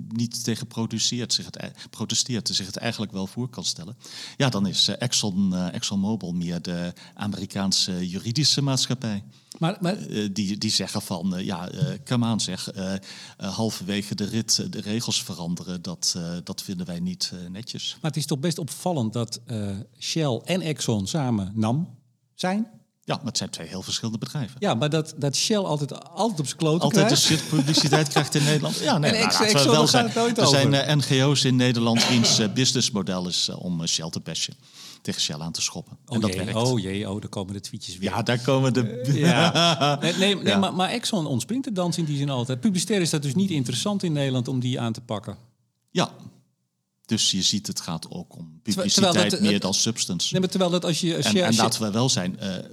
niet 0.07 0.43
tegen 0.43 0.67
produceert, 0.67 1.33
zich 1.33 1.45
het, 1.45 1.55
ei- 1.55 1.71
protesteert, 1.89 2.47
zich 2.47 2.65
het 2.65 2.77
eigenlijk 2.77 3.11
wel 3.11 3.27
voor 3.27 3.49
kan 3.49 3.63
stellen. 3.65 3.95
Ja, 4.37 4.49
dan 4.49 4.67
is 4.67 4.87
Exxon, 4.87 5.55
ExxonMobil 5.55 6.31
meer 6.33 6.61
de 6.61 6.93
Amerikaanse 7.13 8.07
juridische 8.09 8.61
maatschappij. 8.61 9.16
Maar, 9.59 9.77
maar 9.79 9.97
Eh, 9.97 10.29
die, 10.31 10.57
die 10.57 10.71
zeggen 10.71 11.01
van, 11.01 11.35
eh, 11.35 11.45
ja, 11.45 11.69
eh 11.69 11.85
come 12.05 12.25
aan 12.25 12.39
zeg, 12.41 12.71
eh, 12.71 12.93
eh, 12.93 12.99
halverwege 13.37 14.15
de 14.15 14.25
rit 14.25 14.59
eh, 14.59 14.65
de 14.69 14.81
regels 14.81 15.23
veranderen, 15.23 15.81
dat, 15.81 16.13
eh, 16.17 16.23
dat 16.43 16.61
vinden 16.61 16.85
wij 16.85 16.99
niet 16.99 17.31
eh, 17.33 17.49
netjes. 17.49 17.91
Maar 18.01 18.11
het 18.11 18.19
is 18.19 18.25
toch 18.25 18.39
best 18.39 18.57
opvallend 18.57 19.13
dat 19.13 19.39
eh, 19.45 19.69
Shell 19.99 20.41
en 20.45 20.61
Exxon 20.61 21.07
samen 21.07 21.51
NAM 21.55 21.95
zijn. 22.35 22.67
Ja, 23.03 23.15
maar 23.15 23.25
het 23.25 23.37
zijn 23.37 23.49
twee 23.49 23.67
heel 23.67 23.81
verschillende 23.81 24.17
bedrijven. 24.19 24.55
Ja, 24.59 24.73
maar 24.73 24.89
dat, 24.89 25.13
dat 25.17 25.35
Shell 25.35 25.57
altijd, 25.57 26.03
altijd 26.09 26.39
op 26.39 26.45
zijn 26.45 26.57
kloten 26.57 26.81
Altijd 26.81 27.09
de 27.09 27.15
shit 27.15 27.49
publiciteit 27.49 28.07
krijgt 28.07 28.35
in 28.35 28.43
Nederland. 28.43 28.77
Ja, 28.79 28.97
nee, 28.97 29.11
En 29.11 29.17
nou, 29.17 29.25
Ex- 29.29 29.33
laten 29.39 29.47
we 29.53 29.53
Exxon, 29.59 29.71
wel 29.71 29.87
zijn. 29.87 30.05
het 30.05 30.15
nooit 30.15 30.37
Er 30.37 30.47
zijn 30.47 30.73
eh, 30.73 30.95
NGO's 30.95 31.43
in 31.43 31.55
Nederland 31.55 32.07
wiens 32.09 32.39
eh, 32.39 32.49
businessmodel 32.53 33.27
is 33.27 33.47
eh, 33.47 33.63
om 33.63 33.81
eh, 33.81 33.87
Shell 33.87 34.09
te 34.09 34.19
bashen. 34.19 34.53
Tegen 35.07 35.21
Shell 35.21 35.39
aan 35.39 35.51
te 35.51 35.61
schoppen. 35.61 35.97
Oh 36.05 36.15
en 36.15 36.21
dat 36.21 36.33
jee, 36.33 36.43
werkt. 36.45 36.59
oh 36.59 36.79
jee, 36.79 37.09
oh, 37.09 37.21
daar 37.21 37.29
komen 37.29 37.53
de 37.53 37.59
tweetjes 37.59 37.97
weer. 37.97 38.09
Ja, 38.09 38.21
daar 38.23 38.39
komen 38.39 38.73
de... 38.73 39.01
Ja. 39.13 39.97
Nee, 40.01 40.13
nee, 40.13 40.35
nee, 40.35 40.45
Ja. 40.45 40.57
maar, 40.57 40.73
maar 40.73 40.89
Exxon 40.89 41.25
ontspringt 41.25 41.63
de 41.65 41.71
dans 41.71 41.97
in 41.97 42.05
die 42.05 42.17
zin 42.17 42.29
altijd. 42.29 42.59
Publicitair 42.59 43.01
is 43.01 43.09
dat 43.09 43.21
dus 43.21 43.35
niet 43.35 43.49
interessant 43.49 44.03
in 44.03 44.11
Nederland 44.13 44.47
om 44.47 44.59
die 44.59 44.79
aan 44.79 44.93
te 44.93 45.01
pakken. 45.01 45.37
ja. 45.91 46.11
Dus 47.05 47.31
je 47.31 47.41
ziet, 47.41 47.67
het 47.67 47.81
gaat 47.81 48.11
ook 48.11 48.35
om 48.37 48.59
publiciteit 48.63 49.31
dat- 49.31 49.39
meer 49.41 49.59
dan 49.59 49.73
substance. 49.73 50.31
Nee, 50.31 50.41
maar 50.41 50.49
terwijl 50.49 50.71
dat 50.71 50.85
als 50.85 50.99
je... 51.01 51.15
Als 51.15 51.25
En, 51.25 51.33
je, 51.33 51.41
en 51.41 51.47
als 51.47 51.57
laten 51.57 51.81
we 51.81 51.91
wel 51.91 52.09
zijn, 52.09 52.39
eh, 52.39 52.57
eh, 52.57 52.63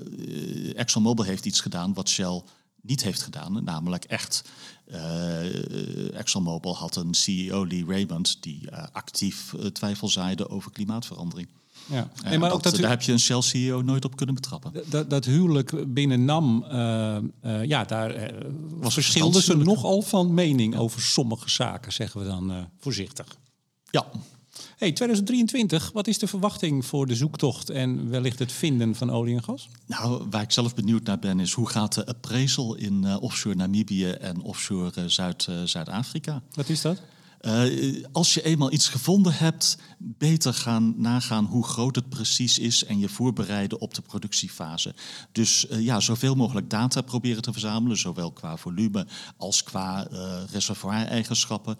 ExxonMobil 0.79 1.25
heeft 1.25 1.47
iets 1.47 1.61
gedaan 1.61 1.95
wat 1.95 2.09
Shell 2.09 2.43
niet 2.83 3.03
heeft 3.03 3.23
gedaan. 3.23 3.65
Namelijk 3.65 4.05
echt, 4.05 4.45
eh, 4.87 6.19
ExxonMobil 6.19 6.77
had 6.77 6.97
een 6.97 7.15
CEO, 7.15 7.67
Lee 7.67 7.85
Raymond, 7.89 8.37
die 8.43 8.71
eh, 8.71 8.85
actief 8.93 9.55
eh, 9.55 9.67
twijfel 9.67 10.09
zaaide 10.09 10.49
over 10.49 10.71
klimaatverandering. 10.71 11.49
Ja. 11.87 12.11
Nee, 12.25 12.39
maar 12.39 12.49
dat, 12.49 12.57
ook 12.57 12.63
dat, 12.63 12.77
daar 12.77 12.91
heb 12.91 13.03
je 13.03 13.13
een 13.13 13.21
Shell-CEO 13.21 13.83
nooit 13.83 14.05
op 14.05 14.17
kunnen 14.17 14.35
betrappen. 14.35 14.73
dat, 14.87 15.11
dat 15.11 15.25
huwelijk 15.25 15.95
binnen 15.95 16.25
NAM, 16.25 16.65
eh, 16.65 17.17
eh, 17.17 17.23
ja, 17.65 17.85
daar 17.85 18.11
eh, 18.11 18.35
verschilden 18.81 19.43
ze 19.43 19.57
nogal 19.57 20.03
van 20.03 20.35
mening 20.35 20.77
over 20.77 21.01
sommige 21.01 21.51
zaken, 21.51 21.93
zeggen 21.93 22.21
we 22.21 22.27
dan 22.27 22.69
voorzichtig. 22.81 23.27
Ja, 23.91 24.07
Hey, 24.77 24.93
2023, 24.93 25.91
wat 25.93 26.07
is 26.07 26.19
de 26.19 26.27
verwachting 26.27 26.87
voor 26.87 27.07
de 27.07 27.15
zoektocht 27.15 27.71
en 27.71 28.11
wellicht 28.11 28.39
het 28.39 28.53
vinden 28.53 28.95
van 28.95 29.11
olie 29.11 29.35
en 29.35 29.43
gas? 29.43 29.69
nou, 29.87 30.27
waar 30.31 30.43
ik 30.43 30.53
zelf 30.53 30.75
benieuwd 30.75 31.03
naar 31.03 31.19
ben, 31.19 31.41
is 31.41 31.53
hoe 31.53 31.69
gaat 31.69 31.95
de 31.95 32.07
appraisal 32.07 32.75
in 32.75 33.19
offshore 33.21 33.55
Namibië 33.55 34.11
en 34.11 34.43
offshore 34.43 35.09
Zuid, 35.09 35.49
Zuid-Afrika? 35.65 36.43
Wat 36.55 36.69
is 36.69 36.81
dat? 36.81 37.01
Eh, 37.45 38.05
als 38.13 38.35
je 38.35 38.43
eenmaal 38.43 38.73
iets 38.73 38.89
gevonden 38.89 39.35
hebt, 39.35 39.79
beter 39.99 40.55
gaan 40.55 40.95
nagaan 40.97 41.45
hoe 41.45 41.65
groot 41.65 41.95
het 41.95 42.09
precies 42.09 42.59
is 42.59 42.85
en 42.85 42.99
je 42.99 43.09
voorbereiden 43.09 43.81
op 43.81 43.95
de 43.95 44.03
productiefase. 44.03 44.95
Dus 45.33 45.67
eh, 45.67 45.81
ja, 45.81 46.01
zoveel 46.01 46.35
mogelijk 46.35 46.71
data 46.71 47.01
proberen 47.01 47.43
te 47.43 47.53
verzamelen, 47.53 47.97
zowel 47.97 48.33
qua 48.33 48.57
volume 48.57 49.07
als 49.37 49.63
qua 49.63 50.07
eh 50.07 50.43
reservoir-eigenschappen. 50.53 51.79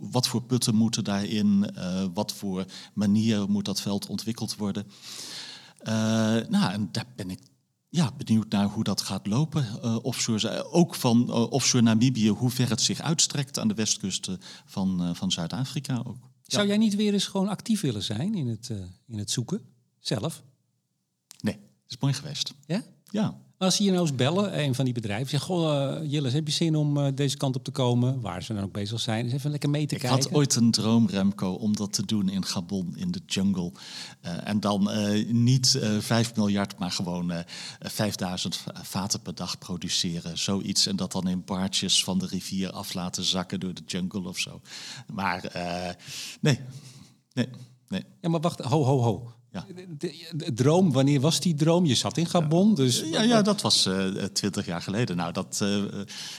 Wat 0.00 0.28
voor 0.28 0.42
putten 0.42 0.74
moeten 0.74 1.04
daarin? 1.04 1.74
Wat 2.14 2.32
voor 2.32 2.64
manier 2.92 3.48
moet 3.48 3.64
dat 3.64 3.80
veld 3.80 4.06
ontwikkeld 4.06 4.56
worden? 4.56 4.86
Nou, 6.48 6.72
en 6.72 6.88
daar 6.92 7.06
ben 7.16 7.30
ik 7.30 7.38
ja, 7.92 8.12
benieuwd 8.16 8.48
naar 8.48 8.66
hoe 8.66 8.84
dat 8.84 9.00
gaat 9.00 9.26
lopen. 9.26 9.66
eh, 9.82 9.98
offshore, 10.02 10.64
ook 10.64 10.94
van 10.94 11.28
eh, 11.28 11.50
offshore 11.50 11.82
Namibië, 11.82 12.28
hoe 12.28 12.50
ver 12.50 12.68
het 12.68 12.80
zich 12.80 13.00
uitstrekt 13.00 13.58
aan 13.58 13.68
de 13.68 13.74
westkusten 13.74 14.38
van, 14.64 15.02
eh, 15.02 15.14
van 15.14 15.30
Zuid-Afrika 15.30 16.02
ook. 16.06 16.30
Zou 16.42 16.66
jij 16.66 16.76
niet 16.76 16.94
weer 16.94 17.12
eens 17.12 17.26
gewoon 17.26 17.48
actief 17.48 17.80
willen 17.80 18.02
zijn 18.02 18.34
in 18.34 18.46
het, 18.46 18.70
eh, 18.70 18.76
in 19.06 19.18
het 19.18 19.30
zoeken? 19.30 19.60
Zelf? 19.98 20.42
Nee, 21.40 21.58
is 21.88 21.96
mooi 21.98 22.12
geweest. 22.14 22.54
Ja? 22.66 22.82
Ja. 23.10 23.40
Als 23.62 23.76
ze 23.76 23.84
je 23.84 23.90
nou 23.90 24.02
eens 24.02 24.14
bellen, 24.14 24.58
een 24.58 24.74
van 24.74 24.84
die 24.84 24.94
bedrijven, 24.94 25.28
zeg 25.28 25.42
goh, 25.42 26.00
uh, 26.02 26.10
Jilles, 26.10 26.32
heb 26.32 26.46
je 26.46 26.52
zin 26.52 26.76
om 26.76 26.96
uh, 26.96 27.06
deze 27.14 27.36
kant 27.36 27.56
op 27.56 27.64
te 27.64 27.70
komen, 27.70 28.20
waar 28.20 28.42
ze 28.42 28.54
dan 28.54 28.62
ook 28.62 28.72
bezig 28.72 29.00
zijn, 29.00 29.24
eens 29.24 29.32
even 29.32 29.50
lekker 29.50 29.70
mee 29.70 29.86
te 29.86 29.94
ik 29.94 30.00
kijken. 30.00 30.18
Ik 30.18 30.24
had 30.24 30.34
ooit 30.34 30.54
een 30.54 30.70
droom, 30.70 31.06
Remco, 31.06 31.52
om 31.52 31.76
dat 31.76 31.92
te 31.92 32.06
doen 32.06 32.28
in 32.28 32.44
Gabon, 32.44 32.96
in 32.96 33.10
de 33.10 33.20
jungle. 33.26 33.72
Uh, 34.24 34.48
en 34.48 34.60
dan 34.60 34.90
niet 35.28 35.78
5 35.98 36.36
miljard, 36.36 36.78
maar 36.78 36.90
gewoon 36.90 37.32
5000 37.80 38.64
vaten 38.82 39.20
per 39.20 39.34
dag 39.34 39.58
produceren. 39.58 40.38
Zoiets. 40.38 40.86
En 40.86 40.96
dat 40.96 41.12
dan 41.12 41.28
in 41.28 41.44
baartjes 41.44 42.04
van 42.04 42.18
de 42.18 42.26
rivier 42.26 42.70
af 42.70 42.94
laten 42.94 43.24
zakken 43.24 43.60
door 43.60 43.74
de 43.74 43.82
jungle 43.86 44.28
of 44.28 44.38
zo. 44.38 44.60
Maar 45.12 45.52
nee, 46.40 46.58
nee, 47.32 47.48
nee. 47.88 48.04
Ja, 48.20 48.28
maar 48.28 48.40
wacht, 48.40 48.60
ho, 48.60 48.84
ho, 48.84 49.00
ho. 49.00 49.32
Ja. 49.52 49.66
De, 49.98 50.28
de, 50.32 50.52
droom, 50.52 50.92
wanneer 50.92 51.20
was 51.20 51.40
die 51.40 51.54
droom? 51.54 51.84
Je 51.84 51.94
zat 51.94 52.16
in 52.16 52.26
Gabon, 52.26 52.74
dus... 52.74 53.04
Ja, 53.10 53.22
ja 53.22 53.42
dat 53.42 53.60
was 53.60 53.88
twintig 54.32 54.66
jaar 54.66 54.82
geleden. 54.82 55.16
Nou, 55.16 55.32
dat 55.32 55.60
uh, 55.62 55.82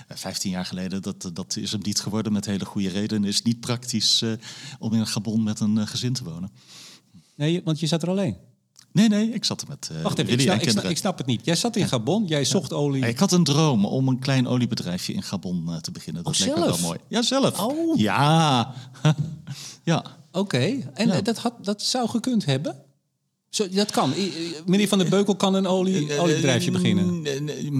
15 0.07 0.51
jaar 0.51 0.65
geleden, 0.65 1.01
dat, 1.01 1.29
dat 1.33 1.55
is 1.57 1.71
hem 1.71 1.81
niet 1.83 1.99
geworden 1.99 2.33
met 2.33 2.45
hele 2.45 2.65
goede 2.65 2.89
redenen. 2.89 3.29
is 3.29 3.41
niet 3.41 3.59
praktisch 3.59 4.21
uh, 4.21 4.31
om 4.79 4.93
in 4.93 5.07
Gabon 5.07 5.43
met 5.43 5.59
een 5.59 5.75
uh, 5.75 5.87
gezin 5.87 6.13
te 6.13 6.23
wonen. 6.23 6.51
Nee, 7.35 7.61
want 7.63 7.79
je 7.79 7.87
zat 7.87 8.01
er 8.01 8.09
alleen? 8.09 8.37
Nee, 8.91 9.09
nee, 9.09 9.29
ik 9.29 9.45
zat 9.45 9.61
er 9.61 9.67
met 9.67 9.89
uh, 9.91 10.01
Wacht 10.01 10.17
even, 10.17 10.33
ik 10.33 10.39
snap, 10.39 10.61
ik, 10.61 10.69
snap, 10.69 10.83
ik 10.83 10.97
snap, 10.97 11.17
het 11.17 11.27
niet. 11.27 11.45
Jij 11.45 11.55
zat 11.55 11.75
in 11.75 11.87
Gabon, 11.87 12.25
jij 12.25 12.45
zocht 12.45 12.73
olie... 12.73 13.07
Ik 13.07 13.19
had 13.19 13.31
een 13.31 13.43
droom 13.43 13.85
om 13.85 14.07
een 14.07 14.19
klein 14.19 14.47
oliebedrijfje 14.47 15.13
in 15.13 15.23
Gabon 15.23 15.81
te 15.81 15.91
beginnen. 15.91 16.23
Dat 16.23 16.33
oh, 16.33 16.39
leek 16.39 16.55
me 16.55 16.65
wel 16.65 16.77
mooi. 16.77 16.99
Ja, 17.07 17.21
zelf. 17.21 17.59
Oh. 17.59 17.99
Ja. 17.99 18.73
ja. 19.83 20.05
Oké, 20.31 20.39
okay. 20.39 20.89
en 20.93 21.07
ja. 21.07 21.21
dat, 21.21 21.37
had, 21.37 21.65
dat 21.65 21.81
zou 21.81 22.09
gekund 22.09 22.45
hebben? 22.45 22.82
Zo, 23.53 23.69
dat 23.69 23.91
kan. 23.91 24.13
Meneer 24.65 24.87
Van 24.87 24.97
der 24.97 25.09
Beukel 25.09 25.35
kan 25.35 25.53
een 25.53 25.67
olie, 25.67 26.19
oliebedrijfje 26.19 26.71
beginnen. 26.71 27.21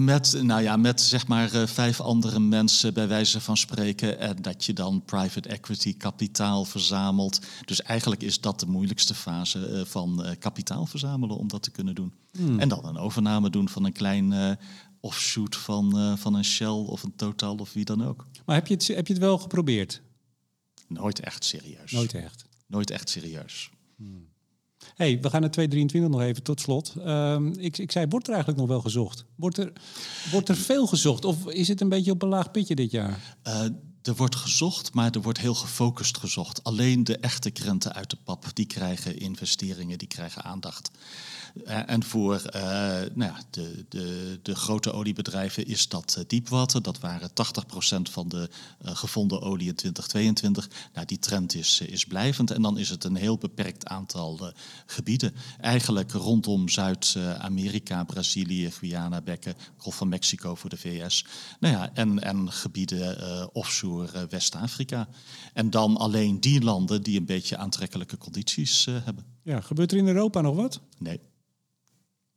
Met, 0.04 0.42
nou 0.42 0.62
ja, 0.62 0.76
met 0.76 1.00
zeg 1.00 1.26
maar 1.26 1.48
vijf 1.68 2.00
andere 2.00 2.40
mensen 2.40 2.94
bij 2.94 3.08
wijze 3.08 3.40
van 3.40 3.56
spreken. 3.56 4.18
En 4.18 4.36
dat 4.42 4.64
je 4.64 4.72
dan 4.72 5.02
private 5.04 5.48
equity 5.48 5.96
kapitaal 5.96 6.64
verzamelt. 6.64 7.38
Dus 7.64 7.82
eigenlijk 7.82 8.22
is 8.22 8.40
dat 8.40 8.60
de 8.60 8.66
moeilijkste 8.66 9.14
fase 9.14 9.84
van 9.86 10.36
kapitaal 10.38 10.86
verzamelen 10.86 11.36
om 11.36 11.48
dat 11.48 11.62
te 11.62 11.70
kunnen 11.70 11.94
doen. 11.94 12.12
Hmm. 12.32 12.58
En 12.60 12.68
dan 12.68 12.86
een 12.86 12.98
overname 12.98 13.50
doen 13.50 13.68
van 13.68 13.84
een 13.84 13.92
klein 13.92 14.58
offshoot 15.00 15.56
van, 15.56 16.18
van 16.18 16.34
een 16.34 16.44
Shell 16.44 16.68
of 16.68 17.02
een 17.02 17.16
Total 17.16 17.56
of 17.56 17.72
wie 17.72 17.84
dan 17.84 18.04
ook. 18.04 18.26
Maar 18.46 18.56
heb 18.56 18.66
je 18.66 18.74
het, 18.74 18.86
heb 18.86 19.06
je 19.06 19.12
het 19.12 19.22
wel 19.22 19.38
geprobeerd? 19.38 20.00
Nooit 20.88 21.20
echt 21.20 21.44
serieus. 21.44 21.90
Nooit 21.90 22.14
echt? 22.14 22.44
Nooit 22.66 22.90
echt 22.90 23.08
serieus. 23.08 23.70
Hmm 23.96 24.32
hey, 24.94 25.20
we 25.20 25.30
gaan 25.30 25.40
naar 25.40 25.50
223 25.50 26.10
nog 26.10 26.20
even 26.20 26.42
tot 26.42 26.60
slot. 26.60 26.94
Um, 27.06 27.52
ik, 27.58 27.78
ik 27.78 27.92
zei, 27.92 28.06
wordt 28.08 28.26
er 28.26 28.32
eigenlijk 28.32 28.60
nog 28.60 28.70
wel 28.70 28.80
gezocht? 28.80 29.24
Wordt 29.34 29.58
er, 29.58 29.72
wordt 30.30 30.48
er 30.48 30.56
veel 30.56 30.86
gezocht? 30.86 31.24
Of 31.24 31.48
is 31.48 31.68
het 31.68 31.80
een 31.80 31.88
beetje 31.88 32.10
op 32.10 32.22
een 32.22 32.28
laag 32.28 32.50
pitje 32.50 32.74
dit 32.74 32.90
jaar? 32.90 33.36
Uh, 33.46 33.64
er 34.02 34.14
wordt 34.14 34.36
gezocht, 34.36 34.94
maar 34.94 35.10
er 35.10 35.22
wordt 35.22 35.38
heel 35.38 35.54
gefocust 35.54 36.18
gezocht. 36.18 36.64
Alleen 36.64 37.04
de 37.04 37.18
echte 37.18 37.50
krenten 37.50 37.92
uit 37.92 38.10
de 38.10 38.16
pap, 38.24 38.44
die 38.52 38.66
krijgen 38.66 39.18
investeringen, 39.18 39.98
die 39.98 40.08
krijgen 40.08 40.42
aandacht. 40.42 40.90
Uh, 41.54 41.90
en 41.90 42.04
voor 42.04 42.34
uh, 42.34 42.62
nou 43.14 43.32
ja, 43.32 43.36
de, 43.50 43.84
de, 43.88 44.38
de 44.42 44.54
grote 44.54 44.92
oliebedrijven 44.92 45.66
is 45.66 45.88
dat 45.88 46.14
uh, 46.18 46.24
diepwater. 46.26 46.82
Dat 46.82 46.98
waren 46.98 47.30
80% 47.30 47.32
van 48.10 48.28
de 48.28 48.48
gevonden 48.82 49.40
olie 49.42 49.68
in 49.68 49.74
2022. 49.74 50.70
Nou, 50.94 51.06
die 51.06 51.18
trend 51.18 51.54
is, 51.54 51.80
is 51.80 52.04
blijvend. 52.04 52.50
En 52.50 52.62
dan 52.62 52.78
is 52.78 52.88
het 52.88 53.04
een 53.04 53.14
heel 53.16 53.38
beperkt 53.38 53.86
aantal 53.86 54.52
gebieden. 54.86 55.34
Eigenlijk 55.60 56.12
rondom 56.12 56.68
Zuid-Amerika, 56.68 58.04
Brazilië, 58.04 58.70
Guyana, 58.70 59.20
Bekken, 59.20 59.54
Golf 59.76 59.96
van 59.96 60.08
Mexico 60.08 60.54
voor 60.54 60.70
de 60.70 60.76
VS. 60.76 61.24
Nou 61.60 61.74
ja, 61.74 61.90
en, 61.94 62.22
en 62.22 62.52
gebieden 62.52 63.54
offshore 63.54 64.26
West-Afrika. 64.28 65.08
En 65.52 65.70
dan 65.70 65.96
alleen 65.96 66.40
die 66.40 66.62
landen 66.62 67.02
die 67.02 67.18
een 67.18 67.26
beetje 67.26 67.56
aantrekkelijke 67.56 68.18
condities 68.18 68.84
hebben. 68.84 69.24
Ja, 69.42 69.60
gebeurt 69.60 69.92
er 69.92 69.98
in 69.98 70.06
Europa 70.06 70.40
nog 70.40 70.56
wat? 70.56 70.80
Nee. 70.98 71.20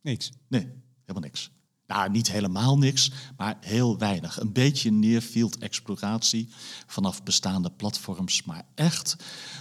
Niks? 0.08 0.30
Nee, 0.46 0.68
helemaal 1.00 1.22
niks. 1.22 1.50
Nou, 1.86 2.10
niet 2.10 2.30
helemaal 2.30 2.78
niks, 2.78 3.10
maar 3.36 3.56
heel 3.60 3.98
weinig. 3.98 4.40
Een 4.40 4.52
beetje 4.52 4.90
nearfield 4.90 5.58
exploratie 5.58 6.48
vanaf 6.86 7.22
bestaande 7.22 7.70
platforms. 7.70 8.42
Maar 8.42 8.66
echt, 8.74 9.16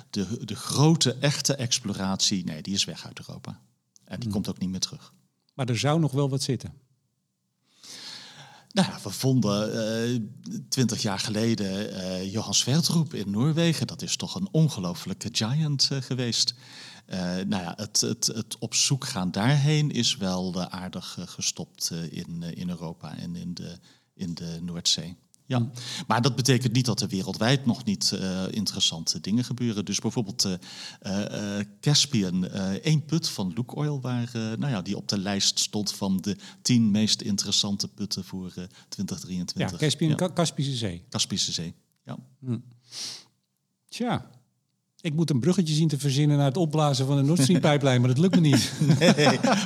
de, 0.09 0.45
de 0.45 0.55
grote, 0.55 1.13
echte 1.13 1.55
exploratie, 1.55 2.43
nee, 2.43 2.61
die 2.61 2.73
is 2.73 2.85
weg 2.85 3.05
uit 3.05 3.19
Europa. 3.19 3.61
En 4.03 4.15
die 4.15 4.23
hmm. 4.23 4.31
komt 4.31 4.49
ook 4.49 4.59
niet 4.59 4.69
meer 4.69 4.79
terug. 4.79 5.13
Maar 5.53 5.69
er 5.69 5.77
zou 5.77 5.99
nog 5.99 6.11
wel 6.11 6.29
wat 6.29 6.43
zitten. 6.43 6.73
Nou 8.71 8.87
ja, 8.87 8.99
we 9.03 9.09
vonden 9.09 9.75
uh, 10.09 10.19
twintig 10.69 11.01
jaar 11.01 11.19
geleden 11.19 11.93
uh, 11.93 12.31
Johan 12.31 12.53
Sverdrup 12.53 13.13
in 13.13 13.29
Noorwegen. 13.29 13.87
Dat 13.87 14.01
is 14.01 14.15
toch 14.15 14.35
een 14.35 14.47
ongelofelijke 14.51 15.29
giant 15.31 15.89
uh, 15.91 16.01
geweest. 16.01 16.53
Uh, 17.09 17.19
nou 17.19 17.63
ja, 17.63 17.73
het, 17.75 18.01
het, 18.01 18.25
het, 18.25 18.57
op 18.59 18.73
zoek 18.73 19.05
gaan 19.05 19.31
daarheen 19.31 19.91
is 19.91 20.17
wel 20.17 20.53
uh, 20.55 20.65
aardig 20.65 21.15
uh, 21.19 21.27
gestopt 21.27 21.91
in, 22.09 22.43
in 22.43 22.69
Europa 22.69 23.17
en 23.17 23.35
in 23.35 23.53
de, 23.53 23.79
in 24.13 24.33
de 24.33 24.59
Noordzee. 24.61 25.15
Ja, 25.45 25.59
mm. 25.59 25.71
maar 26.07 26.21
dat 26.21 26.35
betekent 26.35 26.73
niet 26.73 26.85
dat 26.85 27.01
er 27.01 27.07
wereldwijd 27.07 27.65
nog 27.65 27.83
niet 27.83 28.19
interessante 28.51 29.19
dingen 29.19 29.43
gebeuren. 29.43 29.85
Dus 29.85 29.99
bijvoorbeeld 29.99 30.47
Caspian, 31.81 32.47
één 32.81 33.05
put 33.05 33.29
van 33.29 33.51
Look 33.55 33.75
Oil, 33.75 34.01
waar, 34.01 34.31
nou 34.33 34.67
ja, 34.67 34.81
die 34.81 34.97
op 34.97 35.07
de 35.07 35.17
lijst 35.17 35.59
stond 35.59 35.93
van 35.93 36.17
de 36.17 36.37
tien 36.61 36.91
meest 36.91 37.21
interessante 37.21 37.87
putten 37.87 38.23
voor 38.23 38.53
2023. 38.89 39.79
Ja, 39.79 39.87
Caspian, 39.87 40.15
ja. 40.17 40.27
Kaspische 40.27 40.75
Zee. 40.75 41.03
Kaspische 41.09 41.51
Zee, 41.51 41.73
ja. 42.03 42.17
Mm. 42.39 42.63
Tja, 43.89 44.29
ik 45.07 45.13
moet 45.13 45.29
een 45.29 45.39
bruggetje 45.39 45.73
zien 45.73 45.87
te 45.87 45.99
verzinnen 45.99 46.37
naar 46.37 46.45
het 46.45 46.57
opblazen 46.57 47.05
van 47.05 47.17
de 47.17 47.23
Nord 47.23 47.41
Stream 47.41 47.59
pijplijn, 47.59 47.99
maar 47.99 48.09
dat 48.09 48.17
lukt 48.17 48.35
me 48.35 48.41
niet. 48.41 48.71
Nee, 48.99 49.13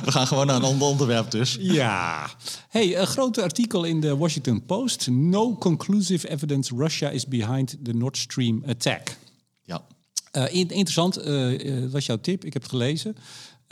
we 0.04 0.10
gaan 0.10 0.26
gewoon 0.26 0.46
naar 0.46 0.56
een 0.56 0.62
ander 0.62 0.88
onderwerp 0.88 1.30
dus. 1.30 1.56
Ja. 1.60 2.30
Hey, 2.68 2.98
een 2.98 3.06
groot 3.06 3.38
artikel 3.38 3.84
in 3.84 4.00
de 4.00 4.16
Washington 4.16 4.64
Post. 4.64 5.08
No 5.10 5.56
conclusive 5.56 6.28
evidence 6.28 6.74
Russia 6.76 7.10
is 7.10 7.26
behind 7.26 7.76
the 7.82 7.92
Nord 7.92 8.16
Stream 8.16 8.62
attack. 8.66 9.16
Ja. 9.64 9.82
Uh, 10.32 10.54
interessant, 10.54 11.26
uh, 11.26 11.90
was 11.90 12.06
jouw 12.06 12.20
tip. 12.20 12.44
Ik 12.44 12.52
heb 12.52 12.62
het 12.62 12.70
gelezen. 12.70 13.16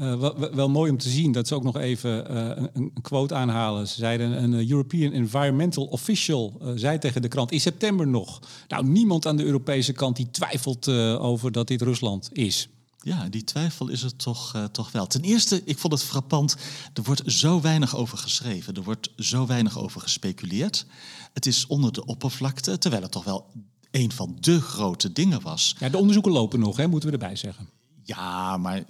Uh, 0.00 0.18
wel, 0.18 0.54
wel, 0.54 0.68
mooi 0.68 0.90
om 0.90 0.98
te 0.98 1.08
zien 1.08 1.32
dat 1.32 1.48
ze 1.48 1.54
ook 1.54 1.62
nog 1.62 1.76
even 1.76 2.32
uh, 2.32 2.48
een, 2.54 2.70
een, 2.72 2.92
quote 3.02 3.34
aanhalen. 3.34 3.88
Ze 3.88 3.94
zeiden 3.94 4.42
een 4.42 4.70
European 4.70 5.12
Environmental 5.12 5.84
Official 5.84 6.60
uh, 6.62 6.72
zei 6.74 6.98
tegen 6.98 7.22
de 7.22 7.28
krant 7.28 7.52
in 7.52 7.60
september 7.60 8.06
nog. 8.06 8.40
Nou, 8.68 8.86
niemand 8.86 9.26
aan 9.26 9.36
de 9.36 9.44
Europese 9.44 9.92
kant 9.92 10.16
die 10.16 10.30
twijfelt 10.30 10.88
over 11.18 11.52
dat 11.52 11.66
dit 11.66 11.82
Rusland 11.82 12.28
is. 12.32 12.68
Ja, 13.02 13.28
die 13.28 13.44
twijfel 13.44 13.88
is 13.88 14.02
het 14.02 14.18
toch, 14.18 14.68
toch 14.72 14.92
wel. 14.92 15.06
Ten 15.06 15.20
eerste, 15.20 15.62
ik 15.64 15.78
vond 15.78 15.92
het 15.92 16.02
frappant, 16.02 16.56
er 16.94 17.02
wordt 17.02 17.22
zo 17.26 17.60
weinig 17.60 17.96
over 17.96 18.18
geschreven. 18.18 18.74
Er 18.74 18.82
wordt 18.82 19.10
zo 19.16 19.46
weinig 19.46 19.78
over 19.78 20.00
gespeculeerd. 20.00 20.86
Het 21.32 21.46
is 21.46 21.66
onder 21.66 21.92
de 21.92 22.04
oppervlakte, 22.04 22.78
terwijl 22.78 23.02
het 23.02 23.12
toch 23.12 23.24
wel 23.24 23.46
een 23.90 24.12
van 24.12 24.36
de 24.40 24.60
grote 24.60 25.12
dingen 25.12 25.42
was. 25.42 25.76
Ja, 25.78 25.88
de 25.88 25.98
onderzoeken 25.98 26.32
lopen 26.32 26.60
nog, 26.60 26.76
hè, 26.76 26.86
moeten 26.86 27.08
we 27.08 27.14
erbij 27.14 27.36
zeggen. 27.36 27.68
Ja, 28.02 28.56
maar 28.56 28.84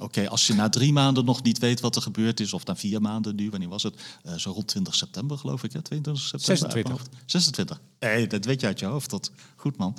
Oké, 0.00 0.28
als 0.28 0.46
je 0.46 0.54
na 0.54 0.68
drie 0.68 0.92
maanden 0.92 1.24
nog 1.24 1.42
niet 1.42 1.58
weet 1.58 1.80
wat 1.80 1.96
er 1.96 2.02
gebeurd 2.02 2.40
is, 2.40 2.52
of 2.52 2.64
na 2.64 2.76
vier 2.76 3.00
maanden 3.00 3.34
nu, 3.34 3.50
wanneer 3.50 3.68
was 3.68 3.82
het? 3.82 4.00
Uh, 4.26 4.34
zo 4.34 4.50
rond 4.50 4.66
20 4.66 4.94
september, 4.94 5.38
geloof 5.38 5.62
ik, 5.62 5.72
hè? 5.72 5.82
22 5.82 6.22
september. 6.22 6.56
26. 6.56 7.06
26. 7.26 7.80
Nee, 7.98 8.26
dat 8.26 8.44
weet 8.44 8.60
je 8.60 8.66
uit 8.66 8.78
je 8.78 8.86
hoofd. 8.86 9.10
Dat, 9.10 9.30
goed, 9.56 9.76
man. 9.76 9.96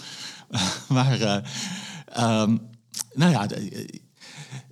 maar, 0.87 1.21
uh, 1.21 2.41
um, 2.41 2.61
nou 3.13 3.31
ja, 3.31 3.47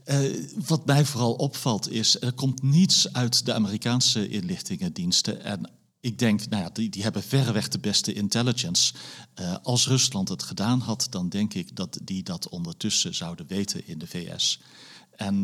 uh, 0.06 0.46
wat 0.66 0.86
mij 0.86 1.06
vooral 1.06 1.34
opvalt 1.34 1.90
is, 1.90 2.22
er 2.22 2.34
komt 2.34 2.62
niets 2.62 3.14
uit 3.14 3.46
de 3.46 3.54
Amerikaanse 3.54 4.28
inlichtingendiensten. 4.28 5.44
En 5.44 5.70
ik 6.00 6.20
denk, 6.20 6.50
nou 6.50 6.64
ja, 6.64 6.70
die, 6.70 6.90
die 6.90 7.04
hebben 7.04 7.24
verreweg 7.24 7.68
de 7.68 7.80
beste 7.80 8.14
intelligence. 8.14 8.94
Uh, 9.42 9.56
als 9.64 9.88
Rusland 9.88 10.30
het 10.30 10.44
gedaan 10.44 10.80
had, 10.80 11.08
dan 11.10 11.30
denk 11.30 11.54
ik 11.54 11.76
dat 11.76 12.00
die 12.04 12.24
dat 12.24 12.50
ondertussen 12.50 13.16
zouden 13.16 13.48
weten 13.48 13.88
in 13.88 13.98
de 13.98 14.08
VS. 14.08 14.60
En, 15.16 15.44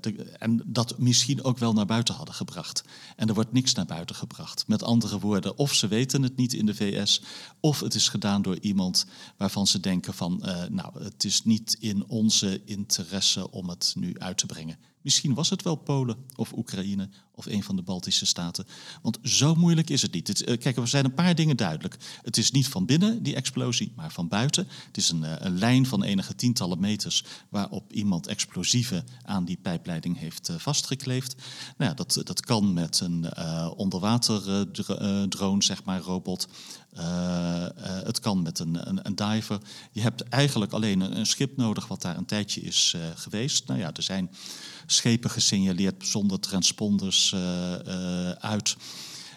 de, 0.00 0.34
en 0.38 0.62
dat 0.66 0.98
misschien 0.98 1.44
ook 1.44 1.58
wel 1.58 1.72
naar 1.72 1.86
buiten 1.86 2.14
hadden 2.14 2.34
gebracht. 2.34 2.84
En 3.16 3.28
er 3.28 3.34
wordt 3.34 3.52
niks 3.52 3.74
naar 3.74 3.86
buiten 3.86 4.16
gebracht. 4.16 4.64
Met 4.66 4.82
andere 4.82 5.18
woorden, 5.18 5.58
of 5.58 5.74
ze 5.74 5.88
weten 5.88 6.22
het 6.22 6.36
niet 6.36 6.52
in 6.52 6.66
de 6.66 6.74
VS, 6.74 7.22
of 7.60 7.80
het 7.80 7.94
is 7.94 8.08
gedaan 8.08 8.42
door 8.42 8.58
iemand 8.60 9.06
waarvan 9.36 9.66
ze 9.66 9.80
denken 9.80 10.14
van, 10.14 10.42
uh, 10.44 10.64
nou, 10.64 11.02
het 11.02 11.24
is 11.24 11.44
niet 11.44 11.76
in 11.80 12.06
onze 12.06 12.60
interesse 12.64 13.50
om 13.50 13.68
het 13.68 13.92
nu 13.96 14.18
uit 14.18 14.38
te 14.38 14.46
brengen. 14.46 14.78
Misschien 15.02 15.34
was 15.34 15.50
het 15.50 15.62
wel 15.62 15.74
Polen 15.74 16.16
of 16.36 16.52
Oekraïne 16.52 17.08
of 17.38 17.46
een 17.46 17.62
van 17.62 17.76
de 17.76 17.82
Baltische 17.82 18.26
staten. 18.26 18.66
Want 19.02 19.18
zo 19.22 19.54
moeilijk 19.54 19.90
is 19.90 20.02
het 20.02 20.12
niet. 20.12 20.44
Eh, 20.44 20.58
kijk, 20.58 20.76
er 20.76 20.88
zijn 20.88 21.04
een 21.04 21.14
paar 21.14 21.34
dingen 21.34 21.56
duidelijk. 21.56 21.96
Het 22.22 22.36
is 22.36 22.50
niet 22.50 22.68
van 22.68 22.86
binnen 22.86 23.22
die 23.22 23.34
explosie, 23.34 23.92
maar 23.96 24.12
van 24.12 24.28
buiten. 24.28 24.68
Het 24.86 24.96
is 24.96 25.10
een, 25.10 25.24
eh, 25.24 25.32
een 25.38 25.58
lijn 25.58 25.86
van 25.86 26.02
enige 26.02 26.34
tientallen 26.34 26.80
meters 26.80 27.24
waarop 27.48 27.92
iemand 27.92 28.26
explosieven 28.26 29.06
aan 29.22 29.44
die 29.44 29.58
pijpleiding 29.62 30.18
heeft 30.18 30.48
eh, 30.48 30.56
vastgekleefd. 30.56 31.34
Nou 31.76 31.90
ja, 31.90 31.96
dat, 31.96 32.20
dat 32.24 32.40
kan 32.40 32.72
met 32.72 33.00
een 33.00 33.36
onderwaterdrone, 33.76 35.62
zeg 35.62 35.84
maar, 35.84 36.00
robot. 36.00 36.48
het 38.04 38.20
kan 38.20 38.42
met 38.42 38.58
een, 38.58 38.88
een, 38.88 39.06
een, 39.06 39.14
diver. 39.14 39.60
Je 39.92 40.00
hebt 40.00 40.22
eigenlijk 40.22 40.72
alleen 40.72 41.00
een, 41.00 41.18
een, 41.18 41.26
schip 41.26 41.56
nodig 41.56 41.88
wat 41.88 42.02
daar 42.02 42.16
een 42.16 42.24
tijdje 42.24 42.60
is 42.60 42.94
geweest. 43.14 43.66
Nou 43.66 43.80
ja, 43.80 43.92
er 43.92 44.02
zijn 44.02 44.30
schepen 44.90 45.30
gesignaleerd 45.30 46.06
zonder 46.06 46.40
transponders 46.40 47.32
uh, 47.34 48.30
uit. 48.30 48.76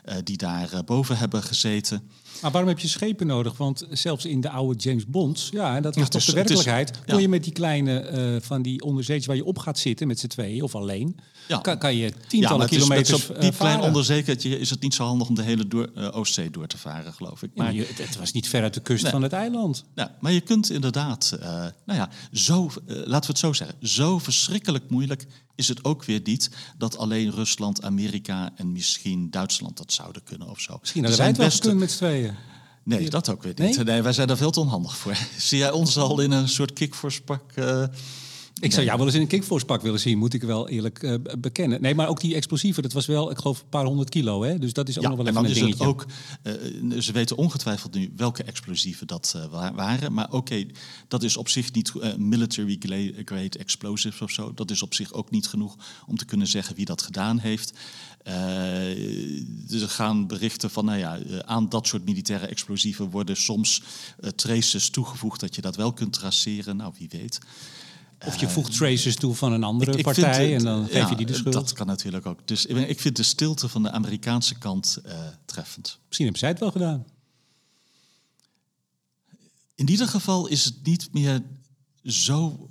Uh, 0.06 0.16
die 0.24 0.38
daar 0.38 0.84
boven 0.84 1.18
hebben 1.18 1.43
gezeten. 1.43 2.10
Maar 2.41 2.51
waarom 2.51 2.69
heb 2.69 2.79
je 2.79 2.87
schepen 2.87 3.27
nodig? 3.27 3.57
Want 3.57 3.85
zelfs 3.89 4.25
in 4.25 4.41
de 4.41 4.49
oude 4.49 4.79
James 4.79 5.05
Bonds, 5.07 5.49
ja, 5.51 5.81
dat 5.81 5.95
was 5.95 6.09
toch 6.09 6.23
de 6.23 6.31
werkelijkheid. 6.31 6.89
Is, 6.89 7.13
kon 7.13 7.21
je 7.21 7.27
met 7.27 7.43
die 7.43 7.53
kleine 7.53 8.11
uh, 8.11 8.41
van 8.41 8.61
die 8.61 8.81
onderzeeërs 8.81 9.25
waar 9.25 9.35
je 9.35 9.45
op 9.45 9.57
gaat 9.57 9.79
zitten 9.79 10.07
met 10.07 10.19
z'n 10.19 10.27
tweeën 10.27 10.63
of 10.63 10.75
alleen, 10.75 11.19
ja. 11.47 11.57
kan, 11.57 11.77
kan 11.77 11.95
je 11.95 12.13
tientallen 12.27 12.61
ja, 12.61 12.67
kilometers 12.67 13.29
op 13.29 13.41
die 13.41 13.51
klein 13.51 13.81
onderzeekertje 13.81 14.59
is 14.59 14.69
het 14.69 14.81
niet 14.81 14.93
zo 14.93 15.05
handig 15.05 15.27
om 15.27 15.35
de 15.35 15.43
hele 15.43 15.67
door, 15.67 15.89
uh, 15.97 16.17
Oostzee 16.17 16.49
door 16.49 16.67
te 16.67 16.77
varen, 16.77 17.13
geloof 17.13 17.43
ik. 17.43 17.51
Maar 17.55 17.73
je, 17.73 17.87
het, 17.93 18.17
was 18.17 18.31
niet 18.31 18.47
ver 18.47 18.61
uit 18.61 18.73
de 18.73 18.81
kust 18.81 19.03
nee. 19.03 19.11
van 19.11 19.21
het 19.21 19.33
eiland. 19.33 19.83
Ja, 19.95 20.15
maar 20.19 20.31
je 20.31 20.41
kunt 20.41 20.71
inderdaad, 20.71 21.37
uh, 21.39 21.47
nou 21.85 21.99
ja, 21.99 22.09
zo, 22.31 22.69
laten 22.85 23.05
we 23.05 23.27
het 23.27 23.37
zo 23.37 23.53
zeggen, 23.53 23.75
zo 23.81 24.19
verschrikkelijk 24.19 24.89
moeilijk 24.89 25.25
is 25.62 25.68
het 25.68 25.84
ook 25.84 26.03
weer 26.03 26.22
niet 26.24 26.49
dat 26.78 26.97
alleen 26.97 27.32
Rusland, 27.32 27.84
Amerika 27.84 28.51
en 28.55 28.72
misschien 28.72 29.30
Duitsland 29.30 29.78
dat 29.78 29.93
zouden 29.93 30.24
kunnen 30.24 30.49
of 30.49 30.59
zo. 30.59 30.78
Misschien 30.80 31.01
hadden 31.01 31.20
wij 31.20 31.30
het 31.30 31.38
wel 31.38 31.47
best... 31.47 31.74
met 31.74 31.91
z'n 31.91 31.97
tweeën. 31.97 32.36
Nee, 32.84 33.09
dat 33.09 33.30
ook 33.30 33.43
weer 33.43 33.53
niet. 33.57 33.76
Nee? 33.76 33.86
nee? 33.86 34.01
wij 34.01 34.14
zijn 34.14 34.28
daar 34.28 34.38
veel 34.38 34.51
te 34.51 34.59
onhandig 34.59 34.97
voor. 34.97 35.18
Zie 35.38 35.57
jij 35.57 35.72
ons 35.72 35.97
al 35.97 36.20
in 36.20 36.32
een 36.32 36.49
soort 36.49 36.74
kickforce-pak... 36.74 37.55
Uh, 37.55 37.84
ik 38.60 38.72
zou 38.72 38.86
jou 38.86 38.97
wel 38.97 39.06
eens 39.06 39.16
in 39.16 39.22
een 39.22 39.28
kickforce-pak 39.28 39.82
willen 39.82 39.99
zien, 39.99 40.18
moet 40.18 40.34
ik 40.34 40.43
wel 40.43 40.70
eerlijk 40.70 41.04
uh, 41.04 41.16
bekennen. 41.38 41.82
Nee, 41.82 41.95
maar 41.95 42.08
ook 42.08 42.20
die 42.20 42.36
explosieven, 42.36 42.84
dat 42.84 42.93
was 42.93 43.06
wel, 43.06 43.32
ik 43.32 43.38
geloof, 43.38 43.60
een 43.60 43.70
paar 43.70 43.86
honderd 43.86 44.10
kilo. 44.10 44.43
Hè? 44.43 44.60
Dus 44.60 44.74
dat 44.74 44.89
is 44.89 44.97
ook 44.97 45.04
ja, 45.04 45.10
nog 45.10 45.18
wel 45.18 45.28
even 45.28 45.45
een 45.45 45.54
dingetje. 45.54 45.86
ook, 45.86 46.06
uh, 46.43 46.99
ze 46.99 47.12
weten 47.12 47.38
ongetwijfeld 47.38 47.93
nu 47.93 48.12
welke 48.16 48.43
explosieven 48.43 49.08
dat 49.08 49.38
waren. 49.52 50.14
Maar 50.14 50.26
oké, 50.26 50.36
okay, 50.36 50.72
dat 51.08 51.24
is 51.24 51.38
op 51.38 51.49
zich 51.49 51.72
niet 51.72 51.93
military 52.18 52.78
grade 53.26 53.58
explosives 53.60 54.22
of 54.22 54.32
zo. 54.32 54.54
Dat 54.54 54.72
is 54.72 54.82
op 54.82 54.93
zich 54.93 55.14
ook 55.14 55.30
niet 55.30 55.47
genoeg 55.47 55.76
om 56.08 56.18
te 56.18 56.26
kunnen 56.26 56.47
zeggen 56.47 56.76
wie 56.76 56.86
dat 56.86 57.02
gedaan 57.02 57.39
heeft. 57.39 57.74
Er 58.24 59.89
gaan 59.89 60.28
berichten 60.28 60.70
van, 60.70 60.86
nou 60.86 60.97
ja, 60.97 61.20
aan 61.45 61.70
dat 61.70 61.88
soort 61.88 62.06
militaire 62.06 62.47
explosieven 62.47 63.10
worden 63.10 63.38
soms 63.38 63.82
traces 64.36 64.89
toegevoegd 64.89 65.39
dat 65.39 65.56
je 65.56 65.62
dat 65.62 65.76
wel 65.76 65.93
kunt 65.93 66.14
traceren. 66.14 66.78
Nou, 66.78 66.93
wie 66.97 67.10
weet. 67.10 67.39
Of 68.26 68.39
je 68.39 68.49
voegt 68.49 68.76
traces 68.76 69.15
toe 69.15 69.36
van 69.36 69.51
een 69.51 69.63
andere 69.63 69.97
ik, 69.97 70.03
partij 70.03 70.55
en 70.55 70.63
dan 70.63 70.86
geef 70.86 70.93
ja, 70.93 71.09
je 71.09 71.15
die 71.15 71.26
de 71.26 71.34
schuld. 71.34 71.53
Dat 71.53 71.74
kan 71.74 71.88
natuurlijk 71.88 72.26
ook. 72.26 72.47
Dus 72.47 72.65
ik 72.65 72.99
vind 72.99 73.15
de 73.15 73.24
stilte 73.24 73.69
van 73.69 73.84
de 73.84 73.91
Amerikaanse 73.91 74.57
kant 74.57 74.97
uh, 75.05 75.13
treffend. 75.45 75.99
Misschien 76.05 76.26
hebben 76.26 76.39
zij 76.39 76.49
het 76.49 76.59
wel 76.59 76.72
gedaan. 76.72 77.05
In 79.76 79.89
ieder 79.89 80.07
geval 80.07 80.47
is 80.47 80.65
het 80.65 80.84
niet 80.84 81.13
meer 81.13 81.41
zo 82.03 82.67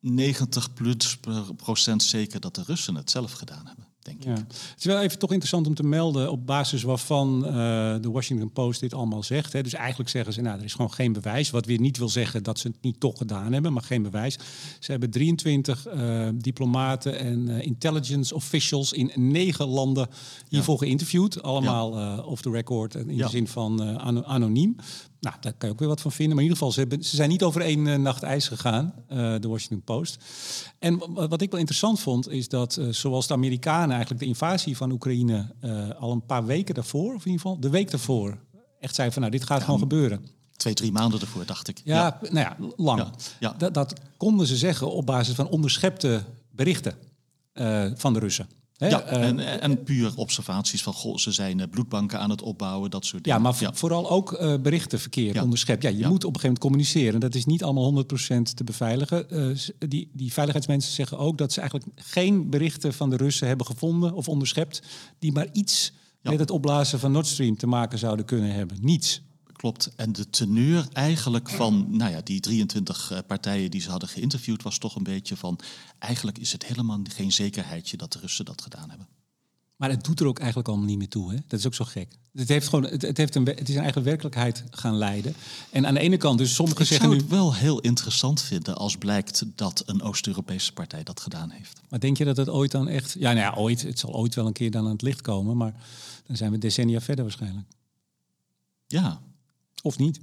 90 0.00 0.72
plus 0.72 1.18
procent 1.56 2.02
zeker 2.02 2.40
dat 2.40 2.54
de 2.54 2.62
Russen 2.66 2.94
het 2.94 3.10
zelf 3.10 3.32
gedaan 3.32 3.66
hebben 3.66 3.83
denk 4.04 4.24
ja. 4.24 4.30
Het 4.30 4.74
is 4.78 4.84
wel 4.84 5.00
even 5.00 5.18
toch 5.18 5.30
interessant 5.30 5.66
om 5.66 5.74
te 5.74 5.82
melden 5.82 6.30
op 6.30 6.46
basis 6.46 6.82
waarvan 6.82 7.44
uh, 7.46 7.52
de 8.00 8.10
Washington 8.10 8.52
Post 8.52 8.80
dit 8.80 8.94
allemaal 8.94 9.22
zegt. 9.22 9.52
Hè. 9.52 9.62
Dus 9.62 9.74
eigenlijk 9.74 10.10
zeggen 10.10 10.32
ze, 10.32 10.40
nou, 10.40 10.58
er 10.58 10.64
is 10.64 10.74
gewoon 10.74 10.92
geen 10.92 11.12
bewijs. 11.12 11.50
Wat 11.50 11.66
weer 11.66 11.80
niet 11.80 11.98
wil 11.98 12.08
zeggen 12.08 12.42
dat 12.42 12.58
ze 12.58 12.68
het 12.68 12.76
niet 12.80 13.00
toch 13.00 13.18
gedaan 13.18 13.52
hebben, 13.52 13.72
maar 13.72 13.82
geen 13.82 14.02
bewijs. 14.02 14.38
Ze 14.78 14.90
hebben 14.90 15.10
23 15.10 15.86
uh, 15.86 16.26
eh, 16.26 16.34
diplomaten 16.34 17.18
en 17.18 17.48
uh, 17.48 17.62
intelligence 17.62 18.34
officials 18.34 18.92
in 18.92 19.10
negen 19.14 19.66
landen 19.66 20.08
hiervoor 20.48 20.74
ja. 20.80 20.86
geïnterviewd. 20.86 21.42
Allemaal 21.42 21.98
ja. 21.98 22.18
off 22.18 22.42
the 22.42 22.50
record 22.50 22.94
en 22.94 23.08
in 23.10 23.18
de 23.18 23.28
zin 23.28 23.48
van 23.48 24.00
anoniem. 24.24 24.76
Nou, 25.24 25.36
daar 25.40 25.52
kan 25.52 25.68
je 25.68 25.74
ook 25.74 25.80
weer 25.80 25.88
wat 25.88 26.00
van 26.00 26.12
vinden. 26.12 26.34
Maar 26.34 26.44
in 26.44 26.50
ieder 26.50 26.58
geval, 26.58 26.72
ze, 26.72 26.80
hebben, 26.80 27.04
ze 27.04 27.16
zijn 27.16 27.28
niet 27.28 27.42
over 27.42 27.60
één 27.60 27.86
uh, 27.86 27.96
nacht 27.96 28.22
ijs 28.22 28.48
gegaan, 28.48 28.94
uh, 29.12 29.16
de 29.40 29.48
Washington 29.48 29.82
Post. 29.82 30.18
En 30.78 30.98
wat 31.14 31.40
ik 31.42 31.50
wel 31.50 31.60
interessant 31.60 32.00
vond, 32.00 32.28
is 32.28 32.48
dat 32.48 32.76
uh, 32.76 32.88
zoals 32.88 33.26
de 33.26 33.34
Amerikanen 33.34 33.90
eigenlijk 33.90 34.20
de 34.20 34.26
invasie 34.26 34.76
van 34.76 34.90
Oekraïne 34.90 35.54
al 35.98 36.12
een 36.12 36.26
paar 36.26 36.46
weken 36.46 36.74
daarvoor, 36.74 37.14
of 37.14 37.24
in 37.24 37.30
ieder 37.30 37.40
geval 37.40 37.60
de 37.60 37.70
week 37.70 37.90
daarvoor, 37.90 38.38
echt 38.80 38.94
zeiden 38.94 39.14
van 39.14 39.22
nou, 39.22 39.38
dit 39.38 39.46
gaat 39.46 39.58
ja, 39.58 39.64
gewoon 39.64 39.80
gebeuren. 39.80 40.26
Twee, 40.56 40.74
drie 40.74 40.92
maanden 40.92 41.20
ervoor, 41.20 41.46
dacht 41.46 41.68
ik. 41.68 41.80
Ja, 41.84 41.94
ja. 41.94 42.18
nou 42.30 42.46
ja, 42.46 42.56
lang. 42.76 43.00
Ja, 43.00 43.10
ja. 43.40 43.54
Dat, 43.58 43.74
dat 43.74 44.00
konden 44.16 44.46
ze 44.46 44.56
zeggen 44.56 44.90
op 44.90 45.06
basis 45.06 45.34
van 45.34 45.48
onderschepte 45.48 46.24
berichten 46.50 46.94
van 47.94 48.12
de 48.12 48.18
Russen 48.18 48.48
ja, 48.76 49.12
uh, 49.12 49.26
en, 49.26 49.60
en 49.60 49.82
puur 49.82 50.12
observaties 50.16 50.82
van 50.82 50.92
goh, 50.92 51.16
ze 51.16 51.32
zijn 51.32 51.58
uh, 51.58 51.64
bloedbanken 51.70 52.18
aan 52.18 52.30
het 52.30 52.42
opbouwen, 52.42 52.90
dat 52.90 53.04
soort 53.04 53.24
dingen. 53.24 53.38
Ja, 53.38 53.44
maar 53.44 53.56
ja. 53.60 53.72
vooral 53.74 54.10
ook 54.10 54.32
uh, 54.32 54.54
berichtenverkeer 54.56 55.34
ja. 55.34 55.42
onderschept. 55.42 55.82
Ja, 55.82 55.88
je 55.88 55.98
ja. 55.98 56.08
moet 56.08 56.24
op 56.24 56.34
een 56.34 56.40
gegeven 56.40 56.60
moment 56.62 56.64
communiceren. 56.64 57.20
Dat 57.20 57.34
is 57.34 57.44
niet 57.44 57.62
allemaal 57.62 58.04
100% 58.04 58.06
te 58.54 58.64
beveiligen. 58.64 59.26
die, 59.78 60.10
die 60.12 60.32
veiligheidsmensen 60.32 60.92
zeggen 60.92 61.18
ook 61.18 61.38
dat 61.38 61.52
ze 61.52 61.60
eigenlijk 61.60 61.90
geen 61.94 62.50
berichten 62.50 62.94
van 62.94 63.10
de 63.10 63.16
Russen 63.16 63.46
hebben 63.46 63.66
gevonden 63.66 64.12
of 64.12 64.28
onderschept 64.28 64.82
die 65.18 65.32
maar 65.32 65.48
iets 65.52 65.92
met 66.20 66.38
het 66.38 66.50
opblazen 66.50 66.98
van 66.98 67.12
Nord 67.12 67.26
Stream 67.26 67.56
te 67.56 67.66
maken 67.66 67.98
zouden 67.98 68.24
kunnen 68.24 68.52
hebben. 68.52 68.76
Niets. 68.80 69.22
Klopt. 69.64 69.90
En 69.96 70.12
de 70.12 70.30
teneur 70.30 70.88
eigenlijk 70.92 71.50
van 71.50 71.86
nou 71.96 72.10
ja, 72.10 72.20
die 72.20 72.40
23 72.40 73.12
uh, 73.12 73.18
partijen 73.26 73.70
die 73.70 73.80
ze 73.80 73.90
hadden 73.90 74.08
geïnterviewd 74.08 74.62
was 74.62 74.78
toch 74.78 74.96
een 74.96 75.02
beetje 75.02 75.36
van... 75.36 75.58
eigenlijk 75.98 76.38
is 76.38 76.52
het 76.52 76.66
helemaal 76.66 77.00
geen 77.02 77.32
zekerheidje 77.32 77.96
dat 77.96 78.12
de 78.12 78.18
Russen 78.18 78.44
dat 78.44 78.62
gedaan 78.62 78.88
hebben. 78.88 79.08
Maar 79.76 79.90
het 79.90 80.04
doet 80.04 80.20
er 80.20 80.26
ook 80.26 80.38
eigenlijk 80.38 80.68
allemaal 80.68 80.86
niet 80.86 80.98
meer 80.98 81.08
toe. 81.08 81.30
Hè? 81.30 81.38
Dat 81.46 81.58
is 81.58 81.66
ook 81.66 81.74
zo 81.74 81.84
gek. 81.84 82.08
Het, 82.32 82.48
heeft 82.48 82.68
gewoon, 82.68 82.84
het, 82.84 83.02
het, 83.02 83.16
heeft 83.16 83.34
een, 83.34 83.46
het 83.46 83.68
is 83.68 83.74
een 83.74 83.82
eigen 83.82 84.02
werkelijkheid 84.02 84.64
gaan 84.70 84.96
leiden. 84.96 85.34
En 85.70 85.86
aan 85.86 85.94
de 85.94 86.00
ene 86.00 86.16
kant, 86.16 86.38
dus 86.38 86.54
sommigen 86.54 86.86
zeggen 86.86 87.08
nu... 87.08 87.14
Ik 87.14 87.20
zou 87.20 87.32
het 87.32 87.40
wel 87.40 87.54
heel 87.54 87.80
interessant 87.80 88.42
vinden 88.42 88.76
als 88.76 88.96
blijkt 88.96 89.44
dat 89.54 89.82
een 89.86 90.02
Oost-Europese 90.02 90.72
partij 90.72 91.02
dat 91.02 91.20
gedaan 91.20 91.50
heeft. 91.50 91.80
Maar 91.88 92.00
denk 92.00 92.16
je 92.16 92.24
dat 92.24 92.36
het 92.36 92.48
ooit 92.48 92.70
dan 92.70 92.88
echt... 92.88 93.16
Ja, 93.18 93.32
nou 93.32 93.54
ja, 93.54 93.60
ooit. 93.60 93.82
Het 93.82 93.98
zal 93.98 94.14
ooit 94.14 94.34
wel 94.34 94.46
een 94.46 94.52
keer 94.52 94.70
dan 94.70 94.84
aan 94.84 94.92
het 94.92 95.02
licht 95.02 95.20
komen. 95.20 95.56
Maar 95.56 95.74
dan 96.26 96.36
zijn 96.36 96.50
we 96.50 96.58
decennia 96.58 97.00
verder 97.00 97.24
waarschijnlijk. 97.24 97.66
Ja, 98.86 99.20
of 99.84 99.98
niet? 99.98 100.20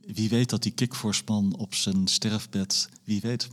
Wie 0.00 0.28
weet 0.28 0.50
dat 0.50 0.62
die 0.62 0.72
kickforce 0.72 1.22
op 1.56 1.74
zijn 1.74 2.08
sterfbed, 2.08 2.88
wie 3.04 3.20
weet. 3.20 3.48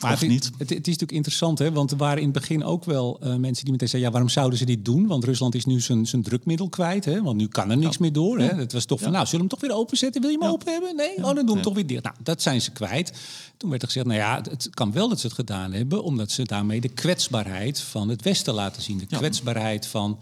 Maar 0.00 0.12
of 0.12 0.20
het, 0.20 0.28
niet. 0.28 0.44
Het, 0.44 0.58
het, 0.58 0.70
is 0.70 0.76
natuurlijk 0.76 1.12
interessant, 1.12 1.58
hè? 1.58 1.72
want 1.72 1.90
er 1.90 1.96
waren 1.96 2.18
in 2.18 2.28
het 2.28 2.38
begin 2.38 2.64
ook 2.64 2.84
wel 2.84 3.20
uh, 3.22 3.34
mensen 3.34 3.64
die 3.64 3.72
meteen 3.72 3.88
zeiden... 3.88 4.00
ja, 4.00 4.10
waarom 4.10 4.28
zouden 4.28 4.58
ze 4.58 4.64
dit 4.64 4.84
doen? 4.84 5.06
Want 5.06 5.24
Rusland 5.24 5.54
is 5.54 5.64
nu 5.64 5.80
zijn, 5.80 6.06
zijn 6.06 6.22
drukmiddel 6.22 6.68
kwijt, 6.68 7.04
hè? 7.04 7.22
want 7.22 7.36
nu 7.36 7.48
kan 7.48 7.70
er 7.70 7.76
niks 7.76 7.92
ja. 7.92 8.00
meer 8.00 8.12
door. 8.12 8.38
Hè? 8.38 8.54
Het 8.54 8.72
was 8.72 8.84
toch 8.84 9.00
van, 9.00 9.12
nou, 9.12 9.26
zullen 9.26 9.44
we 9.44 9.50
hem 9.50 9.60
toch 9.60 9.68
weer 9.68 9.78
openzetten? 9.78 10.20
Wil 10.20 10.30
je 10.30 10.38
hem 10.38 10.48
open 10.48 10.72
hebben? 10.72 10.96
Nee? 10.96 11.16
Oh, 11.16 11.22
dan 11.22 11.34
doen 11.34 11.46
we 11.46 11.52
hem 11.52 11.62
toch 11.62 11.74
weer 11.74 11.86
dicht. 11.86 12.02
Nou, 12.02 12.14
dat 12.22 12.42
zijn 12.42 12.60
ze 12.60 12.70
kwijt. 12.70 13.12
Toen 13.56 13.70
werd 13.70 13.82
er 13.82 13.88
gezegd, 13.88 14.06
nou 14.06 14.18
ja, 14.18 14.42
het 14.50 14.70
kan 14.70 14.92
wel 14.92 15.08
dat 15.08 15.20
ze 15.20 15.26
het 15.26 15.36
gedaan 15.36 15.72
hebben... 15.72 16.02
omdat 16.02 16.30
ze 16.30 16.42
daarmee 16.42 16.80
de 16.80 16.88
kwetsbaarheid 16.88 17.80
van 17.80 18.08
het 18.08 18.22
Westen 18.22 18.54
laten 18.54 18.82
zien. 18.82 18.98
De 18.98 19.06
kwetsbaarheid 19.06 19.86
van 19.86 20.18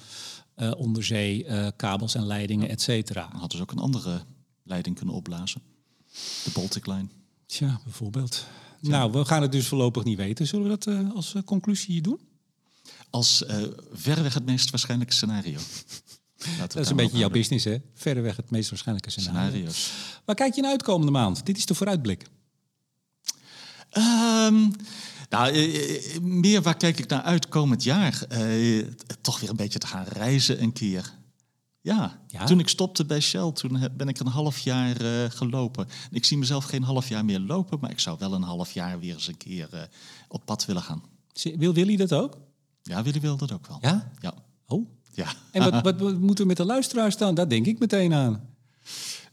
uh, 0.57 0.71
onderzeekabels 0.77 2.15
uh, 2.15 2.21
en 2.21 2.27
leidingen, 2.27 2.69
et 2.69 2.81
cetera. 2.81 3.29
Dan 3.31 3.41
hadden 3.41 3.57
ze 3.57 3.63
ook 3.63 3.71
een 3.71 3.79
andere 3.79 4.25
leiding 4.63 4.97
kunnen 4.97 5.15
opblazen. 5.15 5.63
De 6.45 6.51
Baltic 6.53 6.87
Line. 6.87 7.07
Tja, 7.47 7.81
bijvoorbeeld. 7.85 8.47
Nou, 8.81 9.13
we 9.13 9.25
gaan 9.25 9.43
het 9.43 9.53
dus 9.53 9.67
voorlopig 9.67 10.05
niet 10.05 10.17
weten. 10.17 10.47
Zullen 10.47 10.65
we 10.65 10.71
dat 10.71 10.87
uh, 10.87 11.15
als 11.15 11.35
conclusie 11.45 12.01
doen? 12.01 12.21
Als 13.11 13.45
verreweg 13.93 14.35
het 14.35 14.45
meest 14.45 14.71
waarschijnlijke 14.71 15.15
scenario. 15.15 15.59
dat 16.59 16.77
is 16.77 16.89
een 16.89 16.97
beetje 16.97 17.19
jouw 17.19 17.31
business, 17.31 17.65
hè? 17.65 17.77
Verreweg 17.95 18.37
het 18.37 18.51
meest 18.51 18.71
waarschijnlijke 18.71 19.11
scenario. 19.11 19.49
Scenario's. 19.49 19.93
Waar 20.25 20.37
kijk 20.37 20.55
je 20.55 20.61
naar 20.61 20.71
uit 20.71 20.83
komende 20.83 21.13
maand? 21.13 21.47
Dit 21.47 21.57
is 21.57 21.67
de 21.67 21.75
vooruitblik. 21.75 22.27
Um, 23.97 24.73
nou, 25.29 25.53
eh, 25.53 26.21
meer 26.21 26.63
waar 26.63 26.77
kijk 26.77 26.99
ik 26.99 27.09
naar 27.09 27.23
uit 27.23 27.49
komend 27.49 27.83
jaar? 27.83 28.23
Uh, 28.33 28.87
toch 29.21 29.41
weer 29.41 29.51
een 29.51 29.57
beetje 29.57 29.79
te 29.79 29.87
gaan 29.87 30.05
reizen 30.05 30.63
een 30.63 30.73
keer. 30.73 31.13
Ja, 31.81 32.21
ja, 32.27 32.45
toen 32.45 32.59
ik 32.59 32.69
stopte 32.69 33.05
bij 33.05 33.21
Shell, 33.21 33.53
toen 33.53 33.89
ben 33.97 34.09
ik 34.09 34.21
een 34.21 34.27
half 34.27 34.59
jaar 34.59 35.03
uh, 35.03 35.25
gelopen. 35.29 35.89
Ik 36.11 36.25
zie 36.25 36.39
mezelf 36.39 36.65
geen 36.65 36.83
half 36.83 37.09
jaar 37.09 37.25
meer 37.25 37.41
lopen, 37.41 37.79
maar 37.81 37.91
ik 37.91 38.01
zou 38.01 38.17
wel 38.19 38.35
een 38.35 38.43
half 38.43 38.73
jaar 38.73 38.99
weer 38.99 39.15
eens 39.15 39.29
een 39.29 39.37
keer 39.37 39.69
uh, 39.75 39.81
op 40.29 40.45
pad 40.45 40.65
willen 40.65 40.83
gaan. 40.83 41.03
Wil 41.57 41.73
Willy 41.73 41.97
dat 41.97 42.13
ook? 42.13 42.39
Ja, 42.83 43.03
Willy 43.03 43.21
wil 43.21 43.37
dat 43.37 43.53
ook 43.53 43.67
wel. 43.67 43.79
Ja? 43.81 44.13
Ja. 44.21 44.35
Oh. 44.67 44.89
Ja. 45.13 45.27
En 45.51 45.71
wat, 45.71 45.83
wat, 45.85 46.01
wat 46.01 46.19
moeten 46.19 46.45
we 46.45 46.49
met 46.49 46.57
de 46.57 46.65
luisteraars 46.65 47.17
dan? 47.17 47.35
Daar 47.35 47.49
denk 47.49 47.67
ik 47.67 47.79
meteen 47.79 48.15
aan. 48.15 48.54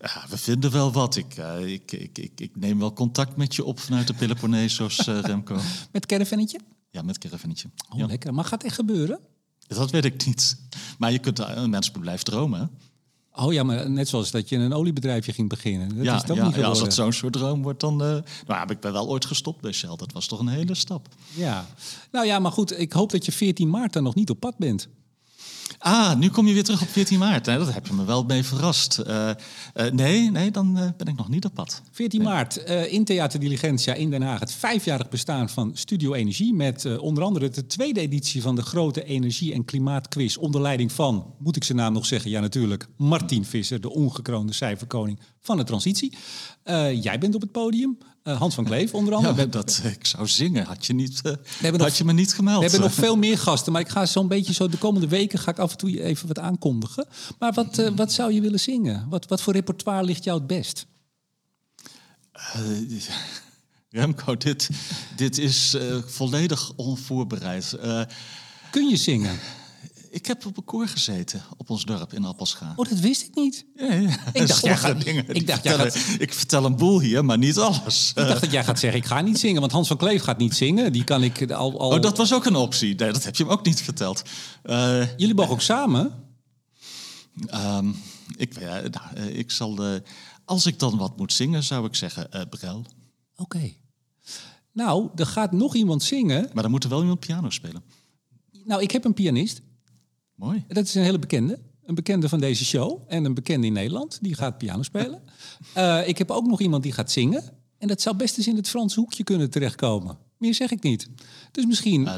Ja, 0.01 0.25
we 0.29 0.37
vinden 0.37 0.71
wel 0.71 0.91
wat. 0.91 1.15
Ik, 1.15 1.37
uh, 1.37 1.73
ik, 1.73 1.91
ik, 1.91 2.17
ik, 2.17 2.39
ik, 2.39 2.55
neem 2.55 2.79
wel 2.79 2.93
contact 2.93 3.35
met 3.35 3.55
je 3.55 3.63
op 3.63 3.79
vanuit 3.79 4.07
de 4.07 4.13
Peloponnesos, 4.13 5.07
uh, 5.07 5.19
Remco. 5.29 5.57
Met 5.91 6.05
caravannetje? 6.05 6.59
Ja, 6.89 7.01
met 7.01 7.17
caravannetje. 7.17 7.69
Oh, 7.89 7.97
ja. 7.99 8.05
lekker. 8.05 8.33
Maar 8.33 8.43
gaat 8.43 8.51
het 8.61 8.63
echt 8.63 8.75
gebeuren? 8.75 9.19
Dat 9.67 9.91
weet 9.91 10.05
ik 10.05 10.25
niet. 10.25 10.57
Maar 10.97 11.11
je 11.11 11.19
kunt, 11.19 11.39
een 11.39 11.69
mens 11.69 11.91
blijft 11.91 12.25
dromen. 12.25 12.59
hè? 12.59 12.65
Oh 13.43 13.53
ja, 13.53 13.63
maar 13.63 13.89
net 13.89 14.07
zoals 14.07 14.31
dat 14.31 14.49
je 14.49 14.57
een 14.57 14.73
oliebedrijfje 14.73 15.33
ging 15.33 15.49
beginnen. 15.49 15.95
Dat 15.95 16.05
ja, 16.05 16.23
is 16.23 16.29
ook 16.29 16.37
ja, 16.37 16.45
niet 16.45 16.55
ja, 16.55 16.67
als 16.67 16.81
het 16.81 16.93
zo'n 16.93 17.13
soort 17.13 17.33
droom 17.33 17.61
wordt, 17.61 17.79
dan... 17.79 18.03
eh 18.03 18.07
nou, 18.47 18.59
heb 18.59 18.71
ik 18.71 18.79
ben 18.79 18.93
wel 18.93 19.07
ooit 19.07 19.25
gestopt 19.25 19.61
bij 19.61 19.71
Shell. 19.71 19.95
Dat 19.95 20.11
was 20.11 20.27
toch 20.27 20.39
een 20.39 20.47
hele 20.47 20.75
stap. 20.75 21.07
Ja. 21.33 21.65
Nou 22.11 22.25
ja, 22.25 22.39
maar 22.39 22.51
goed, 22.51 22.79
ik 22.79 22.93
hoop 22.93 23.11
dat 23.11 23.25
je 23.25 23.31
14 23.31 23.69
maart 23.69 23.93
dan 23.93 24.03
nog 24.03 24.15
niet 24.15 24.29
op 24.29 24.39
pad 24.39 24.57
bent. 24.57 24.87
Ah, 25.77 26.17
nu 26.17 26.29
kom 26.29 26.47
je 26.47 26.53
weer 26.53 26.63
terug 26.63 26.81
op 26.81 26.89
14 26.89 27.19
maart. 27.19 27.45
Hè? 27.45 27.57
Dat 27.57 27.73
heb 27.73 27.87
je 27.87 27.93
me 27.93 28.05
wel 28.05 28.23
mee 28.23 28.43
verrast. 28.43 28.97
Eh, 28.97 29.29
eh, 29.29 29.35
nee, 29.91 30.31
nee, 30.31 30.51
dan 30.51 30.77
eh, 30.77 30.87
ben 30.97 31.07
ik 31.07 31.15
nog 31.15 31.29
niet 31.29 31.45
op 31.45 31.53
pad. 31.53 31.81
14 31.91 32.21
maart 32.21 32.55
in 32.89 33.03
Theater 33.03 33.39
Diligentia 33.39 33.93
in 33.93 34.09
Den 34.09 34.21
Haag. 34.21 34.39
Het 34.39 34.51
vijfjarig 34.51 35.09
bestaan 35.09 35.49
van 35.49 35.71
Studio 35.73 36.13
Energie. 36.13 36.53
Met 36.53 36.97
onder 36.97 37.23
andere 37.23 37.49
de 37.49 37.67
tweede 37.67 37.99
editie 37.99 38.41
van 38.41 38.55
de 38.55 38.61
grote 38.61 39.03
energie- 39.03 39.53
en 39.53 39.65
klimaatquiz. 39.65 40.35
Onder 40.35 40.61
leiding 40.61 40.91
van, 40.91 41.33
moet 41.39 41.55
ik 41.55 41.63
zijn 41.63 41.77
naam 41.77 41.93
nog 41.93 42.05
zeggen? 42.05 42.31
Ja, 42.31 42.39
natuurlijk. 42.39 42.87
Martin 42.97 43.45
Visser, 43.45 43.81
de 43.81 43.93
ongekroonde 43.93 44.53
cijferkoning 44.53 45.19
van 45.41 45.57
de 45.57 45.63
transitie. 45.63 46.13
Jij 47.01 47.17
bent 47.19 47.35
op 47.35 47.41
het 47.41 47.51
podium. 47.51 47.97
Eh, 48.23 48.37
Hans 48.37 48.55
van 48.55 48.63
Kleef 48.63 48.93
onder 48.93 49.13
andere. 49.13 49.35
Ja, 49.35 49.45
dat, 49.45 49.81
eh, 49.83 49.91
ik 49.91 50.05
zou 50.05 50.27
zingen. 50.27 50.65
Had 50.65 50.85
je, 50.85 50.93
niet, 50.93 51.21
eh, 51.23 51.31
had 51.61 51.77
nog- 51.77 51.93
je 51.97 52.03
me 52.05 52.13
niet 52.13 52.33
gemeld. 52.33 52.63
We 52.63 52.69
hebben 52.69 52.87
nog 52.89 52.93
veel 52.97 53.15
meer 53.27 53.37
gasten, 53.37 53.71
maar 53.71 53.81
ik 53.81 53.89
ga 53.89 54.05
zo'n 54.05 54.27
beetje 54.27 54.53
zo 54.53 54.67
de 54.69 54.77
komende 54.77 55.07
weken 55.07 55.39
ga 55.39 55.51
ik 55.51 55.59
af 55.59 55.71
en 55.71 55.77
toe 55.77 56.03
even 56.03 56.27
wat 56.27 56.39
aankondigen. 56.39 57.07
Maar 57.39 57.53
wat, 57.53 57.91
wat 57.95 58.11
zou 58.11 58.33
je 58.33 58.41
willen 58.41 58.59
zingen? 58.59 59.05
Wat, 59.09 59.27
wat 59.27 59.41
voor 59.41 59.53
repertoire 59.53 60.03
ligt 60.03 60.23
jou 60.23 60.37
het 60.37 60.47
best? 60.47 60.85
Remco, 63.89 64.37
dit, 64.37 64.69
dit 65.15 65.37
is 65.37 65.77
volledig 66.05 66.71
onvoorbereid. 66.75 67.75
Kun 68.71 68.87
je 68.89 68.95
zingen? 68.95 69.39
Ik 70.11 70.25
heb 70.25 70.45
op 70.45 70.57
een 70.57 70.63
koor 70.63 70.87
gezeten 70.87 71.41
op 71.57 71.69
ons 71.69 71.85
dorp 71.85 72.13
in 72.13 72.25
Appelscha. 72.25 72.73
Oh, 72.75 72.89
dat 72.89 72.99
wist 72.99 73.21
ik 73.21 73.35
niet. 73.35 73.65
Ja, 73.75 73.93
ja. 73.93 74.17
Ik 74.33 74.47
dacht, 74.47 74.63
jij 74.63 74.77
gaat- 74.77 75.03
dingen, 75.03 75.27
ik 75.29 75.47
dacht, 75.47 75.63
jij 75.63 75.75
vertellen- 75.75 76.19
ik 76.21 76.33
vertel 76.33 76.65
een 76.65 76.75
boel 76.75 76.99
hier, 76.99 77.25
maar 77.25 77.37
niet 77.37 77.57
alles. 77.57 78.09
Ik 78.09 78.15
dacht 78.27 78.41
dat 78.41 78.51
jij 78.51 78.63
gaat 78.63 78.79
zeggen, 78.79 78.99
ik 78.99 79.05
ga 79.05 79.21
niet 79.21 79.39
zingen. 79.39 79.59
Want 79.59 79.71
Hans 79.71 79.87
van 79.87 79.97
Kleef 79.97 80.21
gaat 80.23 80.37
niet 80.37 80.55
zingen. 80.55 80.91
Die 80.93 81.03
kan 81.03 81.23
ik 81.23 81.51
al... 81.51 81.79
al... 81.79 81.89
Oh, 81.89 82.01
dat 82.01 82.17
was 82.17 82.33
ook 82.33 82.45
een 82.45 82.55
optie. 82.55 82.95
Nee, 82.95 83.11
dat 83.11 83.23
heb 83.23 83.35
je 83.35 83.43
hem 83.43 83.51
ook 83.51 83.65
niet 83.65 83.81
verteld. 83.81 84.21
Eh, 84.63 85.17
Jullie 85.17 85.35
mogen 85.35 85.51
ook 85.51 85.61
samen. 85.61 86.13
ehm, 87.45 87.89
ik, 88.37 88.59
ja, 88.59 88.81
nou, 88.81 89.05
eh, 89.15 89.37
ik 89.37 89.51
zal, 89.51 89.83
eh, 89.85 89.99
als 90.45 90.65
ik 90.65 90.79
dan 90.79 90.97
wat 90.97 91.17
moet 91.17 91.33
zingen, 91.33 91.63
zou 91.63 91.85
ik 91.85 91.95
zeggen 91.95 92.31
eh 92.31 92.41
Brel. 92.49 92.85
Oké. 93.35 93.73
Nou, 94.73 95.09
er 95.15 95.25
gaat 95.25 95.51
nog 95.51 95.75
iemand 95.75 96.03
zingen. 96.03 96.49
Maar 96.53 96.63
dan 96.63 96.71
moet 96.71 96.83
er 96.83 96.89
wel 96.89 97.01
iemand 97.01 97.19
piano 97.19 97.49
spelen. 97.49 97.83
Nou, 98.65 98.81
ik 98.81 98.91
heb 98.91 99.05
een 99.05 99.13
pianist. 99.13 99.61
Mooi. 100.41 100.63
Dat 100.67 100.85
is 100.85 100.95
een 100.95 101.03
hele 101.03 101.19
bekende. 101.19 101.59
Een 101.83 101.95
bekende 101.95 102.29
van 102.29 102.39
deze 102.39 102.65
show. 102.65 103.01
En 103.07 103.25
een 103.25 103.33
bekende 103.33 103.67
in 103.67 103.73
Nederland. 103.73 104.17
Die 104.21 104.35
gaat 104.35 104.57
piano 104.57 104.83
spelen. 104.83 105.21
Eh, 105.73 106.07
ik 106.07 106.17
heb 106.17 106.31
ook 106.31 106.47
nog 106.47 106.61
iemand 106.61 106.83
die 106.83 106.91
gaat 106.91 107.11
zingen. 107.11 107.43
En 107.77 107.87
dat 107.87 108.01
zou 108.01 108.15
best 108.15 108.37
eens 108.37 108.47
in 108.47 108.55
het 108.55 108.69
Franse 108.69 108.99
hoekje 108.99 109.23
kunnen 109.23 109.49
terechtkomen. 109.49 110.17
Meer 110.37 110.53
zeg 110.53 110.71
ik 110.71 110.83
niet. 110.83 111.09
Dus 111.51 111.65
misschien, 111.65 112.09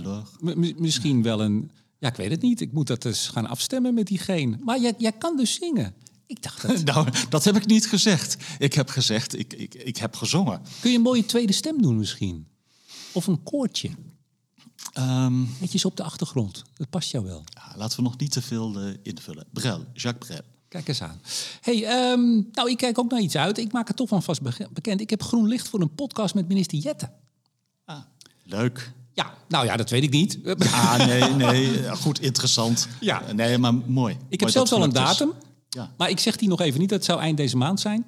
misschien 0.77 1.23
wel 1.23 1.41
een... 1.41 1.71
Ja, 1.99 2.07
ik 2.07 2.15
weet 2.15 2.31
het 2.31 2.41
niet. 2.41 2.61
Ik 2.61 2.71
moet 2.71 2.87
dat 2.87 3.05
eens 3.05 3.27
gaan 3.27 3.47
afstemmen 3.47 3.93
met 3.93 4.07
diegene. 4.07 4.57
Maar 4.63 4.79
jij, 4.79 4.93
jij 4.97 5.11
kan 5.11 5.37
dus 5.37 5.53
zingen. 5.53 5.93
Ik 6.25 6.43
dacht 6.43 6.61
dat... 6.61 6.83
Nou, 6.93 7.07
dat 7.29 7.43
heb 7.43 7.55
ik 7.55 7.65
niet 7.65 7.87
gezegd. 7.87 8.37
Ik 8.59 8.73
heb 8.73 8.89
gezegd, 8.89 9.39
ik, 9.39 9.53
ik, 9.53 9.73
ik 9.73 9.97
heb 9.97 10.15
gezongen. 10.15 10.61
Kun 10.79 10.89
je 10.91 10.97
een 10.97 11.03
mooie 11.03 11.25
tweede 11.25 11.53
stem 11.53 11.81
doen 11.81 11.97
misschien? 11.97 12.47
Of 13.11 13.27
een 13.27 13.43
koortje. 13.43 13.89
Ehm, 14.93 15.41
Netjes 15.59 15.85
op 15.85 15.97
de 15.97 16.03
achtergrond. 16.03 16.63
Dat 16.75 16.89
past 16.89 17.11
jou 17.11 17.25
wel. 17.25 17.43
ja, 17.53 17.73
laten 17.77 17.97
we 17.97 18.03
nog 18.03 18.17
niet 18.17 18.31
te 18.31 18.41
veel 18.41 18.79
eh, 18.79 18.93
invullen. 19.03 19.45
Brel, 19.53 19.85
Jacques 19.93 20.27
Brel. 20.27 20.41
Kijk 20.67 20.87
eens 20.87 21.01
aan. 21.01 21.21
Hey, 21.61 21.83
ehm, 21.85 22.21
nou, 22.51 22.69
ik 22.69 22.77
kijk 22.77 22.99
ook 22.99 23.11
naar 23.11 23.19
iets 23.21 23.35
uit. 23.35 23.57
Ik 23.57 23.71
maak 23.71 23.87
het 23.87 23.97
toch 23.97 24.07
van 24.09 24.23
vast 24.23 24.41
be- 24.41 24.67
bekend. 24.71 25.01
Ik 25.01 25.09
heb 25.09 25.23
groen 25.23 25.47
licht 25.47 25.67
voor 25.69 25.81
een 25.81 25.95
podcast 25.95 26.33
met 26.35 26.47
minister 26.47 26.77
Jette. 26.77 27.09
Ah, 27.85 27.97
leuk. 28.43 28.91
Ja, 29.13 29.33
nou 29.47 29.65
ja, 29.65 29.75
dat 29.77 29.89
weet 29.89 30.03
ik 30.03 30.09
niet. 30.09 30.39
Ah, 30.71 31.05
nee, 31.05 31.29
nee. 31.33 31.89
Goed, 31.95 32.19
interessant. 32.21 32.87
Ja. 32.99 33.21
Eh, 33.23 33.33
Nee, 33.33 33.57
maar 33.57 33.73
mooi. 33.73 34.13
Ik 34.13 34.19
Mooi 34.19 34.37
heb 34.39 34.49
zelfs 34.49 34.71
al 34.71 34.83
een 34.83 34.93
datum. 34.93 35.33
Ja. 35.69 35.91
Maar 35.97 36.09
ik 36.09 36.19
zeg 36.19 36.35
die 36.35 36.49
nog 36.49 36.61
even 36.61 36.79
niet. 36.79 36.89
Dat 36.89 37.03
zou 37.03 37.19
eind 37.19 37.37
deze 37.37 37.57
maand 37.57 37.79
zijn. 37.79 38.07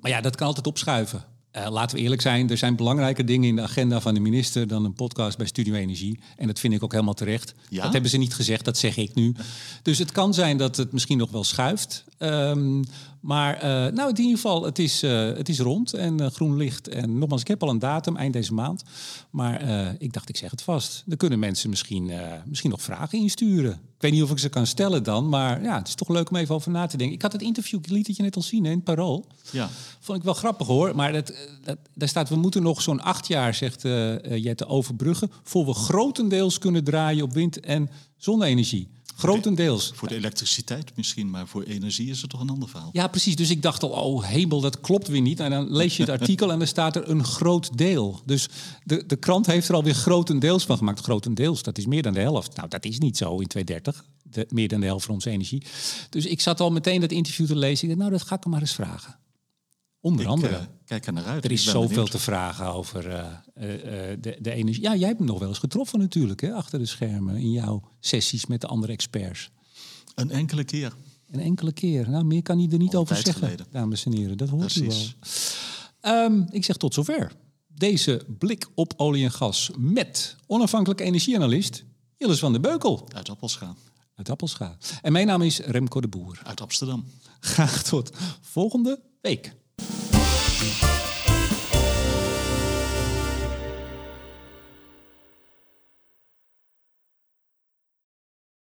Maar 0.00 0.10
ja, 0.10 0.20
dat 0.20 0.36
kan 0.36 0.46
altijd 0.46 0.66
opschuiven. 0.66 1.24
Eh, 1.50 1.70
laten 1.70 1.96
we 1.96 2.02
eerlijk 2.02 2.22
zijn, 2.22 2.50
er 2.50 2.56
zijn 2.56 2.76
belangrijke 2.76 3.24
dingen 3.24 3.48
in 3.48 3.56
de 3.56 3.62
agenda 3.62 4.00
van 4.00 4.14
de 4.14 4.20
minister 4.20 4.66
dan 4.66 4.84
een 4.84 4.92
podcast 4.92 5.36
bij 5.36 5.46
Studio 5.46 5.74
Energie. 5.74 6.18
En 6.36 6.46
dat 6.46 6.58
vind 6.58 6.74
ik 6.74 6.82
ook 6.82 6.92
helemaal 6.92 7.14
terecht. 7.14 7.54
Ja? 7.68 7.82
Dat 7.82 7.92
hebben 7.92 8.10
ze 8.10 8.16
niet 8.16 8.34
gezegd, 8.34 8.64
dat 8.64 8.78
zeg 8.78 8.96
ik 8.96 9.14
nu. 9.14 9.34
Dus 9.82 9.98
het 9.98 10.12
kan 10.12 10.34
zijn 10.34 10.56
dat 10.56 10.76
het 10.76 10.92
misschien 10.92 11.18
nog 11.18 11.30
wel 11.30 11.44
schuift. 11.44 12.04
Ehm, 12.20 12.82
maar 13.20 13.54
eh, 13.54 13.92
nou, 13.92 14.08
in 14.08 14.16
ieder 14.16 14.34
geval, 14.34 14.64
het 14.64 14.78
is, 14.78 15.02
eh, 15.02 15.26
het 15.26 15.48
is 15.48 15.58
rond 15.58 15.94
en 15.94 16.20
eh, 16.20 16.26
groen 16.26 16.56
licht. 16.56 16.88
En 16.88 17.18
nogmaals, 17.18 17.40
ik 17.40 17.48
heb 17.48 17.62
al 17.62 17.68
een 17.68 17.78
datum, 17.78 18.16
eind 18.16 18.32
deze 18.32 18.54
maand. 18.54 18.82
Maar 19.30 19.62
ik 19.98 20.12
dacht, 20.12 20.28
ik 20.28 20.36
zeg 20.36 20.50
het 20.50 20.62
vast. 20.62 21.04
Er 21.08 21.16
kunnen 21.16 21.38
mensen 21.38 21.70
misschien, 21.70 22.10
misschien 22.44 22.70
nog 22.70 22.82
vragen 22.82 23.18
insturen. 23.18 23.72
Ik 23.72 24.06
weet 24.06 24.12
niet 24.12 24.22
of 24.22 24.30
ik 24.30 24.38
ze 24.38 24.48
kan 24.48 24.66
stellen 24.66 25.02
dan, 25.02 25.28
maar 25.28 25.62
ja, 25.62 25.78
het 25.78 25.88
is 25.88 25.94
toch 25.94 26.08
leuk 26.08 26.30
om 26.30 26.36
even 26.36 26.54
over 26.54 26.70
na 26.70 26.86
te 26.86 26.96
denken. 26.96 27.16
Ik 27.16 27.22
had 27.22 27.32
het 27.32 27.42
interview, 27.42 27.78
ik 27.78 27.90
liet 27.90 28.06
het 28.06 28.16
je 28.16 28.22
net 28.22 28.36
al 28.36 28.42
zien 28.42 28.64
hè, 28.64 28.70
in 28.70 28.76
het 28.76 28.84
Parool. 28.84 29.26
Ja. 29.50 29.68
Vond 30.00 30.18
ik 30.18 30.24
wel 30.24 30.34
grappig 30.34 30.66
hoor. 30.66 30.94
Maar 30.96 31.12
dat, 31.12 31.34
dat, 31.64 31.78
daar 31.94 32.08
staat, 32.08 32.28
we 32.28 32.36
moeten 32.36 32.62
nog 32.62 32.82
zo'n 32.82 33.00
acht 33.00 33.26
jaar, 33.26 33.54
zegt 33.54 33.82
Jette, 34.22 34.66
overbruggen... 34.66 35.30
voor 35.42 35.66
we 35.66 35.74
grotendeels 35.74 36.58
kunnen 36.58 36.84
draaien 36.84 37.24
op 37.24 37.32
wind- 37.32 37.60
en 37.60 37.90
zonne-energie. 38.16 38.88
Grotendeels. 39.20 39.92
Voor 39.94 40.08
de 40.08 40.14
elektriciteit 40.14 40.92
misschien, 40.96 41.30
maar 41.30 41.46
voor 41.46 41.62
energie 41.62 42.10
is 42.10 42.20
het 42.20 42.30
toch 42.30 42.40
een 42.40 42.50
ander 42.50 42.68
verhaal. 42.68 42.90
Ja, 42.92 43.06
precies. 43.06 43.36
Dus 43.36 43.50
ik 43.50 43.62
dacht 43.62 43.82
al, 43.82 43.88
oh 43.88 44.24
hemel, 44.24 44.60
dat 44.60 44.80
klopt 44.80 45.08
weer 45.08 45.20
niet. 45.20 45.40
En 45.40 45.50
dan 45.50 45.72
lees 45.72 45.96
je 45.96 46.02
het 46.02 46.20
artikel 46.20 46.52
en 46.52 46.58
dan 46.58 46.66
staat 46.66 46.96
er 46.96 47.08
een 47.08 47.24
groot 47.24 47.78
deel. 47.78 48.20
Dus 48.24 48.48
de, 48.84 49.06
de 49.06 49.16
krant 49.16 49.46
heeft 49.46 49.68
er 49.68 49.74
alweer 49.74 49.94
grotendeels 49.94 50.64
van 50.64 50.76
gemaakt. 50.76 51.00
Grotendeels, 51.00 51.62
dat 51.62 51.78
is 51.78 51.86
meer 51.86 52.02
dan 52.02 52.12
de 52.12 52.20
helft. 52.20 52.56
Nou, 52.56 52.68
dat 52.68 52.84
is 52.84 52.98
niet 52.98 53.16
zo 53.16 53.38
in 53.38 53.46
2030. 53.46 54.04
De, 54.22 54.46
meer 54.48 54.68
dan 54.68 54.80
de 54.80 54.86
helft 54.86 55.04
van 55.04 55.14
onze 55.14 55.30
energie. 55.30 55.62
Dus 56.10 56.26
ik 56.26 56.40
zat 56.40 56.60
al 56.60 56.70
meteen 56.70 57.00
dat 57.00 57.10
interview 57.10 57.46
te 57.46 57.56
lezen. 57.56 57.82
Ik 57.82 57.88
dacht, 57.88 58.08
nou, 58.08 58.18
dat 58.18 58.28
ga 58.28 58.36
ik 58.36 58.42
hem 58.42 58.52
maar 58.52 58.60
eens 58.60 58.74
vragen. 58.74 59.19
Onder 60.00 60.24
Ik 60.24 60.30
andere. 60.30 60.56
eh, 60.56 60.62
kijk 60.84 61.06
er 61.06 61.12
naar 61.12 61.24
uit. 61.24 61.44
Er 61.44 61.52
is 61.52 61.64
zoveel 61.64 61.88
benieuwd. 61.88 62.10
te 62.10 62.18
vragen 62.18 62.66
over 62.66 63.08
eh, 63.08 63.20
eh, 64.12 64.18
de, 64.20 64.36
de 64.40 64.50
energie. 64.52 64.82
Ja, 64.82 64.96
jij 64.96 65.06
hebt 65.06 65.18
hem 65.18 65.28
nog 65.28 65.38
wel 65.38 65.48
eens 65.48 65.58
getroffen 65.58 65.98
natuurlijk, 65.98 66.40
hè, 66.40 66.52
achter 66.52 66.78
de 66.78 66.86
schermen. 66.86 67.36
In 67.36 67.50
jouw 67.50 67.82
sessies 68.00 68.46
met 68.46 68.60
de 68.60 68.66
andere 68.66 68.92
experts. 68.92 69.50
Een 70.14 70.30
enkele 70.30 70.64
keer. 70.64 70.96
Een 71.30 71.40
enkele 71.40 71.72
keer. 71.72 72.10
Nou, 72.10 72.24
meer 72.24 72.42
kan 72.42 72.58
hij 72.58 72.68
er 72.70 72.78
niet 72.78 72.96
over 72.96 73.16
zeggen, 73.16 73.34
geleden. 73.34 73.66
dames 73.70 74.04
en 74.04 74.12
heren. 74.12 74.36
Dat 74.36 74.48
hoort 74.48 74.74
u 74.76 74.80
wel. 74.80 74.88
Precies. 74.88 75.16
Ehm, 76.00 76.42
ik 76.50 76.64
zeg 76.64 76.76
tot 76.76 76.94
zover. 76.94 77.32
Deze 77.66 78.24
blik 78.38 78.66
op 78.74 78.92
olie 78.96 79.24
en 79.24 79.30
gas 79.32 79.70
met 79.78 80.36
onafhankelijke 80.46 81.02
energieanalist 81.04 81.84
Jilles 82.16 82.38
van 82.38 82.52
der 82.52 82.60
Beukel 82.60 83.08
Uit 83.14 83.28
Appelscha. 83.28 83.74
uit 84.14 84.30
Appelscha. 84.30 84.76
En 85.02 85.12
mijn 85.12 85.26
naam 85.26 85.42
is 85.42 85.58
Remco 85.58 86.00
de 86.00 86.08
Boer. 86.08 86.40
Uit 86.44 86.60
Amsterdam. 86.60 87.04
Graag 87.40 87.82
tot 87.82 88.10
volgende 88.40 89.00
week. 89.20 89.54